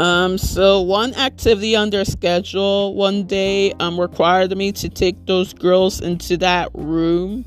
Um, 0.00 0.38
so 0.38 0.80
one 0.80 1.14
activity 1.14 1.76
on 1.76 1.90
their 1.90 2.04
schedule 2.04 2.96
one 2.96 3.26
day 3.26 3.72
um, 3.78 4.00
required 4.00 4.56
me 4.56 4.72
to 4.72 4.88
take 4.88 5.24
those 5.26 5.54
girls 5.54 6.00
into 6.00 6.36
that 6.38 6.70
room 6.74 7.44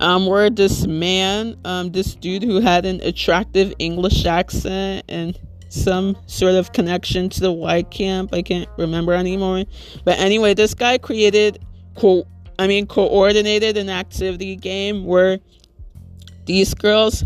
um, 0.00 0.26
where 0.26 0.50
this 0.50 0.86
man, 0.86 1.56
um, 1.64 1.90
this 1.90 2.14
dude 2.14 2.44
who 2.44 2.60
had 2.60 2.86
an 2.86 3.00
attractive 3.02 3.74
English 3.80 4.24
accent 4.24 5.04
and 5.08 5.38
some 5.70 6.16
sort 6.26 6.54
of 6.54 6.72
connection 6.72 7.28
to 7.30 7.40
the 7.40 7.52
white 7.52 7.90
camp, 7.90 8.34
I 8.34 8.42
can't 8.42 8.68
remember 8.76 9.12
anymore. 9.14 9.64
But 10.04 10.18
anyway, 10.18 10.54
this 10.54 10.74
guy 10.74 10.98
created, 10.98 11.64
co- 11.96 12.26
I 12.58 12.66
mean, 12.66 12.86
coordinated 12.86 13.76
an 13.76 13.88
activity 13.88 14.56
game 14.56 15.04
where 15.04 15.38
these 16.44 16.74
girls 16.74 17.24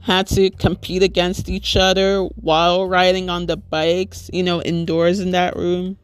had 0.00 0.26
to 0.26 0.50
compete 0.50 1.02
against 1.02 1.48
each 1.48 1.76
other 1.76 2.24
while 2.36 2.86
riding 2.86 3.30
on 3.30 3.46
the 3.46 3.56
bikes, 3.56 4.28
you 4.32 4.42
know, 4.42 4.60
indoors 4.60 5.20
in 5.20 5.30
that 5.30 5.56
room. 5.56 5.96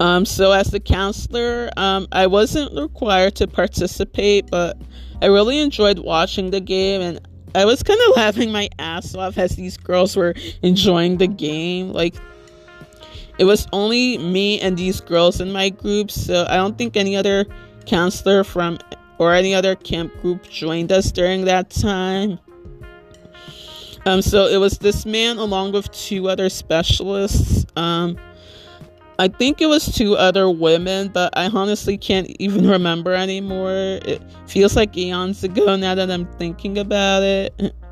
Um, 0.00 0.24
so, 0.26 0.52
as 0.52 0.68
the 0.68 0.80
counselor, 0.80 1.70
um, 1.76 2.08
I 2.12 2.26
wasn't 2.26 2.74
required 2.74 3.36
to 3.36 3.46
participate, 3.46 4.50
but 4.50 4.76
I 5.22 5.26
really 5.26 5.58
enjoyed 5.58 5.98
watching 5.98 6.50
the 6.50 6.60
game 6.60 7.00
and 7.00 7.20
I 7.56 7.64
was 7.64 7.82
kind 7.82 7.98
of 8.08 8.16
laughing 8.16 8.52
my 8.52 8.68
ass 8.78 9.14
off 9.14 9.38
as 9.38 9.56
these 9.56 9.78
girls 9.78 10.14
were 10.14 10.34
enjoying 10.62 11.16
the 11.16 11.26
game. 11.26 11.90
Like, 11.90 12.14
it 13.38 13.44
was 13.44 13.66
only 13.72 14.18
me 14.18 14.60
and 14.60 14.76
these 14.76 15.00
girls 15.00 15.40
in 15.40 15.52
my 15.52 15.70
group, 15.70 16.10
so 16.10 16.46
I 16.50 16.56
don't 16.56 16.76
think 16.76 16.98
any 16.98 17.16
other 17.16 17.46
counselor 17.86 18.44
from 18.44 18.78
or 19.18 19.32
any 19.32 19.54
other 19.54 19.74
camp 19.74 20.12
group 20.20 20.46
joined 20.50 20.92
us 20.92 21.10
during 21.10 21.46
that 21.46 21.70
time. 21.70 22.38
Um, 24.04 24.20
so 24.20 24.46
it 24.46 24.58
was 24.58 24.78
this 24.78 25.06
man 25.06 25.38
along 25.38 25.72
with 25.72 25.90
two 25.92 26.28
other 26.28 26.50
specialists. 26.50 27.64
Um, 27.74 28.18
I 29.18 29.28
think 29.28 29.62
it 29.62 29.66
was 29.66 29.86
two 29.86 30.14
other 30.16 30.50
women, 30.50 31.08
but 31.08 31.36
I 31.36 31.46
honestly 31.46 31.96
can't 31.96 32.28
even 32.38 32.68
remember 32.76 33.12
anymore. 33.12 33.72
It 33.72 34.22
feels 34.46 34.76
like 34.76 34.96
eons 34.96 35.42
ago 35.42 35.76
now 35.76 35.94
that 35.94 36.10
I'm 36.10 36.26
thinking 36.34 36.78
about 36.78 37.22
it. 37.22 37.74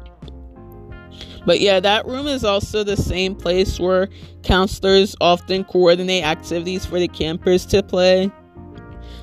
But 1.47 1.61
yeah, 1.61 1.79
that 1.81 2.07
room 2.07 2.27
is 2.27 2.43
also 2.43 2.85
the 2.85 2.97
same 2.97 3.35
place 3.35 3.79
where 3.79 4.09
counselors 4.43 5.15
often 5.21 5.65
coordinate 5.65 6.25
activities 6.25 6.87
for 6.87 6.99
the 6.99 7.07
campers 7.07 7.67
to 7.67 7.83
play 7.83 8.33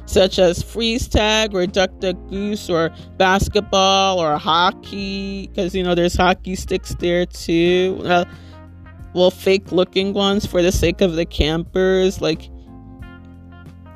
such 0.06 0.40
as 0.40 0.62
freeze 0.62 1.08
tag 1.08 1.56
or 1.56 1.66
duck 1.66 1.90
duck 2.00 2.18
goose 2.30 2.70
or 2.70 2.92
basketball 3.18 4.20
or 4.20 4.38
hockey 4.38 5.48
because 5.48 5.74
you 5.74 5.84
know 5.84 5.96
there's 5.96 6.16
hockey 6.16 6.56
sticks 6.56 6.96
there 6.96 7.26
too 7.26 8.02
uh, 8.04 8.26
well 9.14 9.32
fake 9.32 9.72
looking 9.72 10.14
ones 10.14 10.46
for 10.46 10.62
the 10.62 10.72
sake 10.72 11.02
of 11.02 11.16
the 11.16 11.26
campers 11.26 12.22
like 12.22 12.50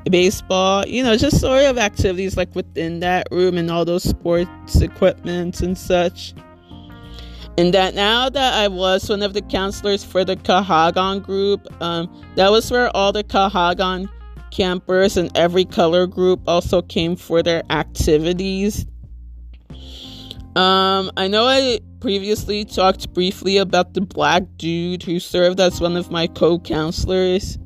baseball 0.10 0.86
you 0.86 1.04
know 1.04 1.18
just 1.18 1.40
sort 1.42 1.64
of 1.64 1.78
activities 1.78 2.38
like 2.38 2.54
within 2.54 3.00
that 3.00 3.28
room 3.32 3.58
and 3.58 3.72
all 3.72 3.86
those 3.86 4.04
sports 4.04 4.82
equipment 4.82 5.62
and 5.62 5.78
such 5.78 6.34
and 7.58 7.74
that 7.74 7.96
now 7.96 8.30
that 8.30 8.54
I 8.54 8.68
was 8.68 9.10
one 9.10 9.24
of 9.24 9.34
the 9.34 9.42
counselors 9.42 10.04
for 10.04 10.26
the 10.26 10.36
Kahagan 10.36 11.24
group, 11.24 11.66
um, 11.82 12.12
that 12.36 12.52
was 12.52 12.70
where 12.70 12.96
all 12.96 13.14
the 13.14 13.24
Kahagan 13.24 14.10
campers 14.52 15.16
and 15.16 15.36
every 15.38 15.64
color 15.64 16.06
group 16.06 16.42
also 16.48 16.82
came 16.82 17.16
for 17.16 17.42
their 17.42 17.64
activities. 17.70 18.86
Um, 20.56 21.12
I 21.18 21.28
know 21.28 21.46
I 21.46 21.80
previously 22.00 22.64
talked 22.64 23.14
briefly 23.14 23.58
about 23.58 23.94
the 23.94 24.02
black 24.02 24.44
dude 24.56 25.04
who 25.04 25.20
served 25.20 25.60
as 25.60 25.82
one 25.82 25.98
of 25.98 26.12
my 26.12 26.28
co 26.28 26.60
counselors. 26.60 27.58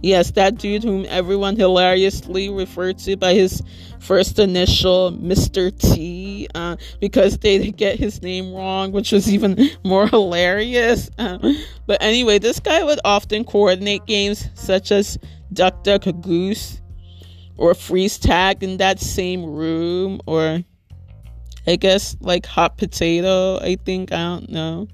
Yes, 0.00 0.30
that 0.32 0.58
dude 0.58 0.84
whom 0.84 1.04
everyone 1.08 1.56
hilariously 1.56 2.48
referred 2.48 2.98
to 2.98 3.16
by 3.16 3.34
his 3.34 3.62
first 3.98 4.38
initial, 4.38 5.10
Mr. 5.12 5.76
T, 5.76 6.48
uh, 6.54 6.76
because 7.00 7.36
they 7.38 7.72
get 7.72 7.98
his 7.98 8.22
name 8.22 8.54
wrong, 8.54 8.92
which 8.92 9.10
was 9.10 9.30
even 9.30 9.68
more 9.84 10.06
hilarious. 10.06 11.10
Uh, 11.18 11.38
but 11.86 12.00
anyway, 12.00 12.38
this 12.38 12.60
guy 12.60 12.84
would 12.84 13.00
often 13.04 13.44
coordinate 13.44 14.06
games 14.06 14.48
such 14.54 14.92
as 14.92 15.18
Duck 15.52 15.82
Duck 15.82 16.04
Goose 16.20 16.80
or 17.56 17.74
Freeze 17.74 18.18
Tag 18.18 18.62
in 18.62 18.76
that 18.76 19.00
same 19.00 19.44
room, 19.44 20.20
or 20.26 20.62
I 21.68 21.76
guess 21.76 22.16
like 22.20 22.46
Hot 22.46 22.78
Potato, 22.78 23.58
I 23.58 23.76
think, 23.76 24.10
I 24.10 24.16
don't 24.16 24.48
know. 24.48 24.88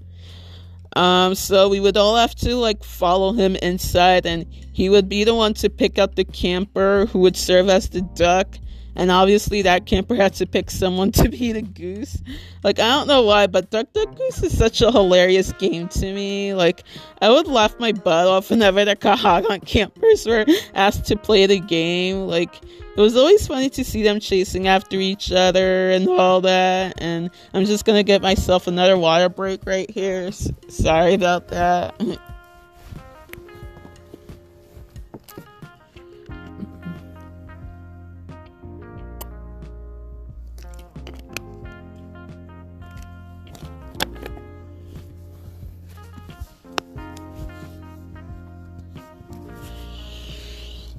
Um, 0.96 1.34
so 1.34 1.68
we 1.68 1.80
would 1.80 1.96
all 1.96 2.16
have 2.16 2.34
to 2.36 2.56
like 2.56 2.82
follow 2.84 3.32
him 3.32 3.56
inside, 3.56 4.26
and 4.26 4.46
he 4.72 4.88
would 4.88 5.08
be 5.08 5.24
the 5.24 5.34
one 5.34 5.54
to 5.54 5.70
pick 5.70 5.98
out 5.98 6.16
the 6.16 6.24
camper 6.24 7.06
who 7.06 7.20
would 7.20 7.36
serve 7.36 7.68
as 7.68 7.88
the 7.88 8.02
duck. 8.02 8.58
And 8.96 9.10
obviously, 9.10 9.62
that 9.62 9.86
camper 9.86 10.14
had 10.14 10.34
to 10.34 10.46
pick 10.46 10.70
someone 10.70 11.10
to 11.22 11.28
be 11.28 11.52
the 11.52 11.62
goose. 11.62 12.22
Like, 12.62 12.78
I 12.78 12.88
don't 12.88 13.08
know 13.08 13.22
why, 13.22 13.48
but 13.48 13.70
Duck 13.70 13.92
Duck 13.92 14.16
Goose 14.16 14.42
is 14.42 14.56
such 14.56 14.82
a 14.82 14.92
hilarious 14.92 15.52
game 15.54 15.88
to 15.88 16.12
me. 16.12 16.54
Like, 16.54 16.84
I 17.20 17.28
would 17.28 17.48
laugh 17.48 17.78
my 17.80 17.90
butt 17.92 18.28
off 18.28 18.50
whenever 18.50 18.84
the 18.84 18.94
Kahagan 18.94 19.66
campers 19.66 20.26
were 20.26 20.46
asked 20.74 21.06
to 21.06 21.16
play 21.16 21.46
the 21.46 21.58
game. 21.58 22.28
Like, 22.28 22.54
it 22.96 23.00
was 23.00 23.16
always 23.16 23.46
funny 23.46 23.68
to 23.70 23.84
see 23.84 24.02
them 24.02 24.20
chasing 24.20 24.68
after 24.68 24.96
each 24.96 25.32
other 25.32 25.90
and 25.90 26.08
all 26.08 26.40
that. 26.42 26.94
And 26.98 27.30
I'm 27.52 27.64
just 27.64 27.84
gonna 27.84 28.04
get 28.04 28.22
myself 28.22 28.66
another 28.66 28.96
water 28.96 29.28
break 29.28 29.66
right 29.66 29.90
here. 29.90 30.26
S- 30.28 30.50
sorry 30.68 31.14
about 31.14 31.48
that. 31.48 32.00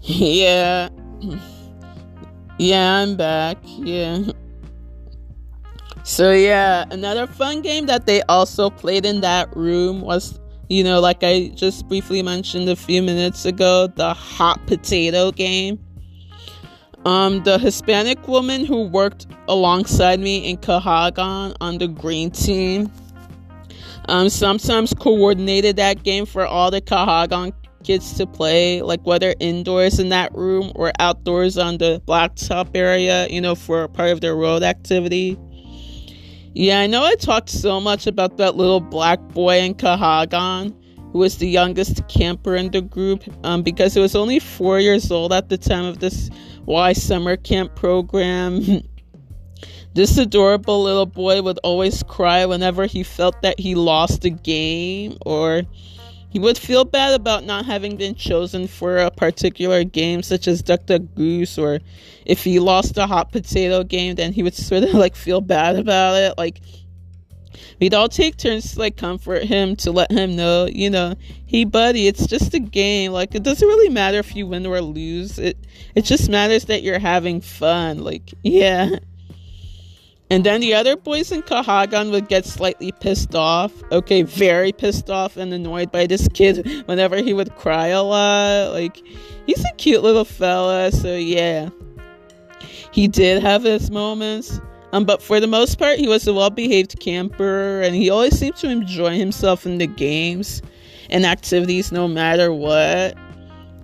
yeah. 0.01 0.89
Yeah, 2.57 3.01
I'm 3.01 3.17
back. 3.17 3.57
Yeah. 3.63 4.19
So 6.03 6.31
yeah, 6.31 6.85
another 6.91 7.27
fun 7.27 7.61
game 7.61 7.87
that 7.87 8.05
they 8.05 8.21
also 8.23 8.69
played 8.69 9.05
in 9.05 9.21
that 9.21 9.53
room 9.55 10.01
was, 10.01 10.39
you 10.69 10.83
know, 10.83 10.99
like 11.01 11.23
I 11.23 11.51
just 11.55 11.87
briefly 11.87 12.21
mentioned 12.21 12.69
a 12.69 12.75
few 12.75 13.01
minutes 13.01 13.43
ago, 13.43 13.87
the 13.87 14.13
hot 14.13 14.65
potato 14.67 15.31
game. 15.31 15.79
Um, 17.05 17.43
the 17.43 17.59
Hispanic 17.59 18.27
woman 18.27 18.65
who 18.65 18.87
worked 18.87 19.27
alongside 19.47 20.19
me 20.19 20.49
in 20.49 20.57
Kahagan 20.57 21.55
on 21.59 21.77
the 21.77 21.87
green 21.87 22.31
team, 22.31 22.91
um, 24.07 24.29
sometimes 24.29 24.93
coordinated 24.93 25.75
that 25.75 26.03
game 26.03 26.25
for 26.25 26.45
all 26.45 26.71
the 26.71 26.81
Kahagan 26.81 27.53
kids 27.85 28.15
to 28.15 28.25
play, 28.25 28.81
like 28.81 29.05
whether 29.05 29.35
indoors 29.39 29.99
in 29.99 30.09
that 30.09 30.33
room 30.33 30.71
or 30.75 30.91
outdoors 30.99 31.57
on 31.57 31.77
the 31.77 32.01
blacktop 32.07 32.75
area, 32.75 33.27
you 33.29 33.39
know, 33.39 33.53
for 33.53 33.87
part 33.87 34.09
of 34.09 34.21
their 34.21 34.35
road 34.35 34.63
activity. 34.63 35.37
Yeah, 36.53 36.79
I 36.79 36.87
know 36.87 37.03
I 37.03 37.15
talked 37.15 37.49
so 37.49 37.79
much 37.79 38.07
about 38.07 38.37
that 38.37 38.55
little 38.55 38.79
black 38.79 39.19
boy 39.29 39.59
in 39.59 39.75
Kahagan, 39.75 40.73
who 41.11 41.19
was 41.19 41.37
the 41.37 41.47
youngest 41.47 42.07
camper 42.07 42.55
in 42.55 42.71
the 42.71 42.81
group, 42.81 43.23
um, 43.43 43.61
because 43.61 43.93
he 43.93 43.99
was 43.99 44.15
only 44.15 44.39
four 44.39 44.79
years 44.79 45.11
old 45.11 45.31
at 45.31 45.49
the 45.49 45.57
time 45.57 45.85
of 45.85 45.99
this 45.99 46.29
Y 46.65 46.93
summer 46.93 47.37
camp 47.37 47.75
program. 47.75 48.61
this 49.93 50.17
adorable 50.17 50.81
little 50.81 51.05
boy 51.05 51.41
would 51.41 51.59
always 51.63 52.01
cry 52.03 52.45
whenever 52.45 52.85
he 52.85 53.03
felt 53.03 53.41
that 53.43 53.59
he 53.59 53.75
lost 53.75 54.25
a 54.25 54.29
game 54.29 55.17
or 55.25 55.61
he 56.35 56.39
would 56.39 56.57
feel 56.57 56.83
bad 56.83 57.13
about 57.13 57.45
not 57.45 57.65
having 57.65 57.95
been 57.95 58.13
chosen 58.13 58.67
for 58.67 58.97
a 58.97 59.09
particular 59.09 59.85
game, 59.85 60.21
such 60.21 60.49
as 60.49 60.61
Duck 60.61 60.85
Duck 60.85 61.03
Goose, 61.15 61.57
or 61.57 61.79
if 62.25 62.43
he 62.43 62.59
lost 62.59 62.97
a 62.97 63.07
hot 63.07 63.31
potato 63.31 63.85
game, 63.85 64.15
then 64.15 64.33
he 64.33 64.43
would 64.43 64.53
sort 64.53 64.83
of 64.83 64.93
like 64.95 65.15
feel 65.15 65.39
bad 65.39 65.77
about 65.77 66.15
it. 66.15 66.37
Like, 66.37 66.59
we'd 67.79 67.93
all 67.93 68.09
take 68.09 68.35
turns 68.35 68.73
to 68.73 68.79
like 68.79 68.97
comfort 68.97 69.43
him 69.45 69.77
to 69.77 69.93
let 69.93 70.11
him 70.11 70.35
know, 70.35 70.65
you 70.65 70.89
know, 70.89 71.15
hey 71.45 71.63
buddy, 71.63 72.05
it's 72.05 72.27
just 72.27 72.53
a 72.53 72.59
game. 72.59 73.13
Like, 73.13 73.33
it 73.33 73.43
doesn't 73.43 73.65
really 73.65 73.87
matter 73.87 74.19
if 74.19 74.35
you 74.35 74.45
win 74.45 74.65
or 74.65 74.81
lose. 74.81 75.39
It 75.39 75.57
it 75.95 76.03
just 76.03 76.29
matters 76.29 76.65
that 76.65 76.83
you're 76.83 76.99
having 76.99 77.39
fun. 77.39 77.99
Like, 77.99 78.33
yeah. 78.43 78.97
And 80.31 80.43
then 80.43 80.59
the 80.59 80.73
other 80.73 80.95
boys 80.95 81.31
in 81.31 81.43
Kahagan 81.43 82.09
would 82.11 82.27
get 82.27 82.45
slightly 82.45 82.91
pissed 82.99 83.35
off. 83.35 83.71
Okay, 83.91 84.23
very 84.23 84.71
pissed 84.71 85.09
off 85.09 85.37
and 85.37 85.53
annoyed 85.53 85.91
by 85.91 86.07
this 86.07 86.27
kid 86.29 86.83
whenever 86.87 87.17
he 87.17 87.33
would 87.33 87.55
cry 87.55 87.87
a 87.87 88.01
lot. 88.01 88.71
Like, 88.71 88.97
he's 89.45 89.63
a 89.63 89.73
cute 89.77 90.01
little 90.01 90.25
fella, 90.25 90.91
so 90.91 91.15
yeah. 91.15 91.69
He 92.91 93.07
did 93.07 93.43
have 93.43 93.63
his 93.63 93.91
moments. 93.91 94.59
Um, 94.93 95.03
but 95.03 95.21
for 95.21 95.39
the 95.39 95.47
most 95.47 95.77
part, 95.77 95.99
he 95.99 96.07
was 96.07 96.25
a 96.25 96.33
well 96.33 96.49
behaved 96.49 96.99
camper 96.99 97.81
and 97.81 97.93
he 97.95 98.09
always 98.09 98.39
seemed 98.39 98.55
to 98.57 98.69
enjoy 98.69 99.17
himself 99.17 99.65
in 99.65 99.77
the 99.77 99.87
games 99.87 100.61
and 101.09 101.25
activities 101.25 101.91
no 101.91 102.07
matter 102.07 102.53
what. 102.53 103.15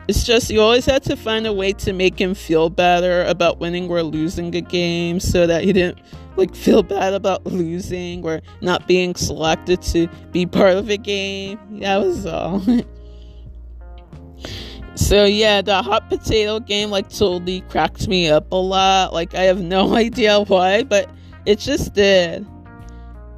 It's 0.08 0.24
just 0.24 0.50
you 0.50 0.62
always 0.62 0.86
had 0.86 1.04
to 1.04 1.16
find 1.16 1.46
a 1.46 1.54
way 1.54 1.74
to 1.74 1.94
make 1.94 2.20
him 2.20 2.34
feel 2.34 2.70
better 2.70 3.24
about 3.26 3.60
winning 3.60 3.90
or 3.90 4.02
losing 4.04 4.54
a 4.56 4.62
game 4.62 5.20
so 5.20 5.46
that 5.46 5.64
he 5.64 5.74
didn't 5.74 6.00
like 6.38 6.56
feel 6.56 6.82
bad 6.82 7.14
about 7.14 7.46
losing 7.46 8.26
or 8.26 8.42
not 8.62 8.88
being 8.88 9.16
selected 9.16 9.82
to 9.84 10.08
be 10.32 10.46
part 10.46 10.76
of 10.76 10.90
a 10.90 10.98
game. 10.98 11.60
That 11.80 11.98
was 11.98 12.26
all. 12.26 12.62
so 14.96 15.26
yeah, 15.26 15.62
the 15.62 15.82
hot 15.82 16.10
potato 16.10 16.60
game 16.60 16.90
like 16.90 17.10
totally 17.10 17.62
cracked 17.62 18.08
me 18.08 18.30
up 18.30 18.52
a 18.52 18.56
lot. 18.56 19.14
Like 19.14 19.36
I 19.36 19.44
have 19.44 19.62
no 19.62 19.96
idea 19.96 20.42
why, 20.42 20.84
but 20.84 21.10
it 21.46 21.60
just 21.60 21.94
did. 21.94 22.46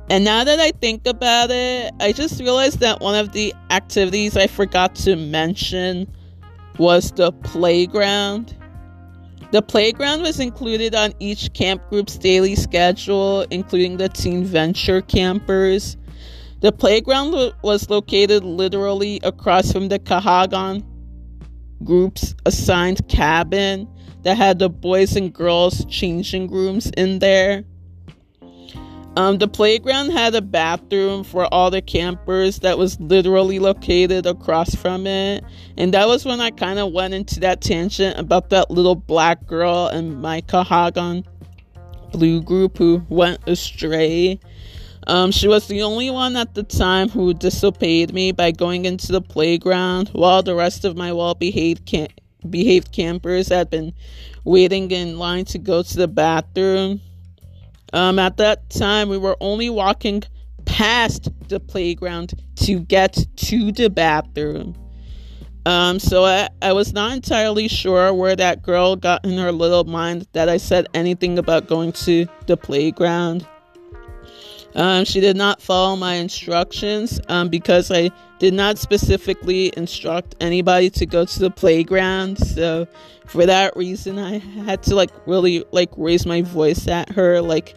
And 0.10 0.26
now 0.26 0.44
that 0.44 0.60
I 0.60 0.72
think 0.72 1.08
about 1.08 1.50
it, 1.50 1.94
I 2.00 2.12
just 2.12 2.40
realized 2.40 2.80
that 2.80 3.00
one 3.00 3.16
of 3.16 3.32
the 3.32 3.54
activities 3.70 4.36
I 4.36 4.48
forgot 4.48 4.96
to 4.96 5.16
mention 5.16 6.08
was 6.78 7.12
the 7.12 7.32
playground. 7.32 8.56
The 9.52 9.62
playground 9.62 10.22
was 10.22 10.40
included 10.40 10.96
on 10.96 11.14
each 11.20 11.54
camp 11.54 11.88
group's 11.90 12.18
daily 12.18 12.56
schedule, 12.56 13.46
including 13.52 13.98
the 13.98 14.10
Teen 14.10 14.44
Venture 14.44 15.02
campers. 15.02 15.96
The 16.62 16.72
playground 16.72 17.32
lo- 17.32 17.52
was 17.62 17.90
located 17.90 18.44
literally 18.44 19.20
across 19.24 19.72
from 19.72 19.90
the 19.90 20.00
Kahagan 20.00 20.84
group's 21.84 22.34
assigned 22.46 23.08
cabin 23.08 23.88
that 24.24 24.38
had 24.38 24.60
the 24.60 24.70
boys 24.70 25.16
and 25.16 25.34
girls 25.34 25.86
changing 25.86 26.50
rooms 26.50 26.90
in 26.98 27.20
there. 27.20 27.66
Um, 29.16 29.38
the 29.38 29.48
playground 29.48 30.10
had 30.10 30.34
a 30.34 30.42
bathroom 30.42 31.24
for 31.24 31.46
all 31.54 31.70
the 31.70 31.84
campers 31.84 32.60
that 32.60 32.80
was 32.80 33.00
literally 33.00 33.60
located 33.60 34.26
across 34.26 34.74
from 34.74 35.06
it. 35.06 35.44
And 35.78 35.94
that 35.94 36.08
was 36.08 36.26
when 36.26 36.42
I 36.42 36.50
kind 36.50 36.80
of 36.80 36.92
went 36.92 37.14
into 37.14 37.40
that 37.42 37.62
tangent 37.62 38.18
about 38.18 38.50
that 38.50 38.72
little 38.72 38.96
black 38.96 39.46
girl 39.46 39.88
and 39.88 40.20
my 40.20 40.42
Kahagan 40.42 41.26
blue 42.12 42.42
group 42.42 42.78
who 42.78 43.06
went 43.10 43.48
astray. 43.48 44.40
Um, 45.06 45.32
she 45.32 45.48
was 45.48 45.68
the 45.68 45.84
only 45.84 46.10
one 46.10 46.36
at 46.36 46.56
the 46.56 46.64
time 46.64 47.10
who 47.10 47.36
disobeyed 47.36 48.14
me 48.14 48.32
by 48.32 48.52
going 48.52 48.86
into 48.86 49.12
the 49.12 49.22
playground 49.22 50.10
while 50.14 50.42
the 50.42 50.56
rest 50.56 50.86
of 50.86 50.98
my 50.98 51.12
well 51.14 51.36
behaved 51.36 51.86
cam- 51.86 52.08
behaved 52.50 52.92
campers 52.92 53.50
had 53.50 53.70
been 53.70 53.94
waiting 54.44 54.90
in 54.92 55.20
line 55.20 55.46
to 55.46 55.60
go 55.60 55.84
to 55.84 55.98
the 55.98 56.08
bathroom. 56.08 57.02
Um, 57.94 58.20
at 58.20 58.38
that 58.38 58.70
time, 58.70 59.08
we 59.08 59.18
were 59.18 59.38
only 59.40 59.70
walking 59.70 60.24
past 60.66 61.30
the 61.48 61.60
playground 61.60 62.34
to 62.56 62.80
get 62.80 63.26
to 63.36 63.72
the 63.72 63.90
bathroom. 63.90 64.76
Um, 65.66 66.00
so 66.00 66.26
I, 66.26 66.50
I 66.62 66.74
was 66.74 66.92
not 66.92 67.14
entirely 67.14 67.68
sure 67.68 68.14
where 68.14 68.36
that 68.36 68.64
girl 68.64 68.96
got 68.96 69.24
in 69.24 69.38
her 69.38 69.52
little 69.52 69.86
mind 69.86 70.28
that 70.34 70.50
I 70.50 70.58
said 70.58 70.88
anything 70.94 71.38
about 71.38 71.68
going 71.68 71.94
to 71.94 72.28
the 72.48 72.58
playground. 72.58 73.48
Um, 74.76 75.06
she 75.06 75.22
did 75.22 75.38
not 75.38 75.62
follow 75.62 75.96
my 75.96 76.16
instructions 76.16 77.22
um, 77.30 77.48
because 77.50 77.92
I 77.92 78.10
did 78.40 78.54
not 78.54 78.78
specifically 78.80 79.72
instruct 79.78 80.36
anybody 80.42 80.90
to 80.90 81.06
go 81.06 81.26
to 81.26 81.40
the 81.40 81.52
playground. 81.52 82.40
So 82.40 82.88
for 83.28 83.46
that 83.46 83.78
reason, 83.78 84.18
I 84.18 84.40
had 84.40 84.82
to 84.84 84.96
like 84.96 85.12
really 85.28 85.64
like 85.72 85.92
raise 85.96 86.26
my 86.26 86.42
voice 86.42 86.88
at 86.88 87.10
her, 87.10 87.40
like 87.40 87.76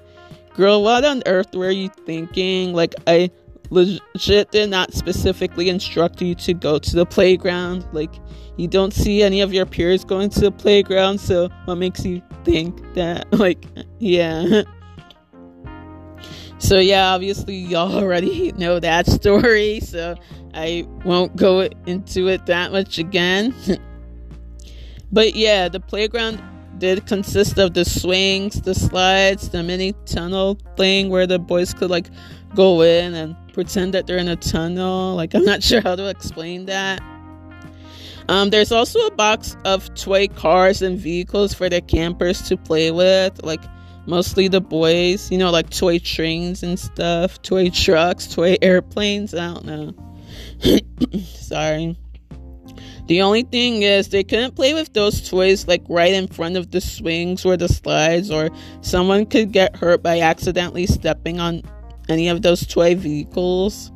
girl, 0.57 0.83
what 0.83 1.05
on 1.05 1.23
earth 1.27 1.55
were 1.55 1.71
you 1.71 1.89
thinking? 2.07 2.73
Like, 2.73 2.95
I 3.07 3.31
legit 3.71 4.51
did 4.51 4.71
not 4.71 4.95
specifically 4.95 5.69
instruct 5.69 6.23
you 6.23 6.35
to 6.37 6.55
go 6.55 6.79
to 6.79 6.97
the 6.97 7.07
playground. 7.07 7.87
Like, 7.93 8.15
you 8.57 8.67
don't 8.67 8.93
see 8.93 9.23
any 9.23 9.43
of 9.43 9.53
your 9.53 9.67
peers 9.67 10.05
going 10.05 10.31
to 10.31 10.41
the 10.41 10.51
playground, 10.51 11.21
so 11.21 11.49
what 11.67 11.77
makes 11.77 12.05
you 12.05 12.23
think 12.45 12.95
that? 12.95 13.27
Like, 13.37 13.65
yeah. 13.99 14.63
So, 16.59 16.79
yeah, 16.79 17.13
obviously, 17.13 17.57
y'all 17.57 17.95
already 17.95 18.51
know 18.57 18.81
that 18.81 19.07
story, 19.07 19.81
so 19.81 20.17
I 20.55 20.87
won't 21.05 21.37
go 21.37 21.69
into 21.87 22.29
it 22.29 22.47
that 22.47 22.73
much 22.73 22.99
again. 22.99 23.55
but, 25.13 25.35
yeah, 25.35 25.69
the 25.69 25.81
playground 25.81 26.43
did 26.79 27.07
consist 27.07 27.59
of 27.59 27.74
the 27.74 27.85
swings, 27.85 28.61
the 28.62 28.74
slides, 28.74 29.49
the 29.49 29.62
mini 29.62 29.93
tunnel 30.05 30.59
thing 30.77 31.09
where 31.09 31.27
the 31.27 31.39
boys 31.39 31.74
could 31.74 31.91
like 31.91 32.09
go 32.55 32.83
in 32.83 33.14
and 33.14 33.37
pretend 33.53 33.95
that 33.95 34.07
they're 34.07 34.18
in 34.18 34.29
a 34.29 34.37
tunnel. 34.37 35.14
Like 35.14 35.35
I'm 35.35 35.45
not 35.45 35.62
sure 35.68 35.81
how 35.81 35.97
to 35.97 36.09
explain 36.09 36.66
that. 36.66 37.03
Um, 38.29 38.51
there's 38.51 38.72
also 38.72 39.07
a 39.07 39.11
box 39.12 39.57
of 39.64 39.95
toy 39.95 40.27
cars 40.29 40.83
and 40.83 40.99
vehicles 40.99 41.55
for 41.55 41.68
the 41.68 41.81
campers 41.81 42.43
to 42.49 42.57
play 42.57 42.91
with, 42.91 43.45
like 43.45 43.62
mostly 44.07 44.49
the 44.49 44.61
boys, 44.61 45.31
you 45.31 45.39
know, 45.39 45.51
like 45.51 45.70
toy 45.70 45.99
trains 45.99 46.62
and 46.62 46.79
stuff, 46.79 47.41
toy 47.43 47.70
trucks, 47.70 48.27
toy 48.27 48.57
airplanes. 48.62 49.35
I 49.35 49.55
don't 49.55 49.64
know. 49.64 49.95
Sorry. 51.24 51.97
The 53.07 53.23
only 53.23 53.43
thing 53.43 53.83
is, 53.83 54.09
they 54.09 54.25
couldn't 54.25 54.57
play 54.57 54.75
with 54.75 54.93
those 54.93 55.29
toys 55.29 55.69
like 55.69 55.83
right 55.89 56.13
in 56.13 56.27
front 56.27 56.57
of 56.57 56.73
the 56.73 56.81
swings 56.81 57.45
or 57.45 57.57
the 57.57 57.69
slides, 57.69 58.31
or 58.31 58.51
someone 58.81 59.27
could 59.27 59.53
get 59.53 59.77
hurt 59.77 60.03
by 60.03 60.21
accidentally 60.21 60.87
stepping 60.87 61.39
on 61.39 61.63
any 62.09 62.29
of 62.29 62.43
those 62.43 62.67
toy 62.67 62.97
vehicles. 62.97 63.93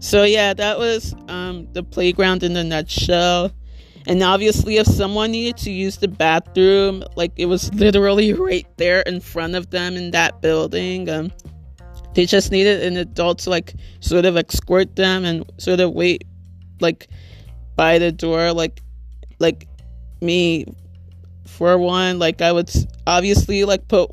So, 0.00 0.24
yeah, 0.24 0.52
that 0.54 0.78
was 0.78 1.14
um, 1.28 1.66
the 1.72 1.82
playground 1.82 2.42
in 2.42 2.56
a 2.56 2.64
nutshell. 2.64 3.52
And 4.06 4.22
obviously, 4.22 4.76
if 4.76 4.86
someone 4.86 5.30
needed 5.30 5.56
to 5.58 5.70
use 5.70 5.98
the 5.98 6.08
bathroom, 6.08 7.04
like 7.16 7.32
it 7.36 7.46
was 7.46 7.72
literally 7.74 8.32
right 8.34 8.66
there 8.76 9.00
in 9.02 9.20
front 9.20 9.54
of 9.54 9.70
them 9.70 9.96
in 9.96 10.10
that 10.10 10.40
building, 10.40 11.08
um, 11.08 11.32
they 12.14 12.26
just 12.26 12.50
needed 12.50 12.82
an 12.82 12.96
adult 12.96 13.40
to 13.40 13.50
like 13.50 13.74
sort 14.00 14.24
of 14.24 14.36
escort 14.36 14.96
them 14.96 15.24
and 15.24 15.50
sort 15.58 15.80
of 15.80 15.92
wait, 15.92 16.24
like 16.80 17.08
by 17.76 17.98
the 17.98 18.12
door 18.12 18.52
like 18.52 18.82
like 19.38 19.66
me 20.20 20.64
for 21.46 21.78
one 21.78 22.18
like 22.18 22.42
i 22.42 22.52
would 22.52 22.70
obviously 23.06 23.64
like 23.64 23.86
put 23.88 24.10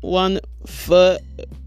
one 0.00 0.40
foot 0.66 1.20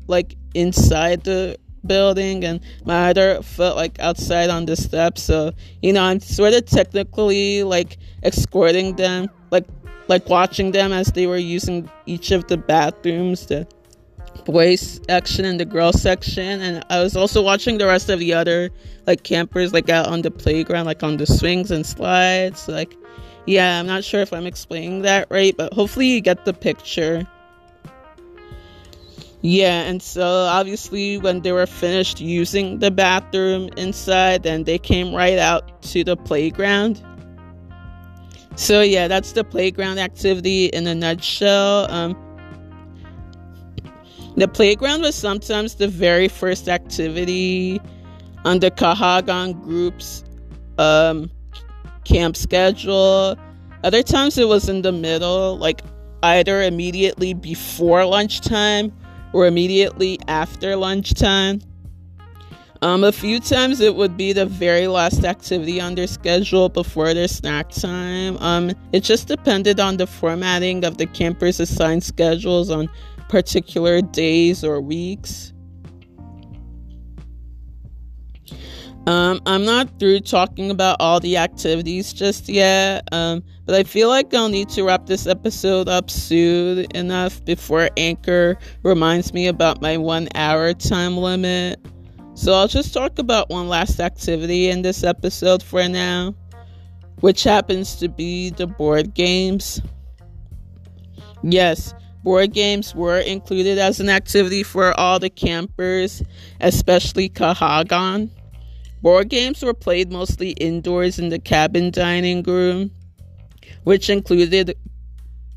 like 0.08 0.36
inside 0.54 1.24
the 1.24 1.58
building 1.86 2.44
and 2.44 2.62
my 2.86 3.10
other 3.10 3.42
foot 3.42 3.76
like 3.76 4.00
outside 4.00 4.50
on 4.50 4.66
the 4.66 4.76
steps. 4.76 5.22
So 5.24 5.52
you 5.82 5.94
know 5.94 6.04
i'm 6.04 6.20
sort 6.20 6.54
of 6.54 6.66
technically 6.66 7.64
like 7.64 7.98
escorting 8.24 8.96
them 8.96 9.30
like 9.52 9.66
like 10.08 10.28
watching 10.30 10.72
them 10.72 10.92
as 10.92 11.08
they 11.08 11.28
were 11.28 11.38
using 11.38 11.90
each 12.06 12.32
of 12.32 12.48
the 12.48 12.58
bathrooms 12.58 13.46
boys 14.46 15.00
section 15.08 15.46
and 15.46 15.60
the 15.60 15.66
girls 15.66 16.02
section 16.02 16.62
and 16.62 16.84
i 16.90 17.02
was 17.02 17.16
also 17.16 17.42
watching 17.42 17.78
the 17.78 17.86
rest 17.86 18.10
of 18.10 18.20
the 18.20 18.34
other 18.34 18.70
like 19.08 19.24
campers 19.24 19.74
like 19.74 19.90
out 19.90 20.08
on 20.08 20.22
the 20.22 20.32
playground 20.32 20.86
like 20.86 21.04
on 21.04 21.18
the 21.18 21.26
swings 21.26 21.72
and 21.72 21.86
slides 21.86 22.68
like 22.68 22.96
yeah 23.46 23.80
i'm 23.80 23.88
not 23.88 24.04
sure 24.04 24.22
if 24.22 24.34
i'm 24.34 24.46
explaining 24.46 25.02
that 25.02 25.28
right 25.30 25.56
but 25.58 25.72
hopefully 25.74 26.08
you 26.08 26.22
get 26.22 26.46
the 26.46 26.54
picture. 26.54 27.28
Yeah 29.46 29.82
and 29.82 30.02
so 30.02 30.24
obviously 30.24 31.18
when 31.18 31.42
they 31.42 31.52
were 31.52 31.66
finished 31.68 32.22
using 32.22 32.80
the 32.80 32.90
bathroom 32.90 33.70
inside 33.76 34.44
then 34.44 34.64
they 34.64 34.78
came 34.78 35.14
right 35.14 35.38
out 35.38 35.82
to 35.92 36.06
the 36.06 36.16
playground. 36.16 37.04
So 38.56 38.80
yeah 38.80 39.10
that's 39.10 39.34
the 39.34 39.44
playground 39.44 40.00
activity 40.00 40.68
in 40.68 40.88
a 40.88 40.96
nutshell. 40.96 41.92
Um 41.92 42.16
the 44.36 44.48
playground 44.48 45.02
was 45.02 45.16
sometimes 45.16 45.76
the 45.76 45.88
very 45.88 46.28
first 46.28 46.68
activity 46.68 47.80
the 48.44 48.72
Kahagan 48.72 49.62
group's 49.62 50.24
um, 50.78 51.32
camp 52.04 52.36
schedule. 52.36 53.38
Other 53.84 54.04
times 54.04 54.38
it 54.38 54.48
was 54.48 54.70
in 54.70 54.82
the 54.82 54.92
middle, 54.92 55.58
like 55.58 55.82
either 56.24 56.62
immediately 56.62 57.34
before 57.34 58.06
lunchtime 58.06 58.92
or 59.34 59.46
immediately 59.46 60.20
after 60.28 60.76
lunchtime. 60.76 61.62
Um, 62.82 63.06
a 63.06 63.14
few 63.14 63.40
times 63.40 63.80
it 63.80 63.96
would 63.96 64.18
be 64.18 64.34
the 64.34 64.46
very 64.46 64.88
last 64.88 65.24
activity 65.24 65.80
on 65.80 65.96
their 65.96 66.08
schedule 66.08 66.68
before 66.68 67.14
their 67.14 67.30
snack 67.30 67.70
time. 67.70 68.36
Um, 68.38 68.72
it 68.92 69.04
just 69.04 69.30
depended 69.30 69.80
on 69.80 69.96
the 69.96 70.06
formatting 70.06 70.84
of 70.84 70.98
the 70.98 71.06
campers' 71.06 71.62
assigned 71.62 72.04
schedules 72.04 72.70
on 72.70 72.90
particular 73.34 74.00
days 74.00 74.64
or 74.64 74.80
weeks. 74.80 75.54
Um, 79.08 79.42
I'm 79.48 79.66
not 79.66 80.00
through 80.00 80.20
talking 80.20 80.70
about 80.70 80.98
all 81.00 81.20
the 81.20 81.38
activities 81.38 82.14
just 82.14 82.48
yet, 82.48 83.10
um, 83.12 83.44
but 83.66 83.74
I 83.74 83.86
feel 83.86 84.08
like 84.08 84.32
I'll 84.36 84.50
need 84.50 84.70
to 84.70 84.84
wrap 84.84 85.08
this 85.08 85.26
episode 85.26 85.90
up 85.90 86.12
soon 86.12 86.86
enough 86.94 87.44
before 87.44 87.90
Anchor 87.98 88.56
reminds 88.84 89.34
me 89.34 89.48
about 89.48 89.82
my 89.82 89.98
one 89.98 90.30
hour 90.36 90.72
time 90.76 91.18
limit. 91.18 91.84
So 92.36 92.54
I'll 92.54 92.68
just 92.68 92.94
talk 92.94 93.18
about 93.18 93.50
one 93.50 93.68
last 93.68 94.00
activity 94.00 94.70
in 94.70 94.84
this 94.84 95.04
episode 95.04 95.64
for 95.64 95.90
now, 95.90 96.36
which 97.22 97.44
happens 97.44 97.96
to 97.96 98.10
be 98.10 98.52
the 98.52 98.68
board 98.68 99.16
games. 99.16 99.82
Yes, 101.42 101.96
Board 102.24 102.54
games 102.54 102.96
were 102.96 103.20
included 103.20 103.78
as 103.78 104.00
an 104.00 104.10
activity 104.10 104.64
for 104.64 104.98
all 104.98 105.20
the 105.20 105.30
campers, 105.30 106.24
especially 106.62 107.30
Kahagan. 107.30 108.30
Board 109.02 109.28
games 109.28 109.62
were 109.62 109.74
played 109.74 110.10
mostly 110.10 110.52
indoors 110.52 111.20
in 111.20 111.28
the 111.28 111.40
cabin 111.40 111.92
dining 111.92 112.42
room, 112.44 112.92
which 113.84 114.10
included 114.10 114.78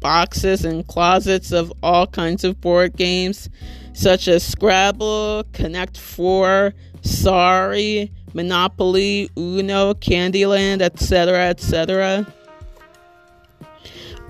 boxes 0.00 0.64
and 0.64 0.84
closets 0.88 1.52
of 1.52 1.72
all 1.84 2.08
kinds 2.08 2.42
of 2.42 2.60
board 2.60 2.96
games, 2.96 3.48
such 3.92 4.26
as 4.26 4.42
Scrabble, 4.42 5.44
Connect 5.52 5.96
Four, 5.96 6.74
Sorry, 7.02 8.12
Monopoly, 8.34 9.30
Uno, 9.38 9.94
Candyland, 9.94 10.82
etc., 10.82 11.48
etc. 11.48 12.26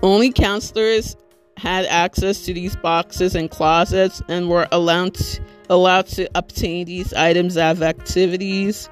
Only 0.03 0.31
counselors 0.31 1.17
had 1.57 1.87
access 1.87 2.45
to 2.45 2.55
these 2.55 2.77
boxes 2.77 3.35
and 3.35 3.51
closets 3.51 4.23
and 4.29 4.49
were 4.49 4.69
allowed 4.73 5.15
to, 5.15 5.41
allowed 5.71 6.07
to 6.07 6.29
obtain 6.35 6.87
these 6.87 7.15
items 7.15 7.57
as 7.57 7.83
activities. 7.83 8.89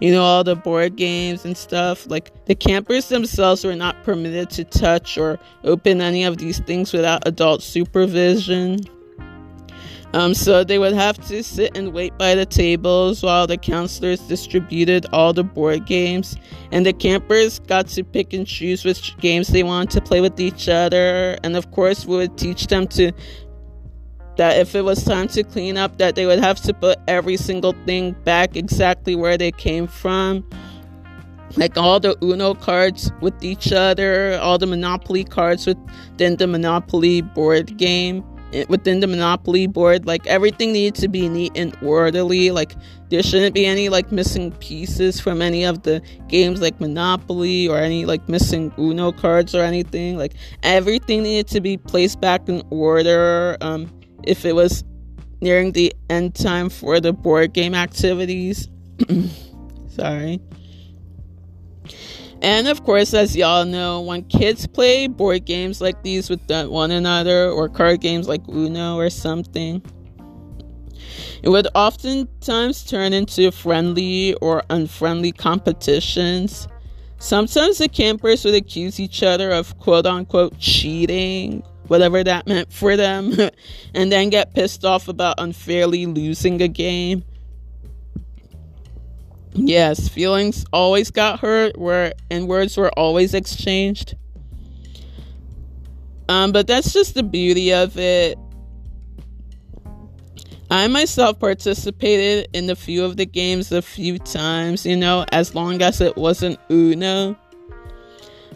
You 0.00 0.12
know, 0.12 0.22
all 0.22 0.44
the 0.44 0.56
board 0.56 0.96
games 0.96 1.44
and 1.44 1.56
stuff. 1.56 2.08
Like, 2.08 2.32
the 2.46 2.54
campers 2.54 3.08
themselves 3.08 3.64
were 3.64 3.76
not 3.76 4.02
permitted 4.02 4.50
to 4.50 4.64
touch 4.64 5.18
or 5.18 5.38
open 5.62 6.00
any 6.00 6.24
of 6.24 6.38
these 6.38 6.58
things 6.60 6.92
without 6.92 7.26
adult 7.26 7.62
supervision. 7.62 8.80
Um, 10.12 10.34
so 10.34 10.64
they 10.64 10.78
would 10.78 10.92
have 10.92 11.18
to 11.28 11.42
sit 11.42 11.76
and 11.76 11.92
wait 11.92 12.16
by 12.18 12.34
the 12.34 12.44
tables 12.44 13.22
while 13.22 13.46
the 13.46 13.56
counselors 13.56 14.18
distributed 14.20 15.06
all 15.12 15.32
the 15.32 15.44
board 15.44 15.86
games, 15.86 16.36
and 16.72 16.84
the 16.84 16.92
campers 16.92 17.60
got 17.60 17.86
to 17.88 18.02
pick 18.02 18.32
and 18.32 18.46
choose 18.46 18.84
which 18.84 19.16
games 19.18 19.48
they 19.48 19.62
wanted 19.62 19.90
to 19.90 20.00
play 20.00 20.20
with 20.20 20.40
each 20.40 20.68
other. 20.68 21.38
And 21.44 21.56
of 21.56 21.70
course, 21.70 22.06
we 22.06 22.16
would 22.16 22.36
teach 22.36 22.66
them 22.66 22.88
to 22.88 23.12
that 24.36 24.58
if 24.58 24.74
it 24.74 24.82
was 24.82 25.04
time 25.04 25.28
to 25.28 25.44
clean 25.44 25.76
up, 25.76 25.98
that 25.98 26.16
they 26.16 26.26
would 26.26 26.40
have 26.40 26.60
to 26.62 26.74
put 26.74 26.98
every 27.06 27.36
single 27.36 27.74
thing 27.84 28.12
back 28.24 28.56
exactly 28.56 29.14
where 29.14 29.38
they 29.38 29.52
came 29.52 29.86
from. 29.86 30.48
Like 31.56 31.76
all 31.76 32.00
the 32.00 32.16
Uno 32.22 32.54
cards 32.54 33.12
with 33.20 33.44
each 33.44 33.72
other, 33.72 34.38
all 34.40 34.56
the 34.56 34.66
Monopoly 34.66 35.24
cards 35.24 35.66
within 35.66 36.36
the 36.36 36.46
Monopoly 36.46 37.20
board 37.20 37.76
game 37.76 38.24
within 38.68 39.00
the 39.00 39.06
monopoly 39.06 39.66
board 39.66 40.06
like 40.06 40.26
everything 40.26 40.72
needs 40.72 41.00
to 41.00 41.08
be 41.08 41.28
neat 41.28 41.52
and 41.54 41.76
orderly 41.82 42.50
like 42.50 42.74
there 43.08 43.22
shouldn't 43.22 43.54
be 43.54 43.66
any 43.66 43.88
like 43.88 44.10
missing 44.10 44.52
pieces 44.52 45.20
from 45.20 45.40
any 45.42 45.64
of 45.64 45.82
the 45.82 46.02
games 46.28 46.60
like 46.60 46.80
monopoly 46.80 47.68
or 47.68 47.78
any 47.78 48.04
like 48.04 48.28
missing 48.28 48.72
uno 48.78 49.12
cards 49.12 49.54
or 49.54 49.62
anything 49.62 50.16
like 50.16 50.34
everything 50.62 51.22
needed 51.22 51.46
to 51.46 51.60
be 51.60 51.76
placed 51.76 52.20
back 52.20 52.48
in 52.48 52.62
order 52.70 53.56
um 53.60 53.90
if 54.24 54.44
it 54.44 54.54
was 54.54 54.84
nearing 55.40 55.72
the 55.72 55.92
end 56.08 56.34
time 56.34 56.68
for 56.68 57.00
the 57.00 57.12
board 57.14 57.52
game 57.54 57.74
activities. 57.74 58.68
Sorry 59.88 60.40
and 62.42 62.68
of 62.68 62.84
course, 62.84 63.12
as 63.14 63.36
y'all 63.36 63.64
know, 63.64 64.00
when 64.00 64.24
kids 64.24 64.66
play 64.66 65.06
board 65.06 65.44
games 65.44 65.80
like 65.80 66.02
these 66.02 66.30
with 66.30 66.40
one 66.48 66.90
another 66.90 67.50
or 67.50 67.68
card 67.68 68.00
games 68.00 68.28
like 68.28 68.42
Uno 68.48 68.96
or 68.96 69.10
something, 69.10 69.82
It 71.42 71.48
would 71.48 71.68
oftentimes 71.74 72.84
turn 72.84 73.12
into 73.12 73.50
friendly 73.50 74.34
or 74.34 74.62
unfriendly 74.70 75.32
competitions. 75.32 76.68
Sometimes 77.18 77.78
the 77.78 77.88
campers 77.88 78.44
would 78.44 78.54
accuse 78.54 79.00
each 79.00 79.22
other 79.22 79.50
of 79.50 79.78
quote 79.78 80.06
unquote 80.06 80.58
cheating, 80.58 81.62
whatever 81.86 82.22
that 82.24 82.46
meant 82.46 82.72
for 82.72 82.96
them, 82.96 83.34
and 83.94 84.12
then 84.12 84.30
get 84.30 84.54
pissed 84.54 84.84
off 84.84 85.08
about 85.08 85.34
unfairly 85.38 86.06
losing 86.06 86.60
a 86.62 86.68
game. 86.68 87.24
Yes, 89.52 90.08
feelings 90.08 90.64
always 90.72 91.10
got 91.10 91.40
hurt, 91.40 91.76
where 91.78 92.12
and 92.30 92.46
words 92.46 92.76
were 92.76 92.90
always 92.96 93.34
exchanged. 93.34 94.14
Um, 96.28 96.52
but 96.52 96.66
that's 96.68 96.92
just 96.92 97.14
the 97.14 97.24
beauty 97.24 97.72
of 97.72 97.98
it. 97.98 98.38
I 100.70 100.86
myself 100.86 101.40
participated 101.40 102.48
in 102.52 102.70
a 102.70 102.76
few 102.76 103.04
of 103.04 103.16
the 103.16 103.26
games 103.26 103.72
a 103.72 103.82
few 103.82 104.18
times, 104.20 104.86
you 104.86 104.96
know, 104.96 105.24
as 105.32 105.52
long 105.52 105.82
as 105.82 106.00
it 106.00 106.16
wasn't 106.16 106.60
Uno. 106.70 107.36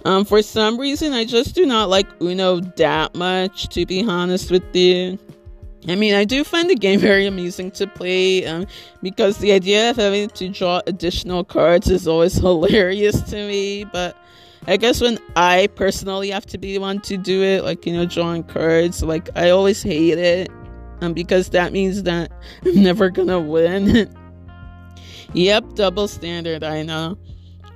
Um, 0.05 0.25
for 0.25 0.41
some 0.43 0.79
reason, 0.79 1.13
I 1.13 1.25
just 1.25 1.57
do 1.57 1.67
not 1.67 1.89
like 1.89 2.07
Uno 2.23 2.61
that 2.61 3.17
much, 3.17 3.69
to 3.71 3.85
be 3.85 4.05
honest 4.05 4.53
with 4.53 4.77
you. 4.77 5.19
I 5.89 5.95
mean, 5.97 6.15
I 6.15 6.25
do 6.25 6.45
find 6.45 6.69
the 6.71 6.75
game 6.75 7.01
very 7.11 7.27
amusing 7.27 7.71
to 7.73 7.87
play 7.87 8.47
um, 8.47 8.67
because 9.03 9.39
the 9.39 9.53
idea 9.53 9.91
of 9.91 9.97
having 9.97 10.29
to 10.31 10.49
draw 10.49 10.81
additional 10.87 11.45
cards 11.45 11.91
is 11.91 12.09
always 12.09 12.35
hilarious 12.39 13.21
to 13.31 13.37
me. 13.37 13.85
But 13.85 14.17
I 14.67 14.77
guess 14.77 15.01
when 15.01 15.19
I 15.37 15.69
personally 15.75 16.31
have 16.31 16.47
to 16.47 16.59
be 16.59 16.73
the 16.75 16.79
one 16.79 17.01
to 17.03 17.17
do 17.17 17.43
it, 17.43 17.65
like, 17.65 17.87
you 17.87 17.93
know, 17.93 18.07
drawing 18.07 18.45
cards, 18.45 19.03
like, 19.03 19.29
I 19.37 19.51
always 19.51 19.83
hate 19.83 20.19
it 20.19 20.51
um, 21.01 21.13
because 21.13 21.51
that 21.51 21.73
means 21.73 22.03
that 22.05 22.33
I'm 22.65 22.83
never 22.83 23.11
gonna 23.11 23.41
win. 23.41 24.15
yep, 25.33 25.65
double 25.75 26.09
standard, 26.09 26.65
I 26.65 26.83
know. 26.83 27.19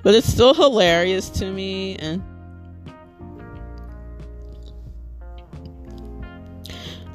But 0.02 0.14
it's 0.14 0.32
still 0.32 0.54
hilarious 0.54 1.28
to 1.30 1.50
me 1.50 1.96
and 1.96 2.22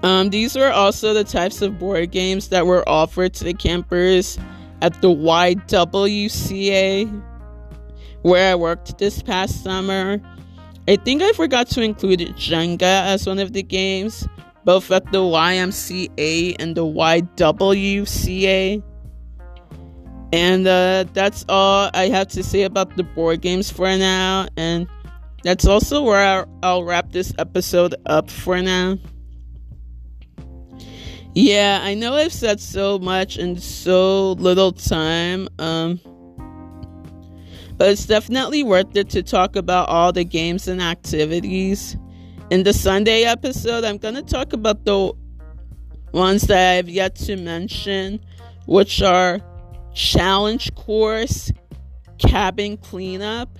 um, 0.03 0.29
these 0.29 0.55
were 0.55 0.71
also 0.71 1.13
the 1.13 1.23
types 1.23 1.61
of 1.61 1.79
board 1.79 2.11
games 2.11 2.49
that 2.49 2.65
were 2.65 2.87
offered 2.87 3.33
to 3.35 3.45
the 3.45 3.53
campers 3.53 4.37
at 4.81 5.01
the 5.01 5.07
YWCA 5.07 7.23
where 8.23 8.51
I 8.51 8.55
worked 8.55 8.97
this 8.97 9.21
past 9.21 9.63
summer. 9.63 10.19
I 10.87 10.97
think 10.97 11.21
I 11.21 11.31
forgot 11.31 11.67
to 11.69 11.81
include 11.81 12.19
Jenga 12.35 12.81
as 12.81 13.25
one 13.25 13.39
of 13.39 13.53
the 13.53 13.63
games, 13.63 14.27
both 14.65 14.91
at 14.91 15.09
the 15.11 15.19
YMCA 15.19 16.57
and 16.59 16.75
the 16.75 16.83
YWCA. 16.83 18.83
And 20.33 20.67
uh, 20.67 21.05
that's 21.13 21.45
all 21.47 21.89
I 21.93 22.09
have 22.09 22.27
to 22.29 22.43
say 22.43 22.63
about 22.63 22.97
the 22.97 23.03
board 23.03 23.41
games 23.41 23.71
for 23.71 23.95
now. 23.95 24.47
And 24.57 24.87
that's 25.43 25.65
also 25.65 26.01
where 26.01 26.21
I'll, 26.21 26.59
I'll 26.63 26.83
wrap 26.83 27.11
this 27.11 27.33
episode 27.37 27.95
up 28.05 28.29
for 28.29 28.61
now. 28.61 28.97
Yeah, 31.35 31.79
I 31.81 31.95
know 31.95 32.13
I've 32.13 32.31
said 32.31 32.59
so 32.59 32.99
much 32.99 33.37
in 33.37 33.57
so 33.57 34.33
little 34.33 34.71
time. 34.71 35.47
Um, 35.57 35.99
but 37.75 37.89
it's 37.89 38.05
definitely 38.05 38.63
worth 38.63 38.95
it 38.95 39.09
to 39.09 39.23
talk 39.23 39.55
about 39.55 39.89
all 39.89 40.11
the 40.11 40.23
games 40.23 40.67
and 40.67 40.79
activities. 40.79 41.97
In 42.51 42.61
the 42.61 42.73
Sunday 42.73 43.23
episode, 43.23 43.83
I'm 43.83 43.97
going 43.97 44.13
to 44.13 44.21
talk 44.21 44.53
about 44.53 44.85
the 44.85 45.11
ones 46.11 46.43
that 46.43 46.77
I've 46.77 46.87
yet 46.87 47.15
to 47.15 47.35
mention, 47.35 48.19
which 48.67 49.01
are 49.01 49.39
challenge 49.95 50.75
course, 50.75 51.51
cabin 52.19 52.77
cleanup, 52.77 53.57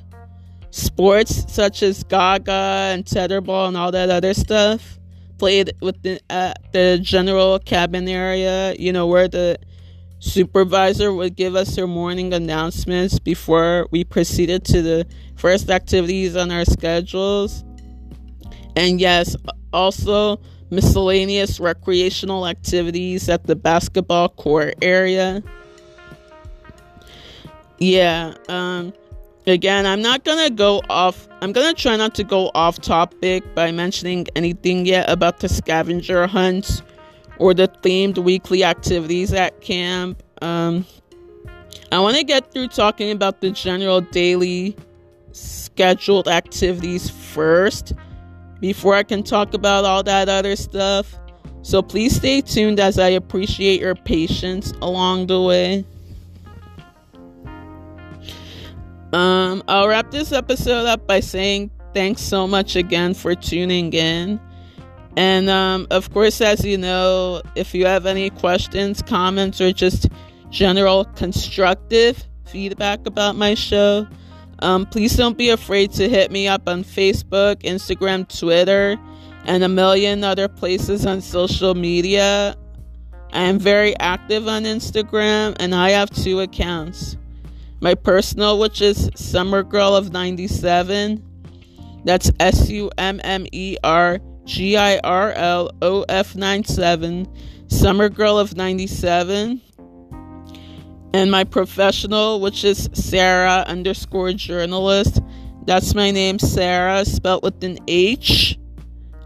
sports 0.69 1.51
such 1.51 1.81
as 1.81 2.03
Gaga 2.03 2.91
and 2.93 3.03
tetherball 3.03 3.67
and 3.67 3.77
all 3.77 3.91
that 3.91 4.11
other 4.11 4.35
stuff, 4.35 4.99
played 5.37 5.73
within 5.81 6.19
at 6.29 6.71
the 6.73 6.99
general 7.01 7.59
cabin 7.59 8.07
area, 8.07 8.75
you 8.77 8.93
know, 8.93 9.07
where 9.07 9.27
the 9.27 9.57
supervisor 10.19 11.13
would 11.13 11.35
give 11.35 11.55
us 11.55 11.75
her 11.75 11.85
morning 11.85 12.33
announcements 12.33 13.19
before 13.19 13.87
we 13.91 14.03
proceeded 14.03 14.63
to 14.63 14.81
the 14.81 15.05
first 15.35 15.69
activities 15.69 16.35
on 16.35 16.49
our 16.51 16.63
schedules. 16.63 17.63
And 18.75 19.01
yes, 19.01 19.35
also 19.73 20.39
miscellaneous 20.69 21.59
recreational 21.59 22.47
activities 22.47 23.29
at 23.29 23.43
the 23.45 23.55
basketball 23.55 24.29
court 24.29 24.75
area. 24.81 25.43
Yeah, 27.77 28.35
um 28.47 28.93
again, 29.45 29.85
I'm 29.85 30.01
not 30.01 30.23
to 30.47 30.53
go 30.53 30.81
off 30.89 31.27
I'm 31.41 31.51
to 31.53 31.73
try 31.73 31.95
not 31.97 32.15
to 32.15 32.23
go 32.23 32.51
off 32.55 32.79
topic 32.79 33.43
by 33.55 33.71
mentioning 33.71 34.27
anything 34.35 34.85
yet 34.85 35.09
about 35.09 35.39
the 35.39 35.49
scavenger 35.49 36.27
hunts 36.27 36.81
or 37.37 37.53
the 37.53 37.67
themed 37.67 38.17
weekly 38.17 38.63
activities 38.63 39.33
at 39.33 39.61
camp. 39.61 40.23
Um 40.41 40.85
I 41.91 41.99
want 41.99 42.17
to 42.17 42.23
get 42.23 42.51
through 42.51 42.69
talking 42.69 43.11
about 43.11 43.41
the 43.41 43.51
general 43.51 44.01
daily 44.01 44.75
scheduled 45.31 46.27
activities 46.27 47.09
first 47.09 47.93
before 48.59 48.95
I 48.95 49.03
can 49.03 49.23
talk 49.23 49.53
about 49.53 49.85
all 49.85 50.03
that 50.03 50.29
other 50.29 50.55
stuff. 50.55 51.13
So 51.63 51.81
please 51.81 52.15
stay 52.15 52.41
tuned 52.41 52.79
as 52.79 52.99
I 52.99 53.09
appreciate 53.09 53.79
your 53.79 53.95
patience 53.95 54.71
along 54.81 55.27
the 55.27 55.41
way. 55.41 55.85
Um, 59.13 59.63
I'll 59.67 59.87
wrap 59.87 60.09
this 60.09 60.31
episode 60.31 60.87
up 60.87 61.05
by 61.05 61.19
saying 61.19 61.69
thanks 61.93 62.21
so 62.21 62.47
much 62.47 62.75
again 62.75 63.13
for 63.13 63.35
tuning 63.35 63.93
in. 63.93 64.39
And 65.15 65.49
um, 65.51 65.85
of 65.91 66.11
course, 66.11 66.41
as 66.41 66.65
you 66.65 66.79
know, 66.79 67.43
if 67.55 67.75
you 67.75 67.85
have 67.85 68.07
any 68.07 68.31
questions, 68.31 69.03
comments, 69.03 69.61
or 69.61 69.71
just 69.71 70.07
general 70.49 71.05
constructive 71.05 72.23
feedback 72.45 73.05
about 73.05 73.35
my 73.35 73.53
show, 73.53 74.07
um, 74.59 74.87
please 74.87 75.15
don't 75.15 75.37
be 75.37 75.49
afraid 75.49 75.91
to 75.93 76.09
hit 76.09 76.31
me 76.31 76.47
up 76.47 76.67
on 76.67 76.83
Facebook, 76.83 77.57
Instagram, 77.57 78.27
Twitter, 78.39 78.97
and 79.45 79.63
a 79.63 79.69
million 79.69 80.23
other 80.23 80.47
places 80.47 81.05
on 81.05 81.21
social 81.21 81.75
media. 81.75 82.55
I 83.31 83.43
am 83.43 83.59
very 83.59 83.95
active 83.99 84.47
on 84.47 84.63
Instagram 84.63 85.55
and 85.59 85.75
I 85.75 85.91
have 85.91 86.09
two 86.09 86.39
accounts. 86.39 87.17
My 87.83 87.95
personal, 87.95 88.59
which 88.59 88.81
is 88.81 89.09
Summer 89.13 89.61
Girl 89.61 89.93
of 89.93 90.13
97, 90.13 91.21
that's 92.05 92.31
S 92.39 92.69
U 92.69 92.89
M 92.97 93.19
M 93.25 93.45
E 93.51 93.75
R 93.83 94.19
G 94.45 94.77
I 94.77 94.99
R 94.99 95.33
L 95.33 95.69
O 95.81 96.03
F 96.07 96.33
97, 96.33 97.27
Summer 97.67 98.07
Girl 98.07 98.39
of 98.39 98.55
97 98.55 99.59
and 101.13 101.29
my 101.29 101.43
professional, 101.43 102.39
which 102.39 102.63
is 102.63 102.89
Sarah 102.93 103.65
underscore 103.67 104.31
journalist. 104.31 105.21
That's 105.65 105.93
my 105.93 106.09
name, 106.09 106.39
Sarah, 106.39 107.03
spelled 107.03 107.43
with 107.43 107.61
an 107.65 107.79
H 107.89 108.57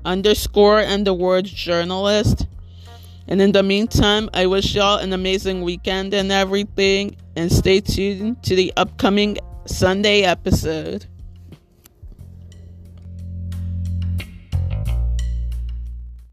underscore 0.03 0.79
and 0.79 1.05
the 1.05 1.13
word 1.13 1.45
journalist. 1.45 2.47
And 3.27 3.39
in 3.39 3.51
the 3.51 3.61
meantime, 3.61 4.31
I 4.33 4.47
wish 4.47 4.73
y'all 4.73 4.97
an 4.97 5.13
amazing 5.13 5.61
weekend 5.61 6.15
and 6.15 6.31
everything, 6.31 7.17
and 7.38 7.51
stay 7.51 7.79
tuned 7.79 8.41
to 8.43 8.55
the 8.55 8.73
upcoming 8.75 9.38
Sunday 9.65 10.23
episode. 10.23 11.05